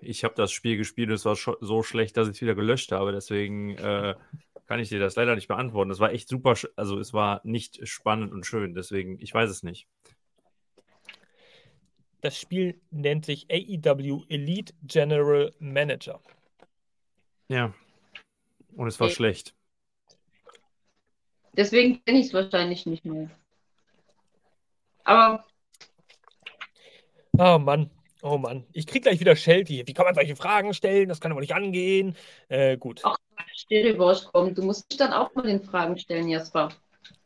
Ich 0.00 0.24
habe 0.24 0.34
das 0.34 0.52
Spiel 0.52 0.76
gespielt 0.76 1.08
und 1.08 1.14
es 1.14 1.24
war 1.24 1.36
so 1.36 1.82
schlecht, 1.82 2.16
dass 2.16 2.28
ich 2.28 2.36
es 2.36 2.40
wieder 2.40 2.54
gelöscht 2.54 2.92
habe. 2.92 3.12
Deswegen 3.12 3.76
äh, 3.76 4.14
kann 4.66 4.80
ich 4.80 4.88
dir 4.88 5.00
das 5.00 5.16
leider 5.16 5.34
nicht 5.34 5.48
beantworten. 5.48 5.90
Es 5.90 6.00
war 6.00 6.12
echt 6.12 6.28
super, 6.28 6.54
also 6.76 6.98
es 6.98 7.12
war 7.12 7.40
nicht 7.44 7.86
spannend 7.86 8.32
und 8.32 8.46
schön. 8.46 8.74
Deswegen, 8.74 9.18
ich 9.20 9.32
weiß 9.32 9.50
es 9.50 9.62
nicht. 9.62 9.88
Das 12.20 12.38
Spiel 12.38 12.80
nennt 12.90 13.26
sich 13.26 13.46
AEW 13.50 14.24
Elite 14.28 14.72
General 14.82 15.52
Manager. 15.58 16.20
Ja. 17.48 17.74
Und 18.74 18.88
es 18.88 18.98
war 18.98 19.08
okay. 19.08 19.16
schlecht. 19.16 19.54
Deswegen 21.52 22.02
kenne 22.04 22.20
ich 22.20 22.26
es 22.26 22.34
wahrscheinlich 22.34 22.86
nicht 22.86 23.04
mehr. 23.04 23.30
Aber. 25.04 25.44
Oh 27.38 27.58
Mann. 27.58 27.90
Oh 28.24 28.38
Mann. 28.38 28.64
Ich 28.72 28.86
krieg 28.86 29.02
gleich 29.02 29.20
wieder 29.20 29.36
Shelty. 29.36 29.86
Wie 29.86 29.92
kann 29.92 30.06
man 30.06 30.14
solche 30.14 30.34
Fragen 30.34 30.72
stellen? 30.72 31.10
Das 31.10 31.20
kann 31.20 31.30
aber 31.30 31.42
nicht 31.42 31.54
angehen. 31.54 32.16
Äh, 32.48 32.78
gut. 32.78 33.02
Ach, 33.04 33.18
stell 33.52 33.82
dir 33.82 34.16
kommt. 34.32 34.56
Du 34.56 34.62
musst 34.62 34.90
dich 34.90 34.96
dann 34.96 35.12
auch 35.12 35.34
mal 35.34 35.42
den 35.42 35.62
Fragen 35.62 35.98
stellen, 35.98 36.28
Jasper. 36.28 36.70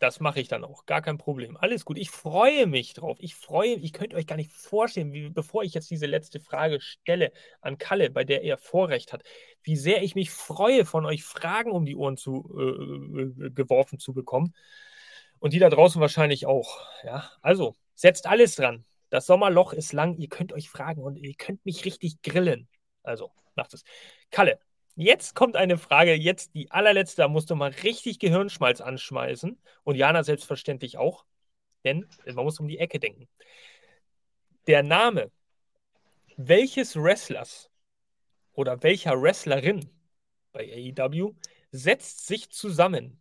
Das 0.01 0.19
mache 0.19 0.41
ich 0.41 0.49
dann 0.49 0.65
auch. 0.65 0.87
Gar 0.87 1.01
kein 1.03 1.17
Problem. 1.17 1.57
Alles 1.57 1.85
gut. 1.85 1.99
Ich 1.99 2.11
freue 2.11 2.67
mich 2.67 2.95
drauf. 2.95 3.17
Ich 3.21 3.37
freue 3.37 3.77
mich. 3.77 3.85
Ich 3.85 3.93
könnte 3.93 4.17
euch 4.17 4.27
gar 4.27 4.35
nicht 4.35 4.51
vorstellen, 4.51 5.13
wie, 5.13 5.29
bevor 5.31 5.63
ich 5.63 5.73
jetzt 5.73 5.89
diese 5.89 6.07
letzte 6.07 6.41
Frage 6.41 6.81
stelle 6.81 7.31
an 7.61 7.79
Kalle, 7.79 8.11
bei 8.11 8.25
der 8.25 8.43
er 8.43 8.59
Vorrecht 8.59 9.13
hat, 9.13 9.23
wie 9.63 9.77
sehr 9.77 10.03
ich 10.03 10.17
mich 10.17 10.33
freue, 10.33 10.85
von 10.85 11.07
euch 11.07 11.23
Fragen 11.23 11.71
um 11.71 11.87
die 11.87 11.95
Ohren 11.95 12.17
zu, 12.17 12.45
äh, 12.59 13.47
äh 13.47 13.51
geworfen 13.51 14.01
zu 14.01 14.13
bekommen. 14.13 14.53
Und 15.39 15.53
die 15.53 15.61
da 15.61 15.71
draußen 15.71 16.01
wahrscheinlich 16.01 16.47
auch. 16.47 16.81
Ja, 17.05 17.31
also 17.41 17.77
setzt 17.95 18.27
alles 18.27 18.57
dran. 18.57 18.85
Das 19.11 19.27
Sommerloch 19.27 19.73
ist 19.73 19.93
lang. 19.93 20.17
Ihr 20.17 20.29
könnt 20.29 20.53
euch 20.53 20.69
fragen 20.69 21.03
und 21.03 21.17
ihr 21.17 21.35
könnt 21.35 21.65
mich 21.65 21.85
richtig 21.85 22.23
grillen. 22.23 22.69
Also 23.03 23.31
macht 23.55 23.75
es. 23.75 23.85
Kalle, 24.31 24.59
Jetzt 25.01 25.37
kommt 25.37 25.55
eine 25.55 25.79
Frage, 25.79 26.13
jetzt 26.15 26.57
die 26.57 26.73
allerletzte, 26.73 27.23
da 27.23 27.29
musst 27.29 27.51
du 27.51 27.55
mal 27.55 27.71
richtig 27.85 28.19
Gehirnschmalz 28.19 28.81
anschmeißen. 28.81 29.57
Und 29.85 29.95
Jana 29.95 30.25
selbstverständlich 30.25 30.99
auch, 30.99 31.25
denn 31.85 32.05
man 32.27 32.45
muss 32.45 32.59
um 32.59 32.67
die 32.67 32.79
Ecke 32.79 32.99
denken. 32.99 33.29
Der 34.67 34.83
Name 34.83 35.31
welches 36.39 36.95
Wrestlers 36.95 37.69
oder 38.53 38.83
welcher 38.85 39.21
Wrestlerin 39.21 39.91
bei 40.53 40.95
AEW 40.97 41.35
setzt 41.73 42.29
sich 42.29 42.51
zusammen 42.51 43.21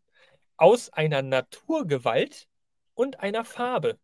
aus 0.55 0.93
einer 0.93 1.23
Naturgewalt 1.23 2.47
und 2.93 3.19
einer 3.19 3.43
Farbe? 3.43 3.97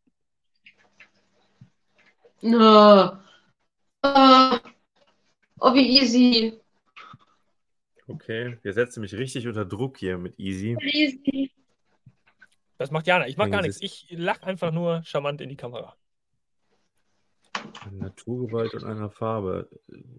No. 2.44 3.20
Uh, 4.06 4.60
oh, 5.62 5.74
wie 5.74 5.98
easy. 5.98 6.60
Okay, 8.10 8.58
wir 8.62 8.74
setzen 8.74 9.00
mich 9.00 9.14
richtig 9.14 9.48
unter 9.48 9.64
Druck 9.64 9.98
hier 9.98 10.18
mit 10.18 10.38
Easy. 10.38 10.76
Easy. 10.82 11.52
Das 12.78 12.92
macht 12.92 13.08
Jana. 13.08 13.28
Ich 13.30 13.38
mach 13.38 13.50
gar 13.50 13.62
nichts. 13.62 13.82
Ich 13.82 14.08
lache 14.12 14.44
einfach 14.44 14.74
nur 14.74 15.04
charmant 15.06 15.40
in 15.40 15.48
die 15.48 15.56
Kamera. 15.56 15.96
Eine 17.86 17.98
Naturgewalt 17.98 18.74
und 18.74 18.84
einer 18.84 19.10
Farbe. 19.10 19.70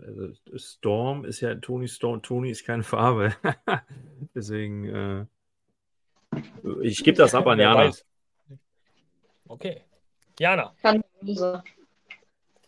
Also 0.01 0.33
Storm 0.57 1.27
ist 1.27 1.43
ja 1.43 1.55
Tony 1.57 1.89
Storm. 1.89 2.23
Tony 2.23 2.49
ist 2.49 2.65
keine 2.65 2.85
Farbe. 2.85 3.35
Deswegen, 4.35 4.87
äh, 4.87 5.27
ich 6.81 7.05
gebe 7.05 7.19
das 7.19 7.35
ab 7.35 7.47
an 7.49 7.59
Jana. 7.59 7.93
Okay. 9.47 9.83
Jana. 10.39 10.75
Thunder 10.83 11.05
Rosa. 11.23 11.65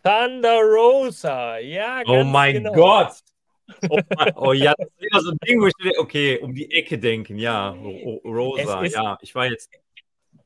Thunder 0.03 0.59
Rosa. 0.61 1.57
Ja, 1.59 2.01
Oh 2.05 2.23
mein 2.23 2.55
genau. 2.55 2.73
Gott. 2.73 3.13
Oh, 3.89 3.99
oh, 4.35 4.53
ja, 4.53 4.73
das 4.77 4.87
ist 4.87 5.11
immer 5.11 5.21
so 5.21 5.31
ein 5.31 5.37
Ding, 5.45 5.61
wo 5.61 5.67
ich 5.67 5.73
denke, 5.83 5.99
okay, 5.99 6.39
um 6.39 6.53
die 6.53 6.71
Ecke 6.71 6.97
denken, 6.97 7.37
ja, 7.37 7.71
Rosa, 8.23 8.81
ist, 8.81 8.95
ja, 8.95 9.17
ich 9.21 9.35
war 9.35 9.47
jetzt, 9.47 9.69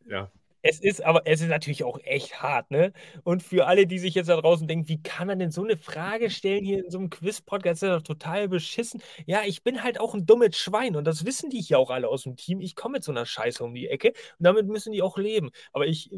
ja. 0.08 0.32
Es 0.64 0.80
ist 0.80 1.04
aber, 1.04 1.24
es 1.26 1.42
ist 1.42 1.48
natürlich 1.48 1.84
auch 1.84 2.00
echt 2.04 2.42
hart, 2.42 2.70
ne? 2.70 2.94
Und 3.24 3.42
für 3.42 3.66
alle, 3.66 3.88
die 3.88 3.98
sich 3.98 4.14
jetzt 4.14 4.30
da 4.30 4.40
draußen 4.40 4.68
denken, 4.68 4.88
wie 4.90 5.02
kann 5.02 5.26
man 5.26 5.40
denn 5.40 5.50
so 5.50 5.64
eine 5.64 5.76
Frage 5.76 6.30
stellen 6.30 6.64
hier 6.64 6.86
in 6.86 6.92
so 6.92 7.00
einem 7.00 7.10
Quiz-Podcast, 7.10 7.82
das 7.82 7.90
ist 7.90 7.96
doch 7.96 8.16
total 8.16 8.48
beschissen. 8.48 9.02
Ja, 9.26 9.42
ich 9.44 9.64
bin 9.64 9.82
halt 9.84 10.00
auch 10.00 10.14
ein 10.14 10.28
dummes 10.28 10.58
Schwein 10.58 10.96
und 10.96 11.06
das 11.06 11.26
wissen 11.26 11.50
die 11.50 11.62
hier 11.62 11.80
auch 11.80 11.90
alle 11.90 12.08
aus 12.10 12.24
dem 12.24 12.36
Team. 12.36 12.62
Ich 12.62 12.76
komme 12.76 12.94
mit 12.94 13.04
so 13.04 13.12
einer 13.12 13.26
Scheiße 13.26 13.64
um 13.64 13.74
die 13.74 13.88
Ecke 13.88 14.10
und 14.10 14.46
damit 14.46 14.68
müssen 14.68 14.92
die 14.92 15.02
auch 15.02 15.18
leben. 15.18 15.50
Aber 15.74 15.88
ich 15.88 16.12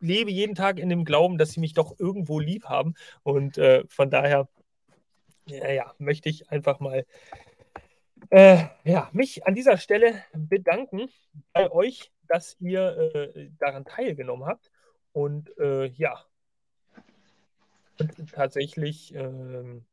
lebe 0.00 0.30
jeden 0.30 0.54
Tag 0.54 0.78
in 0.78 0.88
dem 0.88 1.04
Glauben, 1.04 1.38
dass 1.38 1.52
sie 1.52 1.60
mich 1.60 1.74
doch 1.74 1.98
irgendwo 1.98 2.40
lieb 2.40 2.64
haben 2.64 2.94
und 3.22 3.58
äh, 3.58 3.84
von 3.88 4.10
daher 4.10 4.48
ja, 5.46 5.70
ja, 5.70 5.94
möchte 5.98 6.28
ich 6.28 6.50
einfach 6.50 6.80
mal 6.80 7.04
äh, 8.30 8.64
ja, 8.84 9.10
mich 9.12 9.46
an 9.46 9.54
dieser 9.54 9.76
Stelle 9.76 10.22
bedanken 10.32 11.10
bei 11.52 11.70
euch, 11.70 12.12
dass 12.26 12.56
ihr 12.60 12.96
äh, 13.14 13.50
daran 13.58 13.84
teilgenommen 13.84 14.46
habt. 14.46 14.70
Und 15.12 15.56
äh, 15.58 15.86
ja, 15.86 16.24
und 17.98 18.32
tatsächlich. 18.32 19.14
Ähm, 19.14 19.84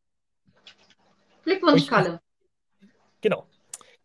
Glückwunsch, 1.43 1.87
Kalle. 1.87 2.21
Genau. 3.21 3.47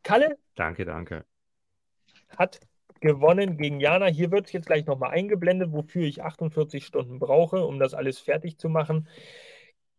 Kalle. 0.03 0.39
Danke, 0.55 0.85
danke. 0.85 1.25
Hat 2.37 2.61
gewonnen 3.07 3.57
gegen 3.57 3.81
Jana. 3.81 4.07
Hier 4.07 4.31
wird 4.31 4.53
jetzt 4.53 4.67
gleich 4.67 4.85
nochmal 4.87 5.13
eingeblendet, 5.13 5.73
wofür 5.73 6.03
ich 6.03 6.23
48 6.23 6.85
Stunden 6.85 7.19
brauche, 7.19 7.65
um 7.65 7.79
das 7.79 7.95
alles 7.95 8.19
fertig 8.19 8.59
zu 8.59 8.69
machen. 8.69 9.09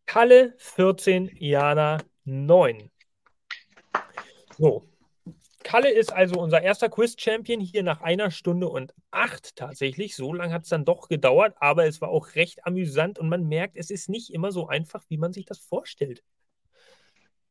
Kalle 0.06 0.54
14, 0.58 1.32
Jana 1.40 1.98
9. 2.26 2.92
So. 4.58 4.84
Kalle 5.64 5.90
ist 5.92 6.14
also 6.14 6.40
unser 6.40 6.62
erster 6.62 6.88
Quiz-Champion 6.88 7.60
hier 7.60 7.84
nach 7.84 8.02
einer 8.02 8.32
Stunde 8.32 8.70
und 8.70 8.94
acht 9.12 9.56
tatsächlich. 9.58 10.16
So 10.16 10.32
lange 10.34 10.54
hat 10.54 10.64
es 10.64 10.70
dann 10.70 10.86
doch 10.86 11.10
gedauert, 11.10 11.56
aber 11.60 11.86
es 11.86 12.00
war 12.00 12.10
auch 12.10 12.36
recht 12.36 12.66
amüsant 12.66 13.20
und 13.20 13.28
man 13.28 13.48
merkt, 13.48 13.76
es 13.76 13.90
ist 13.90 14.08
nicht 14.08 14.34
immer 14.34 14.52
so 14.52 14.68
einfach, 14.68 15.04
wie 15.10 15.18
man 15.18 15.34
sich 15.34 15.46
das 15.46 15.60
vorstellt. 15.60 16.24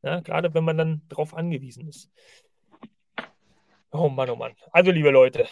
Ja, 0.03 0.21
gerade 0.21 0.55
wenn 0.55 0.65
man 0.65 0.79
dann 0.79 1.03
darauf 1.09 1.35
angewiesen 1.35 1.89
ist. 1.89 2.11
Oh 3.93 4.09
Mann, 4.09 4.30
oh 4.30 4.37
Mann. 4.37 4.55
Also, 4.72 4.91
liebe 4.91 5.11
Leute, 5.11 5.47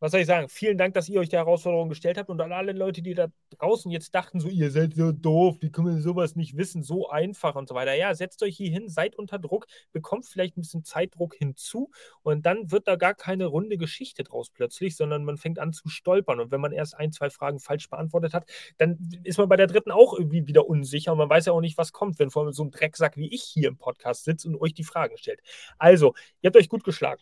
was 0.00 0.12
soll 0.12 0.20
ich 0.22 0.26
sagen? 0.26 0.48
Vielen 0.48 0.78
Dank, 0.78 0.94
dass 0.94 1.10
ihr 1.10 1.20
euch 1.20 1.28
der 1.28 1.40
Herausforderung 1.40 1.90
gestellt 1.90 2.16
habt 2.16 2.30
und 2.30 2.40
an 2.40 2.52
alle 2.52 2.72
Leute, 2.72 3.02
die 3.02 3.12
da 3.12 3.28
draußen 3.58 3.90
jetzt 3.90 4.14
dachten, 4.14 4.40
so, 4.40 4.48
ihr 4.48 4.70
seid 4.70 4.94
so 4.94 5.12
doof, 5.12 5.58
wie 5.60 5.70
können 5.70 5.88
wir 5.88 6.00
sowas 6.00 6.36
nicht 6.36 6.56
wissen, 6.56 6.82
so 6.82 7.10
einfach 7.10 7.54
und 7.54 7.68
so 7.68 7.74
weiter. 7.74 7.92
Ja, 7.94 8.14
setzt 8.14 8.42
euch 8.42 8.56
hier 8.56 8.70
hin, 8.70 8.88
seid 8.88 9.14
unter 9.14 9.38
Druck, 9.38 9.66
bekommt 9.92 10.24
vielleicht 10.24 10.56
ein 10.56 10.62
bisschen 10.62 10.84
Zeitdruck 10.84 11.34
hinzu 11.34 11.90
und 12.22 12.46
dann 12.46 12.70
wird 12.70 12.88
da 12.88 12.96
gar 12.96 13.14
keine 13.14 13.44
runde 13.44 13.76
Geschichte 13.76 14.24
draus 14.24 14.48
plötzlich, 14.48 14.96
sondern 14.96 15.22
man 15.22 15.36
fängt 15.36 15.58
an 15.58 15.74
zu 15.74 15.88
stolpern. 15.90 16.40
Und 16.40 16.50
wenn 16.50 16.62
man 16.62 16.72
erst 16.72 16.96
ein, 16.96 17.12
zwei 17.12 17.28
Fragen 17.28 17.60
falsch 17.60 17.90
beantwortet 17.90 18.32
hat, 18.32 18.46
dann 18.78 18.98
ist 19.22 19.36
man 19.36 19.50
bei 19.50 19.56
der 19.56 19.66
dritten 19.66 19.90
auch 19.90 20.14
irgendwie 20.14 20.46
wieder 20.46 20.66
unsicher 20.66 21.12
und 21.12 21.18
man 21.18 21.28
weiß 21.28 21.44
ja 21.44 21.52
auch 21.52 21.60
nicht, 21.60 21.76
was 21.76 21.92
kommt, 21.92 22.18
wenn 22.18 22.30
vor 22.30 22.44
allem 22.44 22.52
so 22.52 22.64
ein 22.64 22.70
Drecksack 22.70 23.18
wie 23.18 23.32
ich 23.34 23.42
hier 23.42 23.68
im 23.68 23.76
Podcast 23.76 24.24
sitzt 24.24 24.46
und 24.46 24.58
euch 24.58 24.72
die 24.72 24.84
Fragen 24.84 25.18
stellt. 25.18 25.40
Also, 25.76 26.14
ihr 26.40 26.48
habt 26.48 26.56
euch 26.56 26.70
gut 26.70 26.84
geschlagen. 26.84 27.20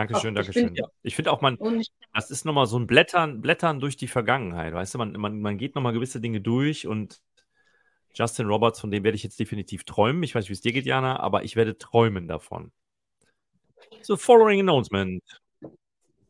Dankeschön, 0.00 0.34
Ach, 0.36 0.42
Dankeschön. 0.42 0.62
Ich 0.62 0.68
finde 0.68 0.80
ja. 1.02 1.10
find 1.14 1.28
auch, 1.28 1.40
man, 1.42 1.58
das 2.14 2.30
ist 2.30 2.46
nochmal 2.46 2.66
so 2.66 2.78
ein 2.78 2.86
Blättern, 2.86 3.42
Blättern 3.42 3.80
durch 3.80 3.96
die 3.96 4.08
Vergangenheit. 4.08 4.72
Weißt 4.72 4.94
du, 4.94 4.98
man, 4.98 5.12
man, 5.12 5.40
man 5.40 5.58
geht 5.58 5.74
nochmal 5.74 5.92
gewisse 5.92 6.20
Dinge 6.20 6.40
durch 6.40 6.86
und 6.86 7.20
Justin 8.14 8.46
Roberts, 8.46 8.80
von 8.80 8.90
dem 8.90 9.04
werde 9.04 9.16
ich 9.16 9.22
jetzt 9.22 9.38
definitiv 9.38 9.84
träumen. 9.84 10.22
Ich 10.22 10.34
weiß 10.34 10.44
nicht, 10.44 10.48
wie 10.48 10.54
es 10.54 10.62
dir 10.62 10.72
geht, 10.72 10.86
Jana, 10.86 11.20
aber 11.20 11.44
ich 11.44 11.54
werde 11.54 11.76
träumen 11.76 12.28
davon. 12.28 12.72
So, 14.00 14.16
following 14.16 14.60
announcement. 14.60 15.22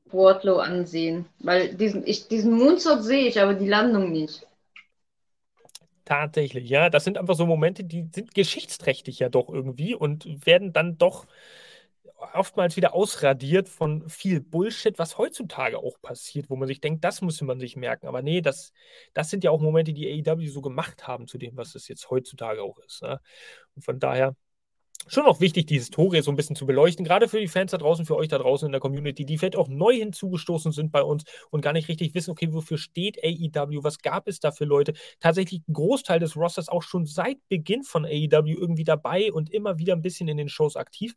Wardlow 0.07 0.59
ansehen, 0.59 1.27
weil 1.39 1.75
diesen, 1.77 2.05
ich, 2.05 2.27
diesen 2.27 2.59
Moonsault 2.59 3.05
sehe 3.05 3.29
ich, 3.29 3.41
aber 3.41 3.55
die 3.55 3.69
Landung 3.69 4.11
nicht. 4.11 4.45
Tatsächlich, 6.05 6.69
ja. 6.69 6.91
Das 6.91 7.05
sind 7.05 7.19
einfach 7.19 7.37
so 7.37 7.47
Momente, 7.47 7.85
die 7.85 8.09
sind 8.13 8.35
geschichtsträchtig 8.35 9.21
ja 9.21 9.29
doch 9.29 9.49
irgendwie 9.49 9.95
und 9.95 10.45
werden 10.45 10.73
dann 10.73 10.99
doch 10.99 11.27
oftmals 12.35 12.77
wieder 12.77 12.95
ausradiert 12.95 13.69
von 13.69 14.09
viel 14.09 14.41
Bullshit, 14.41 14.99
was 14.99 15.19
heutzutage 15.19 15.79
auch 15.79 16.01
passiert, 16.03 16.51
wo 16.51 16.57
man 16.57 16.69
sich 16.69 16.81
denkt, 16.81 17.05
das 17.05 17.23
müsste 17.23 17.45
man 17.45 17.59
sich 17.61 17.77
merken. 17.77 18.07
Aber 18.07 18.23
nee, 18.23 18.41
das, 18.41 18.73
das 19.15 19.31
sind 19.31 19.45
ja 19.45 19.51
auch 19.51 19.61
Momente, 19.61 19.93
die 19.93 20.25
AEW 20.27 20.49
so 20.49 20.61
gemacht 20.61 21.07
haben 21.07 21.27
zu 21.27 21.39
dem, 21.39 21.57
was 21.57 21.75
es 21.75 21.89
jetzt 21.89 22.11
heutzutage 22.11 22.63
auch 22.63 22.79
ist. 22.79 23.03
Ne? 23.03 23.21
Und 23.75 23.85
von 23.85 23.99
daher 23.99 24.37
schon 25.07 25.27
auch 25.27 25.41
wichtig, 25.41 25.67
die 25.67 25.75
Historie 25.75 26.23
so 26.23 26.31
ein 26.31 26.37
bisschen 26.37 26.57
zu 26.57 26.67
beleuchten, 26.67 27.05
gerade 27.05 27.29
für 27.29 27.41
die 27.41 27.49
Fans 27.49 27.71
da 27.71 27.79
draußen, 27.79 28.05
für 28.05 28.17
euch 28.17 28.29
da 28.29 28.39
draußen 28.39 28.67
in 28.67 28.73
der 28.73 28.81
Community, 28.81 29.25
die 29.25 29.39
vielleicht 29.39 29.57
auch 29.57 29.69
neu 29.69 29.95
hinzugestoßen 29.95 30.73
sind 30.73 30.93
bei 30.93 31.03
uns 31.03 31.25
und 31.51 31.63
gar 31.63 31.73
nicht 31.73 31.89
richtig 31.89 32.15
wissen, 32.15 32.31
okay, 32.31 32.53
wofür 32.53 32.79
steht 32.79 33.19
AEW, 33.23 33.83
was 33.83 33.99
gab 33.99 34.29
es 34.29 34.41
da 34.41 34.53
für 34.53 34.65
Leute? 34.65 34.93
Tatsächlich 35.19 35.63
ein 35.69 35.73
Großteil 35.73 36.21
des 36.21 36.37
Rosters 36.37 36.69
auch 36.69 36.83
schon 36.83 37.07
seit 37.07 37.39
Beginn 37.49 37.83
von 37.83 38.05
AEW 38.05 38.55
irgendwie 38.55 38.85
dabei 38.85 39.33
und 39.33 39.51
immer 39.51 39.79
wieder 39.79 39.95
ein 39.95 40.03
bisschen 40.03 40.29
in 40.29 40.37
den 40.37 40.49
Shows 40.49 40.77
aktiv. 40.77 41.15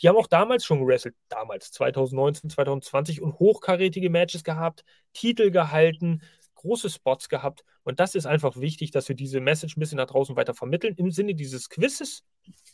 Die 0.00 0.08
haben 0.08 0.16
auch 0.16 0.26
damals 0.26 0.64
schon 0.64 0.80
gewrestelt, 0.80 1.14
damals 1.28 1.70
2019, 1.72 2.50
2020 2.50 3.22
und 3.22 3.38
hochkarätige 3.38 4.10
Matches 4.10 4.44
gehabt, 4.44 4.84
Titel 5.12 5.50
gehalten, 5.50 6.22
große 6.62 6.90
Spots 6.90 7.28
gehabt. 7.28 7.64
Und 7.84 8.00
das 8.00 8.14
ist 8.14 8.26
einfach 8.26 8.56
wichtig, 8.56 8.90
dass 8.90 9.08
wir 9.08 9.16
diese 9.16 9.40
Message 9.40 9.76
ein 9.76 9.80
bisschen 9.80 9.98
nach 9.98 10.06
draußen 10.06 10.36
weiter 10.36 10.54
vermitteln, 10.54 10.94
im 10.96 11.10
Sinne 11.10 11.34
dieses 11.34 11.68
Quizzes. 11.68 12.24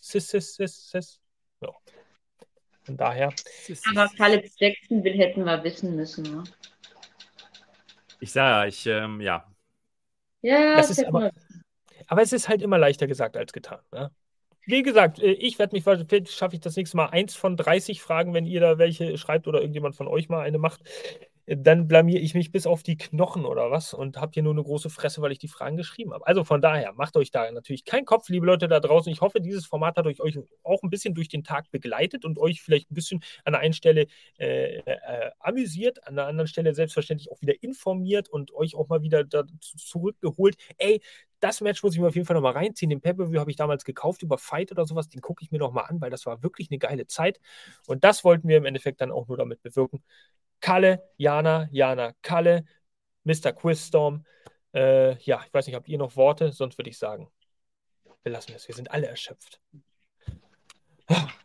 Sis, 0.01 0.29
sis, 0.29 0.55
sis, 0.55 0.91
sis. 0.91 1.21
Ja. 1.61 1.71
Von 2.85 2.97
daher. 2.97 3.33
Aber 3.91 4.09
Caleb 4.17 4.47
Jackson 4.57 5.05
will, 5.05 5.19
hätten 5.19 5.45
wir 5.45 5.63
wissen 5.65 5.97
müssen. 5.97 6.23
Ne? 6.23 6.45
Ich 8.21 8.33
sage, 8.33 8.69
ich, 8.69 8.87
ähm, 8.87 9.21
ja. 9.21 9.45
Ja, 10.41 10.77
Das 10.77 10.91
ist 10.91 11.05
aber, 11.05 11.33
aber 12.07 12.23
es 12.23 12.33
ist 12.33 12.49
halt 12.49 12.63
immer 12.63 12.79
leichter 12.79 13.07
gesagt 13.07 13.37
als 13.37 13.53
getan. 13.53 13.81
Ne? 13.93 14.11
Wie 14.69 14.83
gesagt, 14.83 15.19
äh, 15.19 15.33
ich 15.33 15.59
werde 15.59 15.75
mich, 15.75 15.85
vielleicht 15.85 16.31
schaffe 16.31 16.55
ich 16.55 16.61
das 16.61 16.77
nächste 16.77 16.97
Mal 16.97 17.07
eins 17.07 17.35
von 17.35 17.57
30 17.57 18.03
Fragen, 18.03 18.35
wenn 18.35 18.47
ihr 18.47 18.61
da 18.61 18.79
welche 18.79 19.17
schreibt 19.17 19.49
oder 19.49 19.61
irgendjemand 19.61 19.97
von 19.97 20.07
euch 20.09 20.29
mal 20.29 20.43
eine 20.43 20.59
macht. 20.59 20.83
Dann 21.51 21.89
blamiere 21.89 22.21
ich 22.21 22.35
mich 22.35 22.53
bis 22.53 22.67
auf 22.67 22.83
die 22.83 22.99
Knochen 22.99 23.47
oder 23.47 23.71
was 23.71 23.95
und 23.95 24.19
habe 24.19 24.33
hier 24.35 24.43
nur 24.43 24.53
eine 24.53 24.63
große 24.63 24.91
Fresse, 24.91 25.23
weil 25.23 25.33
ich 25.33 25.39
die 25.39 25.49
Fragen 25.49 25.79
geschrieben 25.79 26.13
habe. 26.13 26.27
Also 26.27 26.45
von 26.45 26.61
daher, 26.61 26.93
macht 26.93 27.17
euch 27.17 27.31
da 27.31 27.51
natürlich 27.51 27.87
keinen 27.87 28.05
Kopf, 28.05 28.29
liebe 28.29 28.45
Leute 28.45 28.69
da 28.69 28.81
draußen. 28.81 29.11
Ich 29.11 29.23
hoffe, 29.23 29.41
dieses 29.41 29.65
Format 29.65 29.97
hat 29.97 30.07
euch, 30.07 30.19
auch 30.63 30.83
ein 30.83 30.91
bisschen 30.91 31.15
durch 31.15 31.29
den 31.29 31.45
Tag 31.45 31.71
begleitet 31.71 32.27
und 32.27 32.39
euch 32.39 32.61
vielleicht 32.61 32.91
ein 32.91 32.95
bisschen 32.95 33.23
an 33.45 33.55
der 33.55 33.61
einen 33.61 33.73
Stelle 33.73 34.09
äh, 34.39 34.77
äh, 34.81 35.31
amüsiert, 35.41 36.07
an 36.07 36.17
der 36.17 36.27
anderen 36.27 36.49
Stelle 36.49 36.75
selbstverständlich 36.75 37.31
auch 37.31 37.41
wieder 37.41 37.55
informiert 37.63 38.29
und 38.29 38.53
euch 38.53 38.75
auch 38.75 38.89
mal 38.89 39.01
wieder 39.01 39.25
zurückgeholt. 39.61 40.57
Ey, 40.77 41.01
das 41.41 41.61
Match 41.63 41.83
muss 41.83 41.95
ich 41.95 42.01
mir 42.01 42.09
auf 42.09 42.15
jeden 42.15 42.27
Fall 42.27 42.35
nochmal 42.35 42.53
reinziehen. 42.53 42.91
Den 42.91 43.01
Pay-Per-View 43.01 43.41
habe 43.41 43.51
ich 43.51 43.57
damals 43.57 43.85
gekauft 43.85 44.23
über 44.23 44.37
Fight 44.37 44.71
oder 44.73 44.85
sowas. 44.85 45.09
Den 45.09 45.23
gucke 45.23 45.43
ich 45.45 45.51
mir 45.51 45.59
nochmal 45.59 45.85
an, 45.89 46.01
weil 46.01 46.11
das 46.11 46.27
war 46.27 46.43
wirklich 46.43 46.71
eine 46.71 46.79
geile 46.79 47.07
Zeit. 47.07 47.41
Und 47.87 48.05
das 48.05 48.25
wollten 48.25 48.49
wir 48.49 48.57
im 48.59 48.67
Endeffekt 48.67 49.01
dann 49.01 49.11
auch 49.13 49.29
nur 49.29 49.37
damit 49.37 49.63
bewirken. 49.63 50.03
Kalle, 50.61 51.03
Jana, 51.17 51.69
Jana, 51.71 52.15
Kalle, 52.23 52.65
Mr. 53.25 53.53
Quizstorm. 53.53 54.25
Äh, 54.75 55.19
ja, 55.23 55.43
ich 55.47 55.53
weiß 55.53 55.67
nicht, 55.67 55.77
habt 55.77 55.89
ihr 55.89 55.99
noch 55.99 56.17
Worte? 56.17 56.53
Sonst 56.53 56.79
würde 56.79 56.91
ich 56.91 56.99
sagen, 56.99 57.31
wir 58.23 58.33
lassen 58.33 58.53
es. 58.55 58.69
Wir 58.69 58.75
sind 58.75 58.91
alle 58.91 59.07
erschöpft. 59.07 59.61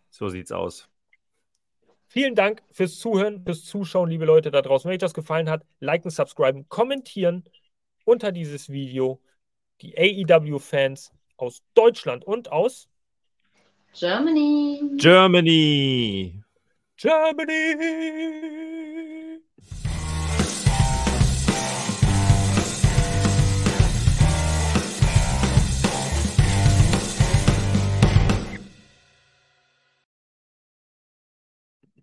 So 0.10 0.30
sieht's 0.30 0.52
aus. 0.52 0.88
Vielen 2.08 2.36
Dank 2.36 2.62
fürs 2.72 3.00
Zuhören, 3.00 3.44
fürs 3.44 3.66
Zuschauen, 3.66 4.10
liebe 4.10 4.26
Leute 4.26 4.52
da 4.52 4.62
draußen. 4.62 4.88
Wenn 4.88 4.94
euch 4.94 5.00
das 5.00 5.16
gefallen 5.16 5.50
hat, 5.50 5.66
liken, 5.80 6.12
subscriben, 6.12 6.70
kommentieren 6.70 7.44
unter 8.06 8.32
dieses 8.32 8.70
Video. 8.70 9.20
Die 9.82 9.98
AEW-Fans 9.98 11.12
aus 11.38 11.64
Deutschland 11.74 12.24
und 12.24 12.52
aus 12.52 12.88
Germany. 13.94 14.82
Germany! 14.98 16.44
Germany. 16.96 18.73